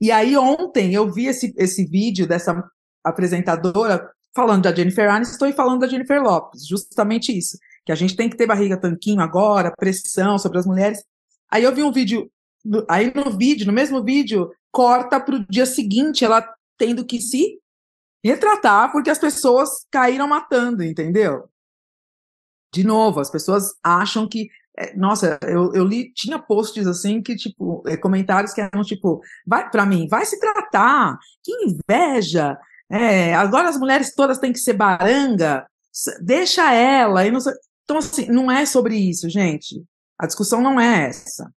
E 0.00 0.10
aí 0.10 0.36
ontem 0.36 0.92
eu 0.92 1.10
vi 1.10 1.26
esse, 1.26 1.54
esse 1.56 1.86
vídeo 1.86 2.26
dessa 2.26 2.62
apresentadora 3.02 4.10
falando 4.34 4.64
da 4.64 4.74
Jennifer 4.74 5.10
Aniston 5.10 5.46
e 5.46 5.52
falando 5.54 5.80
da 5.80 5.88
Jennifer 5.88 6.22
Lopes, 6.22 6.66
justamente 6.66 7.36
isso, 7.36 7.56
que 7.86 7.92
a 7.92 7.94
gente 7.94 8.16
tem 8.16 8.28
que 8.28 8.36
ter 8.36 8.46
barriga 8.46 8.76
tanquinho 8.76 9.20
agora, 9.20 9.72
pressão 9.74 10.38
sobre 10.38 10.58
as 10.58 10.66
mulheres. 10.66 11.02
Aí 11.48 11.62
eu 11.62 11.74
vi 11.74 11.82
um 11.82 11.92
vídeo 11.92 12.30
aí 12.88 13.12
no 13.14 13.30
vídeo, 13.30 13.66
no 13.66 13.72
mesmo 13.72 14.02
vídeo, 14.02 14.50
corta 14.72 15.20
para 15.20 15.36
o 15.36 15.46
dia 15.48 15.64
seguinte 15.64 16.24
ela 16.24 16.46
tendo 16.76 17.04
que 17.04 17.20
se 17.20 17.60
retratar 18.24 18.90
porque 18.90 19.08
as 19.08 19.18
pessoas 19.18 19.86
caíram 19.90 20.26
matando, 20.26 20.82
entendeu? 20.82 21.48
De 22.74 22.84
novo, 22.84 23.20
as 23.20 23.30
pessoas 23.30 23.72
acham 23.82 24.28
que 24.28 24.48
é, 24.78 24.94
nossa, 24.94 25.38
eu, 25.42 25.72
eu 25.72 25.84
li, 25.84 26.12
tinha 26.12 26.38
posts 26.38 26.86
assim 26.86 27.22
que, 27.22 27.34
tipo, 27.34 27.82
é, 27.86 27.96
comentários 27.96 28.52
que 28.52 28.60
eram 28.60 28.82
tipo, 28.82 29.22
vai 29.46 29.70
para 29.70 29.86
mim, 29.86 30.06
vai 30.06 30.26
se 30.26 30.38
tratar, 30.38 31.16
que 31.42 31.50
inveja, 31.64 32.58
é, 32.90 33.34
agora 33.34 33.70
as 33.70 33.78
mulheres 33.78 34.14
todas 34.14 34.38
têm 34.38 34.52
que 34.52 34.58
ser 34.58 34.74
baranga, 34.74 35.66
deixa 36.20 36.74
ela, 36.74 37.26
e 37.26 37.30
não 37.30 37.40
sei. 37.40 37.54
Então, 37.86 37.96
assim, 37.96 38.26
não 38.26 38.50
é 38.50 38.66
sobre 38.66 38.96
isso, 38.96 39.30
gente. 39.30 39.82
A 40.18 40.26
discussão 40.26 40.60
não 40.60 40.78
é 40.78 41.08
essa 41.08 41.50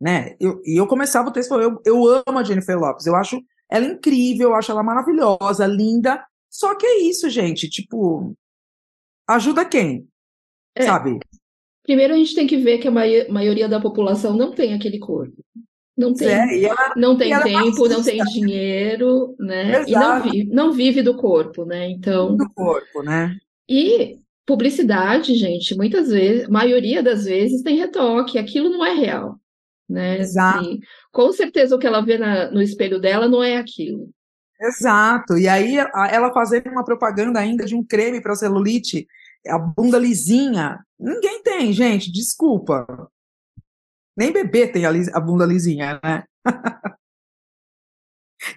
né? 0.00 0.36
Eu, 0.38 0.60
e 0.64 0.78
eu 0.78 0.86
começava 0.86 1.28
o 1.28 1.32
texto 1.32 1.48
falando, 1.48 1.80
eu, 1.84 1.94
eu 1.94 2.22
amo 2.26 2.38
a 2.38 2.44
Jennifer 2.44 2.78
Lopes, 2.78 3.06
eu 3.06 3.16
acho 3.16 3.40
ela 3.70 3.86
incrível, 3.86 4.50
eu 4.50 4.54
acho 4.54 4.70
ela 4.70 4.82
maravilhosa, 4.82 5.66
linda, 5.66 6.24
só 6.48 6.74
que 6.76 6.86
é 6.86 7.02
isso, 7.02 7.28
gente, 7.28 7.68
tipo, 7.68 8.34
ajuda 9.28 9.64
quem? 9.64 10.06
É. 10.74 10.84
Sabe? 10.84 11.18
Primeiro 11.82 12.14
a 12.14 12.16
gente 12.16 12.34
tem 12.34 12.46
que 12.46 12.56
ver 12.56 12.78
que 12.78 12.88
a 12.88 12.90
maioria 12.90 13.68
da 13.68 13.80
população 13.80 14.36
não 14.36 14.52
tem 14.52 14.74
aquele 14.74 14.98
corpo. 14.98 15.44
Não 15.96 16.12
tem, 16.12 16.28
é, 16.28 16.64
ela, 16.64 16.92
não 16.94 17.16
tem 17.16 17.32
é 17.32 17.42
tempo, 17.42 17.88
não 17.88 18.02
tem 18.02 18.22
dinheiro, 18.24 19.34
né? 19.38 19.80
Exato. 19.80 19.88
E 19.88 19.94
não 19.94 20.22
vive, 20.22 20.50
não 20.52 20.72
vive 20.72 21.02
do 21.02 21.16
corpo, 21.16 21.64
né? 21.64 21.88
Então. 21.88 22.36
Do 22.36 22.50
corpo, 22.52 23.02
né? 23.02 23.34
E 23.66 24.18
publicidade, 24.46 25.34
gente, 25.34 25.76
muitas 25.76 26.08
vezes, 26.08 26.48
maioria 26.48 27.02
das 27.02 27.24
vezes 27.24 27.62
tem 27.62 27.76
retoque, 27.76 28.38
aquilo 28.38 28.70
não 28.70 28.84
é 28.84 28.94
real 28.94 29.38
né? 29.88 30.18
Exato. 30.18 30.64
E, 30.64 30.80
com 31.12 31.32
certeza 31.32 31.74
o 31.74 31.78
que 31.78 31.86
ela 31.86 32.04
vê 32.04 32.18
na, 32.18 32.50
no 32.50 32.60
espelho 32.60 33.00
dela 33.00 33.28
não 33.28 33.42
é 33.42 33.56
aquilo. 33.56 34.10
Exato. 34.60 35.36
E 35.36 35.46
aí 35.48 35.76
ela 35.76 36.32
fazendo 36.32 36.70
uma 36.70 36.84
propaganda 36.84 37.38
ainda 37.38 37.64
de 37.64 37.74
um 37.74 37.84
creme 37.84 38.22
para 38.22 38.34
celulite, 38.34 39.06
a 39.46 39.58
bunda 39.58 39.98
lisinha, 39.98 40.78
ninguém 40.98 41.42
tem, 41.42 41.72
gente, 41.72 42.10
desculpa. 42.10 42.86
Nem 44.16 44.32
bebê 44.32 44.66
tem 44.66 44.86
a, 44.86 44.90
lis, 44.90 45.08
a 45.14 45.20
bunda 45.20 45.44
lisinha, 45.44 46.00
né? 46.02 46.24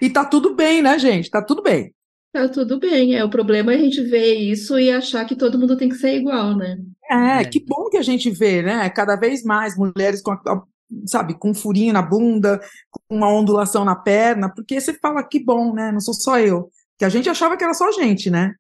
e 0.02 0.10
tá 0.10 0.24
tudo 0.24 0.56
bem, 0.56 0.82
né, 0.82 0.98
gente? 0.98 1.30
Tá 1.30 1.44
tudo 1.44 1.62
bem. 1.62 1.94
Tá 2.32 2.48
tudo 2.48 2.80
bem. 2.80 3.16
É, 3.16 3.24
o 3.24 3.30
problema 3.30 3.74
é 3.74 3.76
a 3.76 3.80
gente 3.80 4.02
ver 4.04 4.36
isso 4.36 4.78
e 4.80 4.92
achar 4.92 5.26
que 5.26 5.36
todo 5.36 5.58
mundo 5.58 5.78
tem 5.78 5.90
que 5.90 5.96
ser 5.96 6.16
igual, 6.16 6.56
né? 6.56 6.78
É, 7.10 7.42
é. 7.42 7.46
que 7.46 7.60
bom 7.60 7.90
que 7.90 7.98
a 7.98 8.04
gente 8.04 8.30
vê, 8.30 8.62
né? 8.62 8.88
Cada 8.90 9.16
vez 9.16 9.44
mais 9.44 9.76
mulheres 9.76 10.22
com, 10.22 10.32
a, 10.32 10.64
sabe, 11.06 11.34
com 11.34 11.50
um 11.50 11.56
furinho 11.56 11.92
na 11.92 12.04
bunda, 12.04 12.60
com 12.92 13.16
uma 13.16 13.32
ondulação 13.34 13.84
na 13.84 13.96
perna, 13.96 14.54
porque 14.54 14.80
você 14.80 14.94
fala 14.94 15.24
que 15.24 15.44
bom, 15.44 15.74
né? 15.74 15.92
Não 15.92 16.00
sou 16.00 16.14
só 16.14 16.40
eu. 16.40 16.70
Que 16.98 17.06
a 17.06 17.10
gente 17.10 17.30
achava 17.30 17.58
que 17.58 17.64
era 17.64 17.74
só 17.74 17.88
a 17.88 17.92
gente, 17.92 18.30
né? 18.30 18.54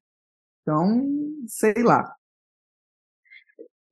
Então, 0.61 1.05
sei 1.47 1.83
lá. 1.83 2.11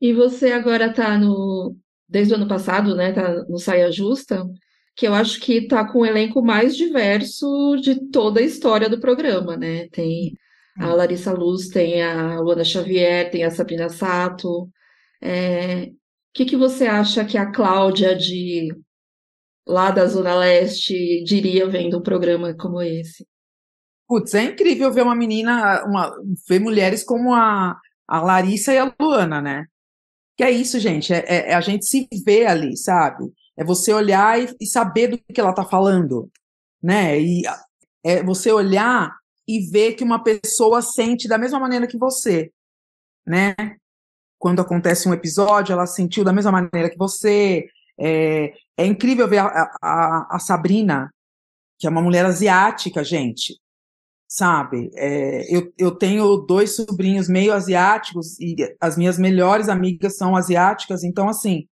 E 0.01 0.13
você 0.13 0.51
agora 0.51 0.91
tá 0.91 1.17
no, 1.19 1.75
desde 2.07 2.33
o 2.33 2.37
ano 2.37 2.47
passado, 2.47 2.95
né? 2.95 3.13
Tá 3.13 3.43
no 3.47 3.59
Saia 3.59 3.91
Justa 3.91 4.43
que 4.97 5.07
eu 5.07 5.13
acho 5.13 5.39
que 5.39 5.59
está 5.59 5.87
com 5.87 5.99
o 5.99 6.05
elenco 6.05 6.41
mais 6.41 6.75
diverso 6.75 7.77
de 7.79 8.09
toda 8.09 8.39
a 8.39 8.43
história 8.43 8.89
do 8.89 8.99
programa, 8.99 9.55
né? 9.55 9.87
Tem 9.89 10.33
a 10.75 10.87
Larissa 10.87 11.31
Luz, 11.31 11.67
tem 11.67 12.01
a 12.01 12.39
Luana 12.39 12.63
Xavier, 12.63 13.29
tem 13.29 13.43
a 13.43 13.51
Sabrina 13.51 13.89
Sato. 13.89 14.63
O 14.63 14.69
é, 15.21 15.91
que, 16.33 16.45
que 16.45 16.57
você 16.57 16.87
acha 16.87 17.23
que 17.23 17.37
a 17.37 17.51
Cláudia 17.51 18.15
de 18.15 18.75
lá 19.67 19.91
da 19.91 20.07
Zona 20.07 20.35
Leste 20.35 21.23
diria 21.23 21.69
vendo 21.69 21.99
um 21.99 22.03
programa 22.03 22.55
como 22.55 22.81
esse? 22.81 23.23
Putz, 24.07 24.33
é 24.33 24.45
incrível 24.45 24.91
ver 24.91 25.03
uma 25.03 25.15
menina, 25.15 25.83
uma, 25.85 26.11
ver 26.49 26.59
mulheres 26.59 27.03
como 27.03 27.35
a, 27.35 27.77
a 28.07 28.19
Larissa 28.19 28.73
e 28.73 28.79
a 28.79 28.91
Luana, 28.99 29.41
né? 29.41 29.65
Que 30.35 30.43
é 30.43 30.49
isso, 30.49 30.79
gente, 30.79 31.13
é, 31.13 31.51
é 31.51 31.53
a 31.53 31.61
gente 31.61 31.85
se 31.85 32.07
vê 32.25 32.47
ali, 32.47 32.75
sabe? 32.75 33.25
É 33.57 33.63
você 33.63 33.91
olhar 33.91 34.39
e, 34.39 34.55
e 34.61 34.65
saber 34.67 35.07
do 35.07 35.17
que 35.17 35.41
ela 35.41 35.49
está 35.49 35.65
falando, 35.65 36.29
né? 36.81 37.19
E 37.19 37.41
é 38.03 38.23
você 38.23 38.51
olhar 38.51 39.17
e 39.47 39.59
ver 39.61 39.93
que 39.93 40.03
uma 40.03 40.23
pessoa 40.23 40.81
sente 40.81 41.27
da 41.27 41.37
mesma 41.37 41.59
maneira 41.59 41.87
que 41.87 41.97
você, 41.97 42.51
né? 43.25 43.55
Quando 44.37 44.61
acontece 44.61 45.09
um 45.09 45.13
episódio, 45.13 45.73
ela 45.73 45.87
sentiu 45.87 46.23
da 46.23 46.33
mesma 46.33 46.51
maneira 46.51 46.89
que 46.89 46.97
você. 46.97 47.67
É, 47.99 48.53
é 48.77 48.85
incrível 48.85 49.27
ver 49.27 49.39
a, 49.39 49.71
a, 49.81 50.35
a, 50.35 50.39
Sabrina, 50.39 51.11
que 51.79 51.87
é 51.87 51.89
uma 51.89 52.01
mulher 52.01 52.25
asiática, 52.25 53.03
gente, 53.03 53.59
sabe? 54.27 54.91
É, 54.93 55.55
eu, 55.55 55.73
eu 55.77 55.91
tenho 55.91 56.37
dois 56.37 56.75
sobrinhos 56.75 57.27
meio 57.27 57.53
asiáticos 57.53 58.39
e 58.39 58.55
as 58.79 58.95
minhas 58.95 59.17
melhores 59.17 59.67
amigas 59.67 60.15
são 60.15 60.35
asiáticas, 60.35 61.03
então, 61.03 61.27
assim, 61.27 61.67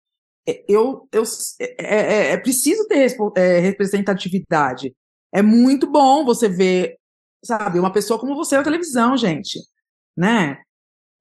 eu, 0.67 1.07
eu 1.11 1.23
é, 1.59 1.75
é, 1.79 2.31
é 2.31 2.37
preciso 2.37 2.87
ter 2.87 3.15
é, 3.35 3.59
representatividade. 3.59 4.95
É 5.33 5.41
muito 5.41 5.91
bom 5.91 6.23
você 6.23 6.47
ver, 6.47 6.95
sabe, 7.43 7.79
uma 7.79 7.91
pessoa 7.91 8.19
como 8.19 8.35
você 8.35 8.55
na 8.55 8.63
televisão, 8.63 9.17
gente, 9.17 9.59
né? 10.15 10.57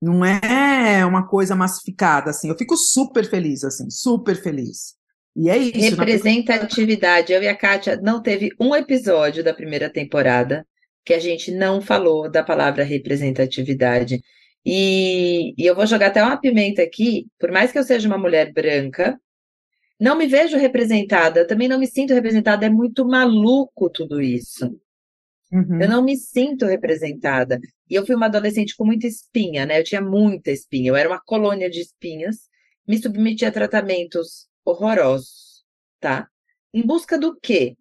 Não 0.00 0.24
é 0.24 1.04
uma 1.06 1.26
coisa 1.26 1.56
massificada, 1.56 2.30
assim. 2.30 2.48
Eu 2.48 2.58
fico 2.58 2.76
super 2.76 3.28
feliz, 3.28 3.64
assim, 3.64 3.90
super 3.90 4.36
feliz. 4.36 4.94
E 5.34 5.48
é 5.48 5.56
isso. 5.56 5.96
Representatividade. 5.96 7.32
Eu 7.32 7.42
e 7.42 7.48
a 7.48 7.56
Kátia 7.56 7.96
não 7.96 8.22
teve 8.22 8.50
um 8.60 8.74
episódio 8.74 9.42
da 9.42 9.54
primeira 9.54 9.90
temporada 9.90 10.66
que 11.04 11.12
a 11.12 11.18
gente 11.18 11.50
não 11.50 11.80
falou 11.80 12.30
da 12.30 12.42
palavra 12.42 12.84
representatividade. 12.84 14.22
E, 14.64 15.54
e 15.58 15.66
eu 15.66 15.74
vou 15.74 15.86
jogar 15.86 16.06
até 16.06 16.22
uma 16.22 16.40
pimenta 16.40 16.82
aqui, 16.82 17.26
por 17.38 17.52
mais 17.52 17.70
que 17.70 17.78
eu 17.78 17.84
seja 17.84 18.08
uma 18.08 18.18
mulher 18.18 18.52
branca, 18.52 19.20
não 20.00 20.16
me 20.16 20.26
vejo 20.26 20.56
representada, 20.56 21.46
também 21.46 21.68
não 21.68 21.78
me 21.78 21.86
sinto 21.86 22.14
representada, 22.14 22.66
é 22.66 22.70
muito 22.70 23.06
maluco 23.06 23.90
tudo 23.90 24.20
isso. 24.20 24.78
Uhum. 25.52 25.80
Eu 25.80 25.88
não 25.88 26.02
me 26.02 26.16
sinto 26.16 26.66
representada. 26.66 27.60
E 27.88 27.94
eu 27.94 28.04
fui 28.04 28.14
uma 28.14 28.26
adolescente 28.26 28.74
com 28.76 28.84
muita 28.84 29.06
espinha, 29.06 29.64
né? 29.64 29.78
Eu 29.78 29.84
tinha 29.84 30.00
muita 30.00 30.50
espinha, 30.50 30.90
eu 30.90 30.96
era 30.96 31.08
uma 31.08 31.20
colônia 31.20 31.70
de 31.70 31.80
espinhas, 31.80 32.48
me 32.88 33.00
submetia 33.00 33.48
a 33.48 33.52
tratamentos 33.52 34.48
horrorosos, 34.64 35.64
tá? 36.00 36.28
Em 36.72 36.82
busca 36.82 37.18
do 37.18 37.38
quê? 37.38 37.76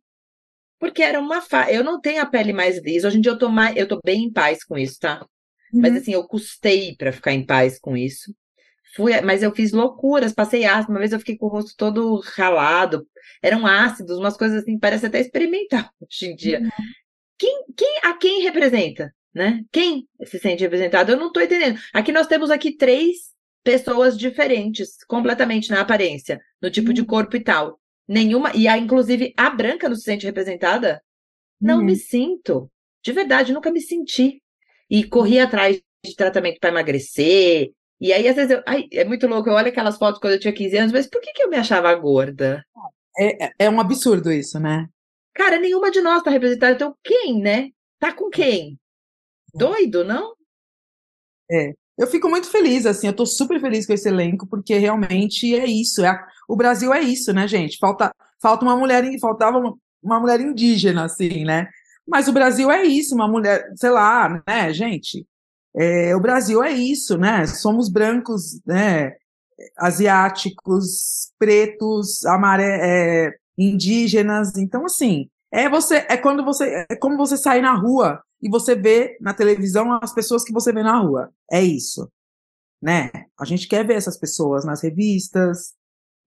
Porque 0.79 1.01
era 1.01 1.19
uma 1.19 1.41
fa... 1.41 1.71
eu 1.71 1.83
não 1.83 1.99
tenho 1.99 2.21
a 2.21 2.25
pele 2.25 2.53
mais 2.53 2.77
lisa. 2.77 3.07
Hoje 3.07 3.17
em 3.17 3.21
dia 3.21 3.31
eu 3.31 3.39
tô 3.39 3.49
mais, 3.49 3.75
eu 3.75 3.87
tô 3.87 3.99
bem 4.03 4.25
em 4.25 4.31
paz 4.31 4.63
com 4.63 4.77
isso, 4.77 4.99
tá? 4.99 5.25
Uhum. 5.73 5.81
Mas 5.81 5.95
assim, 5.95 6.13
eu 6.13 6.23
custei 6.27 6.95
para 6.95 7.11
ficar 7.11 7.33
em 7.33 7.45
paz 7.45 7.79
com 7.79 7.97
isso. 7.97 8.33
Fui, 8.95 9.19
mas 9.21 9.41
eu 9.41 9.53
fiz 9.53 9.71
loucuras, 9.71 10.33
passei 10.33 10.65
ácido. 10.65 10.91
Uma 10.91 10.99
vez 10.99 11.11
eu 11.11 11.19
fiquei 11.19 11.35
com 11.35 11.47
o 11.47 11.49
rosto 11.49 11.73
todo 11.75 12.21
ralado. 12.35 13.07
Eram 13.41 13.65
ácidos, 13.65 14.19
umas 14.19 14.37
coisas 14.37 14.61
assim, 14.61 14.77
parece 14.77 15.07
até 15.07 15.19
experimental 15.19 15.89
hoje 15.99 16.31
em 16.31 16.35
dia. 16.35 16.59
Uhum. 16.59 16.69
Quem, 17.39 17.63
quem, 17.75 17.99
a 18.03 18.13
quem 18.15 18.43
representa, 18.43 19.11
né? 19.33 19.63
Quem 19.71 20.07
se 20.23 20.37
sente 20.37 20.61
representado? 20.61 21.11
Eu 21.11 21.17
não 21.17 21.27
estou 21.27 21.41
entendendo. 21.41 21.79
Aqui 21.91 22.11
nós 22.11 22.27
temos 22.27 22.51
aqui 22.51 22.77
três 22.77 23.33
pessoas 23.63 24.17
diferentes, 24.17 25.03
completamente 25.07 25.71
na 25.71 25.81
aparência, 25.81 26.39
no 26.61 26.69
tipo 26.69 26.89
uhum. 26.89 26.93
de 26.93 27.03
corpo 27.03 27.35
e 27.35 27.39
tal. 27.39 27.79
Nenhuma, 28.07 28.51
e 28.53 28.67
a, 28.67 28.77
inclusive 28.77 29.33
a 29.35 29.49
branca 29.49 29.89
não 29.89 29.95
se 29.95 30.03
sente 30.03 30.25
representada? 30.25 31.01
Não 31.59 31.79
uhum. 31.79 31.85
me 31.85 31.95
sinto. 31.95 32.69
De 33.03 33.11
verdade, 33.11 33.53
nunca 33.53 33.71
me 33.71 33.81
senti 33.81 34.42
e 34.93 35.03
corri 35.03 35.39
atrás 35.39 35.81
de 36.05 36.15
tratamento 36.15 36.59
para 36.59 36.69
emagrecer. 36.69 37.71
E 37.99 38.13
aí, 38.13 38.27
às 38.27 38.35
vezes, 38.35 38.51
eu, 38.51 38.61
ai, 38.63 38.87
é 38.93 39.03
muito 39.03 39.25
louco. 39.25 39.49
Eu 39.49 39.55
olho 39.55 39.69
aquelas 39.69 39.97
fotos 39.97 40.21
quando 40.21 40.33
eu 40.33 40.39
tinha 40.39 40.53
15 40.53 40.77
anos, 40.77 40.91
mas 40.91 41.07
por 41.09 41.19
que, 41.19 41.33
que 41.33 41.41
eu 41.41 41.49
me 41.49 41.57
achava 41.57 41.91
gorda? 41.95 42.63
É, 43.17 43.45
é, 43.45 43.51
é 43.57 43.69
um 43.71 43.79
absurdo 43.79 44.31
isso, 44.31 44.59
né? 44.59 44.87
Cara, 45.33 45.57
nenhuma 45.57 45.89
de 45.89 45.99
nós 45.99 46.21
tá 46.21 46.29
representada. 46.29 46.73
Então, 46.75 46.95
quem, 47.03 47.41
né? 47.41 47.69
Tá 47.99 48.13
com 48.13 48.29
quem? 48.29 48.77
Doido, 49.51 50.03
não? 50.03 50.35
É. 51.49 51.73
Eu 51.97 52.05
fico 52.05 52.29
muito 52.29 52.47
feliz, 52.51 52.85
assim, 52.85 53.07
eu 53.07 53.15
tô 53.15 53.25
super 53.25 53.59
feliz 53.59 53.87
com 53.87 53.93
esse 53.93 54.09
elenco, 54.09 54.47
porque 54.47 54.77
realmente 54.77 55.55
é 55.55 55.65
isso. 55.65 56.05
É, 56.05 56.23
o 56.47 56.55
Brasil 56.55 56.93
é 56.93 57.01
isso, 57.01 57.33
né, 57.33 57.47
gente? 57.47 57.77
Falta, 57.79 58.13
falta 58.39 58.63
uma 58.63 58.75
mulher, 58.75 59.03
faltava 59.19 59.57
uma, 59.57 59.75
uma 60.03 60.19
mulher 60.19 60.39
indígena, 60.39 61.05
assim, 61.05 61.43
né? 61.45 61.67
Mas 62.07 62.27
o 62.27 62.33
Brasil 62.33 62.69
é 62.71 62.83
isso, 62.83 63.15
uma 63.15 63.27
mulher, 63.27 63.71
sei 63.75 63.89
lá, 63.89 64.43
né, 64.47 64.73
gente? 64.73 65.25
É, 65.75 66.15
o 66.15 66.19
Brasil 66.19 66.63
é 66.63 66.71
isso, 66.71 67.17
né? 67.17 67.47
Somos 67.47 67.89
brancos, 67.89 68.61
né? 68.65 69.15
Asiáticos, 69.77 71.31
pretos, 71.39 72.25
amare 72.25 72.63
é, 72.63 73.33
indígenas. 73.57 74.57
Então, 74.57 74.85
assim, 74.85 75.29
é 75.51 75.69
você, 75.69 76.05
é 76.09 76.17
quando 76.17 76.43
você, 76.43 76.85
é 76.89 76.95
como 76.95 77.17
você 77.17 77.37
sair 77.37 77.61
na 77.61 77.75
rua 77.75 78.21
e 78.41 78.49
você 78.49 78.75
vê 78.75 79.17
na 79.21 79.33
televisão 79.33 79.93
as 80.01 80.13
pessoas 80.13 80.43
que 80.43 80.53
você 80.53 80.73
vê 80.73 80.83
na 80.83 80.99
rua. 80.99 81.31
É 81.51 81.61
isso, 81.61 82.11
né? 82.81 83.11
A 83.39 83.45
gente 83.45 83.67
quer 83.67 83.85
ver 83.85 83.95
essas 83.95 84.17
pessoas 84.17 84.65
nas 84.65 84.81
revistas, 84.81 85.73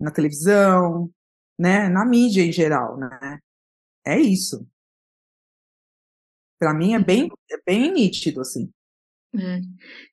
na 0.00 0.10
televisão, 0.10 1.10
né? 1.58 1.88
Na 1.88 2.04
mídia 2.04 2.42
em 2.42 2.52
geral, 2.52 2.96
né? 2.96 3.40
É 4.04 4.18
isso. 4.18 4.66
Para 6.58 6.74
mim 6.74 6.94
é 6.94 6.98
bem, 6.98 7.28
é 7.50 7.56
bem 7.66 7.92
nítido, 7.92 8.40
assim. 8.40 8.70
É. 9.38 9.60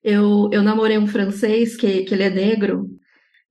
Eu, 0.02 0.50
eu 0.52 0.62
namorei 0.62 0.98
um 0.98 1.06
francês 1.06 1.76
que, 1.76 2.04
que 2.04 2.14
ele 2.14 2.24
é 2.24 2.30
negro, 2.30 2.88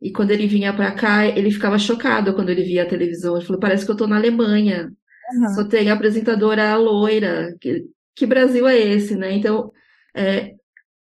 e 0.03 0.11
quando 0.11 0.31
ele 0.31 0.47
vinha 0.47 0.73
para 0.73 0.91
cá, 0.91 1.25
ele 1.25 1.49
ficava 1.49 1.79
chocado 1.79 2.33
quando 2.35 2.49
ele 2.49 2.63
via 2.63 2.83
a 2.83 2.87
televisão. 2.87 3.37
Ele 3.37 3.45
falou: 3.45 3.59
parece 3.59 3.85
que 3.85 3.91
eu 3.91 3.93
estou 3.93 4.07
na 4.07 4.17
Alemanha. 4.17 4.91
Uhum. 5.33 5.49
Só 5.55 5.63
tem 5.63 5.89
a 5.89 5.93
apresentadora 5.93 6.75
loira. 6.75 7.55
Que, 7.61 7.85
que 8.13 8.25
Brasil 8.25 8.67
é 8.67 8.77
esse, 8.77 9.15
né? 9.15 9.31
Então, 9.31 9.71
é, 10.13 10.55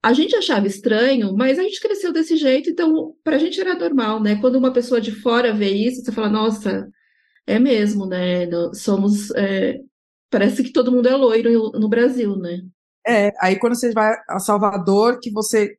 a 0.02 0.12
gente 0.12 0.36
achava 0.36 0.66
estranho, 0.66 1.34
mas 1.34 1.58
a 1.58 1.62
gente 1.62 1.80
cresceu 1.80 2.12
desse 2.12 2.36
jeito, 2.36 2.68
então 2.68 3.14
para 3.24 3.36
a 3.36 3.38
gente 3.38 3.58
era 3.58 3.74
normal, 3.74 4.22
né? 4.22 4.36
Quando 4.40 4.56
uma 4.56 4.72
pessoa 4.72 5.00
de 5.00 5.12
fora 5.12 5.54
vê 5.54 5.70
isso, 5.70 6.04
você 6.04 6.12
fala: 6.12 6.28
nossa, 6.28 6.86
é 7.46 7.58
mesmo, 7.58 8.06
né? 8.06 8.46
Somos 8.74 9.30
é, 9.36 9.78
Parece 10.32 10.64
que 10.64 10.72
todo 10.72 10.90
mundo 10.90 11.06
é 11.06 11.14
loiro 11.14 11.72
no 11.72 11.90
Brasil, 11.90 12.34
né? 12.36 12.62
É, 13.06 13.30
aí 13.38 13.58
quando 13.58 13.74
você 13.74 13.92
vai 13.92 14.16
a 14.26 14.38
Salvador, 14.38 15.20
que 15.20 15.30
você 15.30 15.76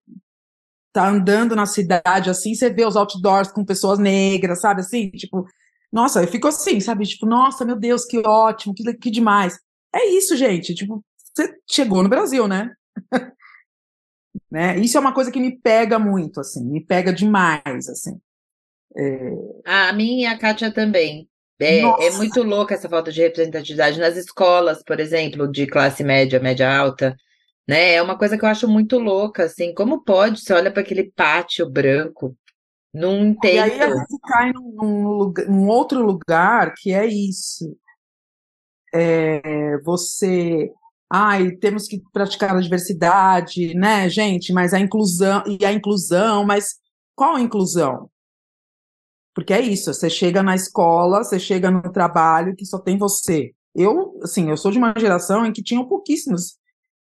tá 0.93 1.09
andando 1.09 1.55
na 1.55 1.65
cidade 1.65 2.29
assim, 2.29 2.53
você 2.53 2.69
vê 2.69 2.85
os 2.85 2.95
outdoors 2.95 3.51
com 3.51 3.65
pessoas 3.65 3.97
negras, 3.97 4.61
sabe 4.61 4.81
assim? 4.81 5.09
Tipo, 5.09 5.43
nossa, 5.91 6.21
eu 6.21 6.27
fico 6.27 6.47
assim, 6.47 6.79
sabe? 6.79 7.03
Tipo, 7.05 7.25
nossa, 7.25 7.65
meu 7.65 7.75
Deus, 7.75 8.05
que 8.05 8.19
ótimo, 8.19 8.75
que, 8.75 8.93
que 8.93 9.09
demais. 9.09 9.57
É 9.91 10.07
isso, 10.09 10.35
gente. 10.37 10.75
Tipo, 10.75 11.03
você 11.33 11.51
chegou 11.67 12.03
no 12.03 12.09
Brasil, 12.09 12.47
né? 12.47 12.71
né? 14.51 14.77
Isso 14.77 14.97
é 14.97 14.99
uma 14.99 15.15
coisa 15.15 15.31
que 15.31 15.39
me 15.39 15.59
pega 15.59 15.97
muito, 15.97 16.39
assim, 16.39 16.63
me 16.63 16.85
pega 16.85 17.11
demais, 17.11 17.89
assim. 17.89 18.19
É... 18.95 19.31
A 19.65 19.93
minha 19.93 20.29
e 20.29 20.31
a 20.31 20.37
Kátia 20.37 20.71
também. 20.71 21.27
É, 21.65 22.07
é 22.07 22.11
muito 22.11 22.43
louca 22.43 22.73
essa 22.73 22.89
falta 22.89 23.11
de 23.11 23.21
representatividade 23.21 23.99
nas 23.99 24.15
escolas, 24.17 24.83
por 24.83 24.99
exemplo, 24.99 25.49
de 25.51 25.67
classe 25.67 26.03
média, 26.03 26.39
média 26.39 26.75
alta, 26.75 27.15
né? 27.67 27.93
É 27.95 28.01
uma 28.01 28.17
coisa 28.17 28.37
que 28.37 28.45
eu 28.45 28.49
acho 28.49 28.67
muito 28.67 28.97
louca, 28.99 29.43
assim, 29.45 29.73
como 29.73 30.03
pode, 30.03 30.41
você 30.41 30.53
olha 30.53 30.71
para 30.71 30.81
aquele 30.81 31.11
pátio 31.11 31.69
branco, 31.69 32.35
Não 32.93 33.25
entendo. 33.25 33.55
E 33.55 33.59
aí 33.59 33.81
a 33.81 33.89
gente 33.89 34.19
cai 34.23 34.51
num, 34.51 34.71
num, 34.75 35.07
lugar, 35.07 35.47
num 35.47 35.67
outro 35.67 36.01
lugar 36.05 36.73
que 36.77 36.93
é 36.93 37.05
isso. 37.05 37.75
É, 38.93 39.77
você 39.79 40.71
ai, 41.15 41.51
temos 41.57 41.87
que 41.87 42.01
praticar 42.11 42.55
a 42.55 42.59
diversidade, 42.59 43.75
né, 43.75 44.09
gente? 44.09 44.51
Mas 44.51 44.73
a 44.73 44.79
inclusão, 44.79 45.43
e 45.45 45.63
a 45.63 45.71
inclusão, 45.71 46.43
mas 46.43 46.75
qual 47.15 47.35
a 47.35 47.41
inclusão? 47.41 48.09
Porque 49.33 49.53
é 49.53 49.61
isso, 49.61 49.93
você 49.93 50.09
chega 50.09 50.43
na 50.43 50.55
escola, 50.55 51.23
você 51.23 51.39
chega 51.39 51.71
no 51.71 51.91
trabalho 51.91 52.55
que 52.55 52.65
só 52.65 52.79
tem 52.79 52.97
você. 52.97 53.53
Eu, 53.73 54.19
assim, 54.21 54.49
eu 54.49 54.57
sou 54.57 54.71
de 54.71 54.77
uma 54.77 54.93
geração 54.97 55.45
em 55.45 55.51
que 55.51 55.63
tinham 55.63 55.87
pouquíssimos 55.87 56.57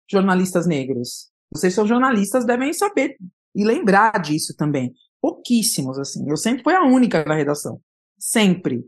jornalistas 0.10 0.68
negros. 0.68 1.32
Vocês 1.52 1.74
são 1.74 1.88
jornalistas, 1.88 2.46
devem 2.46 2.72
saber 2.74 3.18
e 3.56 3.64
lembrar 3.64 4.22
disso 4.22 4.56
também. 4.56 4.94
Pouquíssimos, 5.20 5.98
assim. 5.98 6.30
Eu 6.30 6.38
sempre 6.38 6.64
fui 6.64 6.74
a 6.74 6.84
única 6.84 7.26
na 7.26 7.34
redação. 7.34 7.82
Sempre. 8.18 8.86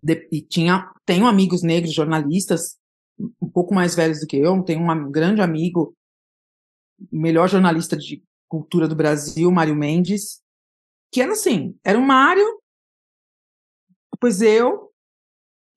De, 0.00 0.28
e 0.30 0.40
tinha, 0.40 0.88
tenho 1.04 1.26
amigos 1.26 1.62
negros 1.62 1.92
jornalistas 1.92 2.78
um 3.42 3.50
pouco 3.50 3.74
mais 3.74 3.96
velhos 3.96 4.20
do 4.20 4.26
que 4.26 4.36
eu, 4.36 4.62
tenho 4.62 4.80
um 4.80 5.10
grande 5.10 5.40
amigo, 5.40 5.96
melhor 7.10 7.48
jornalista 7.48 7.96
de 7.96 8.22
cultura 8.46 8.86
do 8.86 8.94
Brasil, 8.94 9.50
Mário 9.50 9.74
Mendes, 9.74 10.40
que 11.10 11.20
era 11.20 11.32
assim, 11.32 11.78
era 11.84 11.98
o 11.98 12.02
Mário, 12.02 12.60
depois 14.12 14.40
eu, 14.42 14.88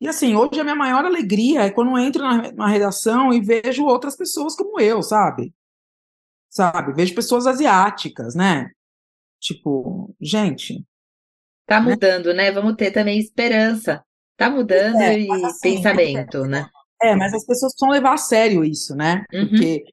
e 0.02 0.08
assim, 0.08 0.36
hoje 0.36 0.60
a 0.60 0.64
minha 0.64 0.76
maior 0.76 1.06
alegria 1.06 1.62
é 1.62 1.70
quando 1.70 1.92
eu 1.92 1.98
entro 2.00 2.24
na, 2.24 2.52
na 2.52 2.68
redação 2.68 3.32
e 3.32 3.40
vejo 3.40 3.86
outras 3.86 4.16
pessoas 4.16 4.56
como 4.56 4.80
eu, 4.80 5.04
sabe? 5.04 5.54
Sabe? 6.50 6.92
Vejo 6.94 7.14
pessoas 7.14 7.46
asiáticas, 7.46 8.34
né? 8.34 8.72
Tipo, 9.40 10.16
gente. 10.20 10.84
Tá 11.68 11.80
né? 11.80 11.92
mudando, 11.92 12.28
né? 12.34 12.46
né? 12.46 12.52
Vamos 12.52 12.76
ter 12.76 12.90
também 12.90 13.20
esperança. 13.20 14.04
Tá 14.36 14.50
mudando 14.50 15.00
é, 15.00 15.20
e 15.20 15.32
assim, 15.46 15.76
pensamento, 15.76 16.46
é, 16.46 16.48
né? 16.48 16.70
É, 17.00 17.16
mas 17.16 17.32
as 17.32 17.46
pessoas 17.46 17.74
precisam 17.74 17.92
levar 17.92 18.14
a 18.14 18.18
sério 18.18 18.66
isso, 18.66 18.96
né? 18.96 19.24
Uhum. 19.32 19.50
Porque 19.50 19.84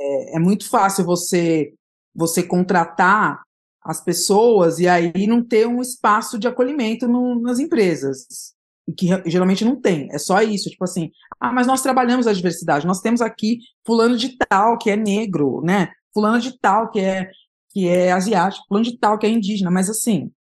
é, 0.00 0.36
é, 0.36 0.38
muito 0.38 0.68
fácil 0.70 1.04
você 1.04 1.74
você 2.14 2.42
contratar 2.42 3.42
as 3.82 4.02
pessoas 4.02 4.78
e 4.78 4.86
aí 4.88 5.26
não 5.26 5.42
ter 5.42 5.66
um 5.66 5.80
espaço 5.80 6.38
de 6.38 6.46
acolhimento 6.46 7.08
no, 7.08 7.40
nas 7.40 7.58
empresas. 7.58 8.54
Que 8.96 9.06
geralmente 9.26 9.64
não 9.64 9.80
tem, 9.80 10.08
é 10.10 10.18
só 10.18 10.42
isso, 10.42 10.68
tipo 10.68 10.82
assim, 10.82 11.10
ah, 11.38 11.52
mas 11.52 11.66
nós 11.66 11.80
trabalhamos 11.80 12.26
a 12.26 12.32
diversidade, 12.32 12.86
nós 12.86 13.00
temos 13.00 13.20
aqui 13.20 13.60
fulano 13.86 14.16
de 14.16 14.36
tal 14.36 14.76
que 14.78 14.90
é 14.90 14.96
negro, 14.96 15.60
né? 15.62 15.92
Fulano 16.12 16.40
de 16.40 16.58
tal 16.58 16.90
que 16.90 16.98
é 16.98 17.30
que 17.72 17.86
é 17.86 18.10
asiático, 18.10 18.66
fulano 18.66 18.84
de 18.84 18.98
tal 18.98 19.16
que 19.16 19.26
é 19.26 19.30
indígena, 19.30 19.70
mas 19.70 19.88
assim, 19.88 20.32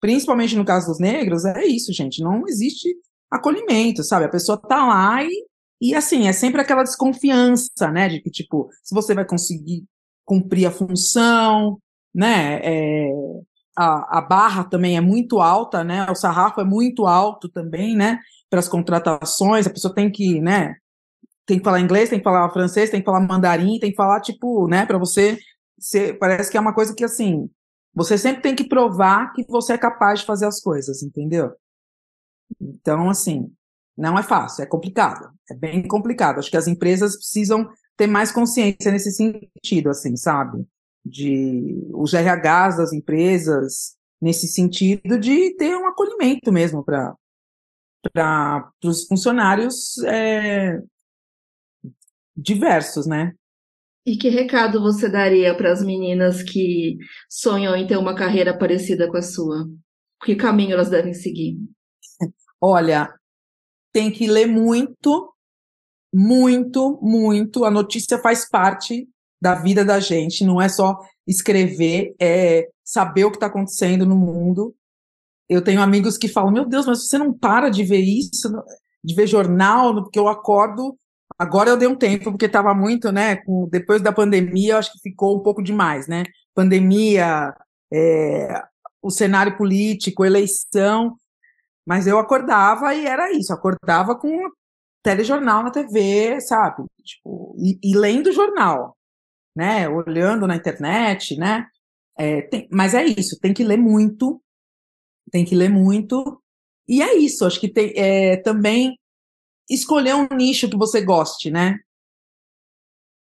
principalmente 0.00 0.56
no 0.56 0.64
caso 0.64 0.86
dos 0.86 0.98
negros, 0.98 1.44
é 1.44 1.66
isso, 1.66 1.92
gente, 1.92 2.22
não 2.22 2.48
existe 2.48 2.96
acolhimento, 3.30 4.02
sabe? 4.02 4.24
A 4.24 4.30
pessoa 4.30 4.56
tá 4.56 4.86
lá 4.86 5.22
e 5.22 5.46
e 5.82 5.96
assim, 5.96 6.28
é 6.28 6.32
sempre 6.32 6.60
aquela 6.60 6.84
desconfiança, 6.84 7.90
né, 7.92 8.08
de 8.08 8.20
que, 8.20 8.30
tipo, 8.30 8.70
se 8.84 8.94
você 8.94 9.16
vai 9.16 9.24
conseguir 9.24 9.84
cumprir 10.24 10.64
a 10.64 10.70
função, 10.70 11.76
né, 12.14 12.60
é, 12.62 13.10
a, 13.76 14.18
a 14.18 14.20
barra 14.20 14.64
também 14.64 14.96
é 14.96 15.00
muito 15.00 15.40
alta, 15.40 15.82
né, 15.82 16.06
o 16.10 16.14
sarrafo 16.14 16.60
é 16.60 16.64
muito 16.64 17.06
alto 17.06 17.48
também, 17.48 17.96
né, 17.96 18.18
para 18.50 18.60
as 18.60 18.68
contratações, 18.68 19.66
a 19.66 19.70
pessoa 19.70 19.94
tem 19.94 20.10
que, 20.10 20.40
né, 20.40 20.76
tem 21.46 21.58
que 21.58 21.64
falar 21.64 21.80
inglês, 21.80 22.10
tem 22.10 22.18
que 22.18 22.24
falar 22.24 22.50
francês, 22.50 22.90
tem 22.90 23.00
que 23.00 23.06
falar 23.06 23.20
mandarim, 23.20 23.78
tem 23.78 23.90
que 23.90 23.96
falar, 23.96 24.20
tipo, 24.20 24.68
né, 24.68 24.86
para 24.86 24.98
você, 24.98 25.38
ser, 25.78 26.18
parece 26.18 26.50
que 26.50 26.56
é 26.56 26.60
uma 26.60 26.74
coisa 26.74 26.94
que, 26.94 27.04
assim, 27.04 27.48
você 27.94 28.16
sempre 28.16 28.42
tem 28.42 28.54
que 28.54 28.64
provar 28.64 29.32
que 29.32 29.44
você 29.48 29.74
é 29.74 29.78
capaz 29.78 30.20
de 30.20 30.26
fazer 30.26 30.46
as 30.46 30.60
coisas, 30.60 31.02
entendeu? 31.02 31.52
Então, 32.60 33.10
assim, 33.10 33.52
não 33.96 34.18
é 34.18 34.22
fácil, 34.22 34.62
é 34.62 34.66
complicado, 34.66 35.30
é 35.50 35.54
bem 35.54 35.86
complicado. 35.86 36.38
Acho 36.38 36.50
que 36.50 36.56
as 36.56 36.66
empresas 36.66 37.16
precisam 37.16 37.68
ter 37.96 38.06
mais 38.06 38.32
consciência 38.32 38.90
nesse 38.90 39.12
sentido, 39.12 39.90
assim, 39.90 40.16
sabe? 40.16 40.66
De 41.04 41.88
os 41.92 42.12
RHs 42.12 42.76
das 42.76 42.92
empresas, 42.92 43.96
nesse 44.20 44.46
sentido 44.46 45.18
de 45.18 45.54
ter 45.56 45.76
um 45.76 45.86
acolhimento 45.86 46.52
mesmo 46.52 46.84
para 46.84 47.14
para 48.12 48.68
os 48.84 49.06
funcionários 49.06 49.98
é, 50.04 50.80
diversos, 52.36 53.06
né? 53.06 53.32
E 54.04 54.16
que 54.16 54.28
recado 54.28 54.80
você 54.80 55.08
daria 55.08 55.56
para 55.56 55.70
as 55.70 55.84
meninas 55.84 56.42
que 56.42 56.96
sonham 57.30 57.76
em 57.76 57.86
ter 57.86 57.96
uma 57.96 58.16
carreira 58.16 58.56
parecida 58.56 59.08
com 59.08 59.16
a 59.16 59.22
sua? 59.22 59.68
Que 60.24 60.34
caminho 60.34 60.72
elas 60.72 60.90
devem 60.90 61.14
seguir? 61.14 61.56
Olha, 62.60 63.12
tem 63.92 64.10
que 64.10 64.26
ler 64.26 64.46
muito, 64.46 65.32
muito, 66.12 66.98
muito. 67.00 67.64
A 67.64 67.70
notícia 67.70 68.18
faz 68.18 68.48
parte 68.48 69.08
da 69.42 69.56
vida 69.56 69.84
da 69.84 69.98
gente, 69.98 70.44
não 70.44 70.62
é 70.62 70.68
só 70.68 70.96
escrever, 71.26 72.14
é 72.20 72.68
saber 72.84 73.24
o 73.24 73.30
que 73.30 73.38
está 73.38 73.46
acontecendo 73.46 74.06
no 74.06 74.14
mundo. 74.14 74.72
Eu 75.48 75.60
tenho 75.60 75.82
amigos 75.82 76.16
que 76.16 76.28
falam: 76.28 76.52
Meu 76.52 76.64
Deus, 76.64 76.86
mas 76.86 77.08
você 77.08 77.18
não 77.18 77.36
para 77.36 77.68
de 77.68 77.82
ver 77.82 77.98
isso, 77.98 78.48
de 79.02 79.14
ver 79.16 79.26
jornal, 79.26 79.96
porque 80.04 80.16
eu 80.16 80.28
acordo. 80.28 80.96
Agora 81.36 81.70
eu 81.70 81.76
dei 81.76 81.88
um 81.88 81.96
tempo, 81.96 82.30
porque 82.30 82.46
estava 82.46 82.72
muito, 82.72 83.10
né? 83.10 83.34
Com, 83.34 83.68
depois 83.68 84.00
da 84.00 84.12
pandemia, 84.12 84.74
eu 84.74 84.78
acho 84.78 84.92
que 84.92 85.00
ficou 85.00 85.36
um 85.36 85.42
pouco 85.42 85.60
demais, 85.60 86.06
né? 86.06 86.22
Pandemia, 86.54 87.52
é, 87.92 88.62
o 89.02 89.10
cenário 89.10 89.56
político, 89.56 90.24
eleição. 90.24 91.16
Mas 91.84 92.06
eu 92.06 92.16
acordava 92.16 92.94
e 92.94 93.06
era 93.06 93.32
isso, 93.32 93.52
acordava 93.52 94.14
com 94.14 94.48
telejornal 95.02 95.64
na 95.64 95.70
TV, 95.72 96.40
sabe? 96.42 96.84
Tipo, 97.02 97.56
e, 97.58 97.76
e 97.82 97.96
lendo 97.96 98.30
jornal, 98.30 98.96
né? 99.54 99.88
Olhando 99.88 100.46
na 100.46 100.56
internet, 100.56 101.36
né? 101.36 101.66
É, 102.16 102.42
tem, 102.42 102.68
mas 102.70 102.94
é 102.94 103.04
isso, 103.04 103.38
tem 103.40 103.54
que 103.54 103.64
ler 103.64 103.78
muito, 103.78 104.42
tem 105.30 105.44
que 105.44 105.54
ler 105.54 105.70
muito. 105.70 106.42
E 106.88 107.02
é 107.02 107.16
isso, 107.16 107.46
acho 107.46 107.60
que 107.60 107.68
tem 107.68 107.92
é, 107.96 108.36
também 108.38 108.98
escolher 109.70 110.14
um 110.14 110.28
nicho 110.34 110.68
que 110.68 110.76
você 110.76 111.00
goste, 111.00 111.50
né? 111.50 111.78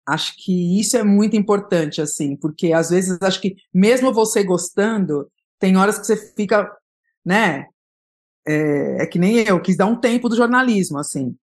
Acho 0.08 0.34
que 0.38 0.80
isso 0.80 0.98
é 0.98 1.04
muito 1.04 1.36
importante, 1.36 2.02
assim, 2.02 2.36
porque 2.38 2.74
às 2.74 2.90
vezes 2.90 3.18
acho 3.22 3.42
que 3.42 3.56
mesmo 3.74 4.14
você 4.14 4.44
gostando, 4.44 5.32
tem 5.60 5.78
horas 5.78 5.98
que 5.98 6.06
você 6.06 6.34
fica, 6.36 6.72
né? 7.26 7.68
é, 8.48 9.04
é 9.04 9.08
que 9.08 9.18
nem 9.18 9.38
eu, 9.38 9.62
quis 9.62 9.76
dar 9.76 9.88
um 9.88 10.00
tempo 10.00 10.30
do 10.30 10.36
jornalismo, 10.36 11.00
assim, 11.00 11.36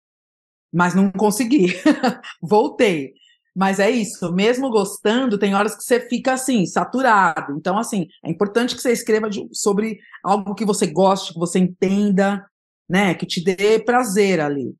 mas 0.73 0.95
não 0.95 1.11
consegui. 1.11 1.75
Voltei. 2.41 3.15
Mas 3.55 3.79
é 3.79 3.91
isso, 3.91 4.33
mesmo 4.33 4.71
gostando, 4.71 5.39
tem 5.39 5.55
horas 5.55 5.77
que 5.77 5.83
você 5.83 6.01
fica 6.09 6.33
assim, 6.33 6.65
saturado. 6.65 7.55
Então, 7.57 7.77
assim, 7.79 8.09
é 8.25 8.31
importante 8.31 8.75
que 8.75 8.81
você 8.81 8.93
escreva 8.93 9.29
de, 9.29 9.47
sobre 9.53 9.99
algo 10.25 10.55
que 10.55 10.65
você 10.65 10.87
goste, 10.87 11.35
que 11.35 11.39
você 11.39 11.59
entenda, 11.59 12.47
né? 12.89 13.15
Que 13.15 13.27
te 13.27 13.45
dê 13.45 13.79
prazer 13.79 14.41
ali, 14.41 14.75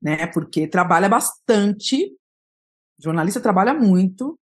né? 0.00 0.26
Porque 0.26 0.68
trabalha 0.68 1.08
bastante, 1.08 2.14
jornalista 2.98 3.40
trabalha 3.40 3.72
muito, 3.72 4.38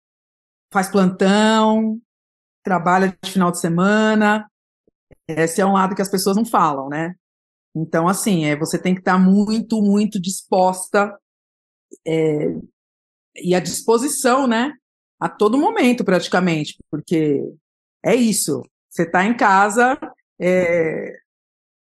faz 0.72 0.88
plantão, 0.88 2.00
trabalha 2.62 3.16
de 3.20 3.32
final 3.32 3.50
de 3.50 3.58
semana. 3.58 4.48
Esse 5.26 5.60
é 5.60 5.66
um 5.66 5.72
lado 5.72 5.96
que 5.96 6.02
as 6.02 6.10
pessoas 6.10 6.36
não 6.36 6.44
falam, 6.44 6.88
né? 6.88 7.16
Então, 7.74 8.06
assim, 8.06 8.44
é, 8.44 8.56
você 8.56 8.78
tem 8.78 8.94
que 8.94 9.00
estar 9.00 9.18
muito, 9.18 9.82
muito 9.82 10.20
disposta 10.20 11.18
é, 12.06 12.54
e 13.36 13.54
à 13.54 13.60
disposição, 13.60 14.46
né? 14.46 14.72
A 15.20 15.28
todo 15.28 15.58
momento, 15.58 16.04
praticamente, 16.04 16.76
porque 16.90 17.42
é 18.04 18.14
isso. 18.14 18.62
Você 18.90 19.04
está 19.04 19.24
em 19.24 19.36
casa, 19.36 19.98
é, 20.40 21.16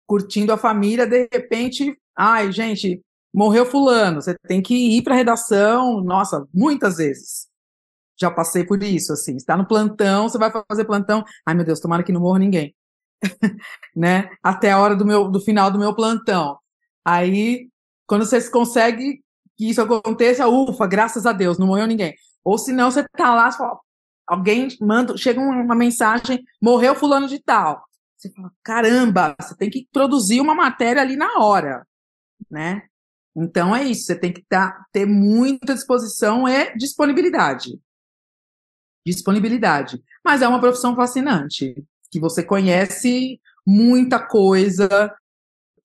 curtindo 0.07 0.53
a 0.53 0.59
família, 0.59 1.07
de 1.07 1.29
repente, 1.33 1.97
ai, 2.17 2.53
gente, 2.53 3.01
morreu 3.33 3.65
fulano, 3.65 4.21
você 4.21 4.35
tem 4.47 4.61
que 4.61 4.75
ir 4.75 5.03
para 5.03 5.15
a 5.15 5.17
redação, 5.17 6.01
nossa, 6.03 6.47
muitas 6.53 6.97
vezes. 6.97 7.49
Já 8.21 8.31
passei 8.31 8.65
por 8.65 8.83
isso, 8.83 9.13
assim, 9.13 9.37
está 9.37 9.57
no 9.57 9.67
plantão, 9.67 10.29
você 10.29 10.37
vai 10.37 10.53
fazer 10.69 10.85
plantão, 10.85 11.25
ai 11.47 11.55
meu 11.55 11.65
Deus, 11.65 11.81
tomara 11.81 12.03
que 12.03 12.13
não 12.13 12.21
morra 12.21 12.39
ninguém. 12.39 12.75
né? 13.97 14.31
Até 14.43 14.73
a 14.73 14.79
hora 14.79 14.95
do 14.95 15.05
meu 15.07 15.29
do 15.31 15.41
final 15.41 15.71
do 15.71 15.79
meu 15.79 15.95
plantão. 15.95 16.59
Aí, 17.05 17.69
quando 18.07 18.25
você 18.27 18.51
consegue 18.51 19.23
que 19.61 19.69
isso 19.69 19.83
aconteça, 19.83 20.49
ufa, 20.49 20.87
graças 20.87 21.27
a 21.27 21.33
Deus, 21.33 21.59
não 21.59 21.67
morreu 21.67 21.87
ninguém. 21.87 22.15
Ou 22.43 22.57
se 22.57 22.73
não, 22.73 22.91
você 22.91 23.07
tá 23.07 23.35
lá, 23.35 23.51
alguém 24.27 24.69
manda, 24.81 25.15
chega 25.19 25.39
uma 25.39 25.75
mensagem, 25.75 26.43
morreu 26.63 26.95
fulano 26.95 27.29
de 27.29 27.39
tal. 27.39 27.85
Você 28.17 28.33
fala, 28.33 28.51
caramba, 28.65 29.37
você 29.39 29.55
tem 29.55 29.69
que 29.69 29.87
produzir 29.93 30.41
uma 30.41 30.55
matéria 30.55 31.03
ali 31.03 31.15
na 31.15 31.41
hora, 31.41 31.87
né? 32.51 32.85
Então 33.37 33.77
é 33.77 33.85
isso, 33.85 34.07
você 34.07 34.17
tem 34.17 34.33
que 34.33 34.43
tá, 34.49 34.83
ter 34.93 35.05
muita 35.05 35.75
disposição 35.75 36.49
e 36.49 36.75
disponibilidade. 36.79 37.79
Disponibilidade. 39.07 40.03
Mas 40.25 40.41
é 40.41 40.49
uma 40.49 40.61
profissão 40.61 40.97
fascinante 40.97 41.75
que 42.11 42.19
você 42.19 42.43
conhece 42.43 43.39
muita 43.67 44.19
coisa. 44.19 45.15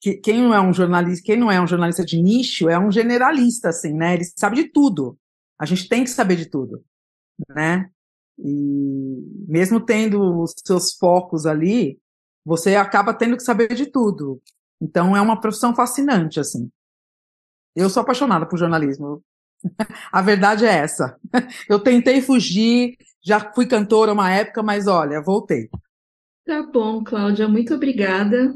Que, 0.06 0.14
quem 0.18 0.40
não 0.40 0.54
é 0.54 0.62
um 0.62 0.72
jornalista, 0.72 1.26
quem 1.26 1.36
não 1.36 1.52
é 1.52 1.60
um 1.60 1.66
jornalista 1.66 2.06
de 2.06 2.22
nicho 2.22 2.70
é 2.70 2.78
um 2.78 2.92
generalista, 2.92 3.70
assim, 3.70 3.92
né? 3.92 4.14
Ele 4.14 4.24
sabe 4.24 4.58
de 4.58 4.66
tudo. 4.66 5.18
A 5.58 5.66
gente 5.66 5.90
tem 5.90 6.04
que 6.04 6.12
saber 6.12 6.36
de 6.36 6.46
tudo, 6.46 6.86
né? 7.50 7.90
E 8.38 9.48
mesmo 9.48 9.84
tendo 9.84 10.44
os 10.44 10.54
seus 10.64 10.94
focos 10.94 11.48
ali, 11.48 12.00
você 12.46 12.76
acaba 12.76 13.16
tendo 13.16 13.36
que 13.36 13.42
saber 13.42 13.74
de 13.74 13.88
tudo. 13.88 14.40
Então 14.80 15.18
é 15.18 15.22
uma 15.22 15.42
profissão 15.42 15.74
fascinante, 15.74 16.40
assim. 16.40 16.70
Eu 17.76 17.90
sou 17.90 18.04
apaixonada 18.04 18.48
por 18.48 18.60
jornalismo. 18.60 19.24
A 20.14 20.22
verdade 20.22 20.68
é 20.68 20.72
essa. 20.72 21.20
Eu 21.68 21.80
tentei 21.80 22.22
fugir, 22.22 22.96
já 23.24 23.40
fui 23.56 23.66
cantora 23.66 24.14
uma 24.14 24.30
época, 24.30 24.62
mas 24.62 24.86
olha, 24.86 25.20
voltei. 25.20 25.68
Tá 26.46 26.62
bom, 26.62 27.04
Cláudia, 27.04 27.48
muito 27.48 27.74
obrigada. 27.74 28.54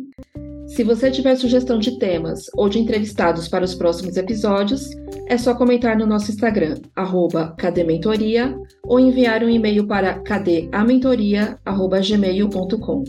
Se 0.69 0.83
você 0.83 1.11
tiver 1.11 1.35
sugestão 1.35 1.79
de 1.79 1.97
temas 1.97 2.45
ou 2.55 2.69
de 2.69 2.77
entrevistados 2.79 3.47
para 3.47 3.65
os 3.65 3.73
próximos 3.75 4.17
episódios, 4.17 4.89
é 5.27 5.37
só 5.37 5.55
comentar 5.55 5.97
no 5.97 6.05
nosso 6.05 6.29
Instagram, 6.31 6.75
arroba 6.95 7.55
cadementoria, 7.57 8.55
ou 8.83 8.99
enviar 8.99 9.43
um 9.43 9.49
e-mail 9.49 9.87
para 9.87 10.19
cadeamentoria.gmail.com. 10.19 13.03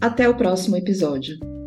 Até 0.00 0.28
o 0.28 0.36
próximo 0.36 0.76
episódio. 0.76 1.57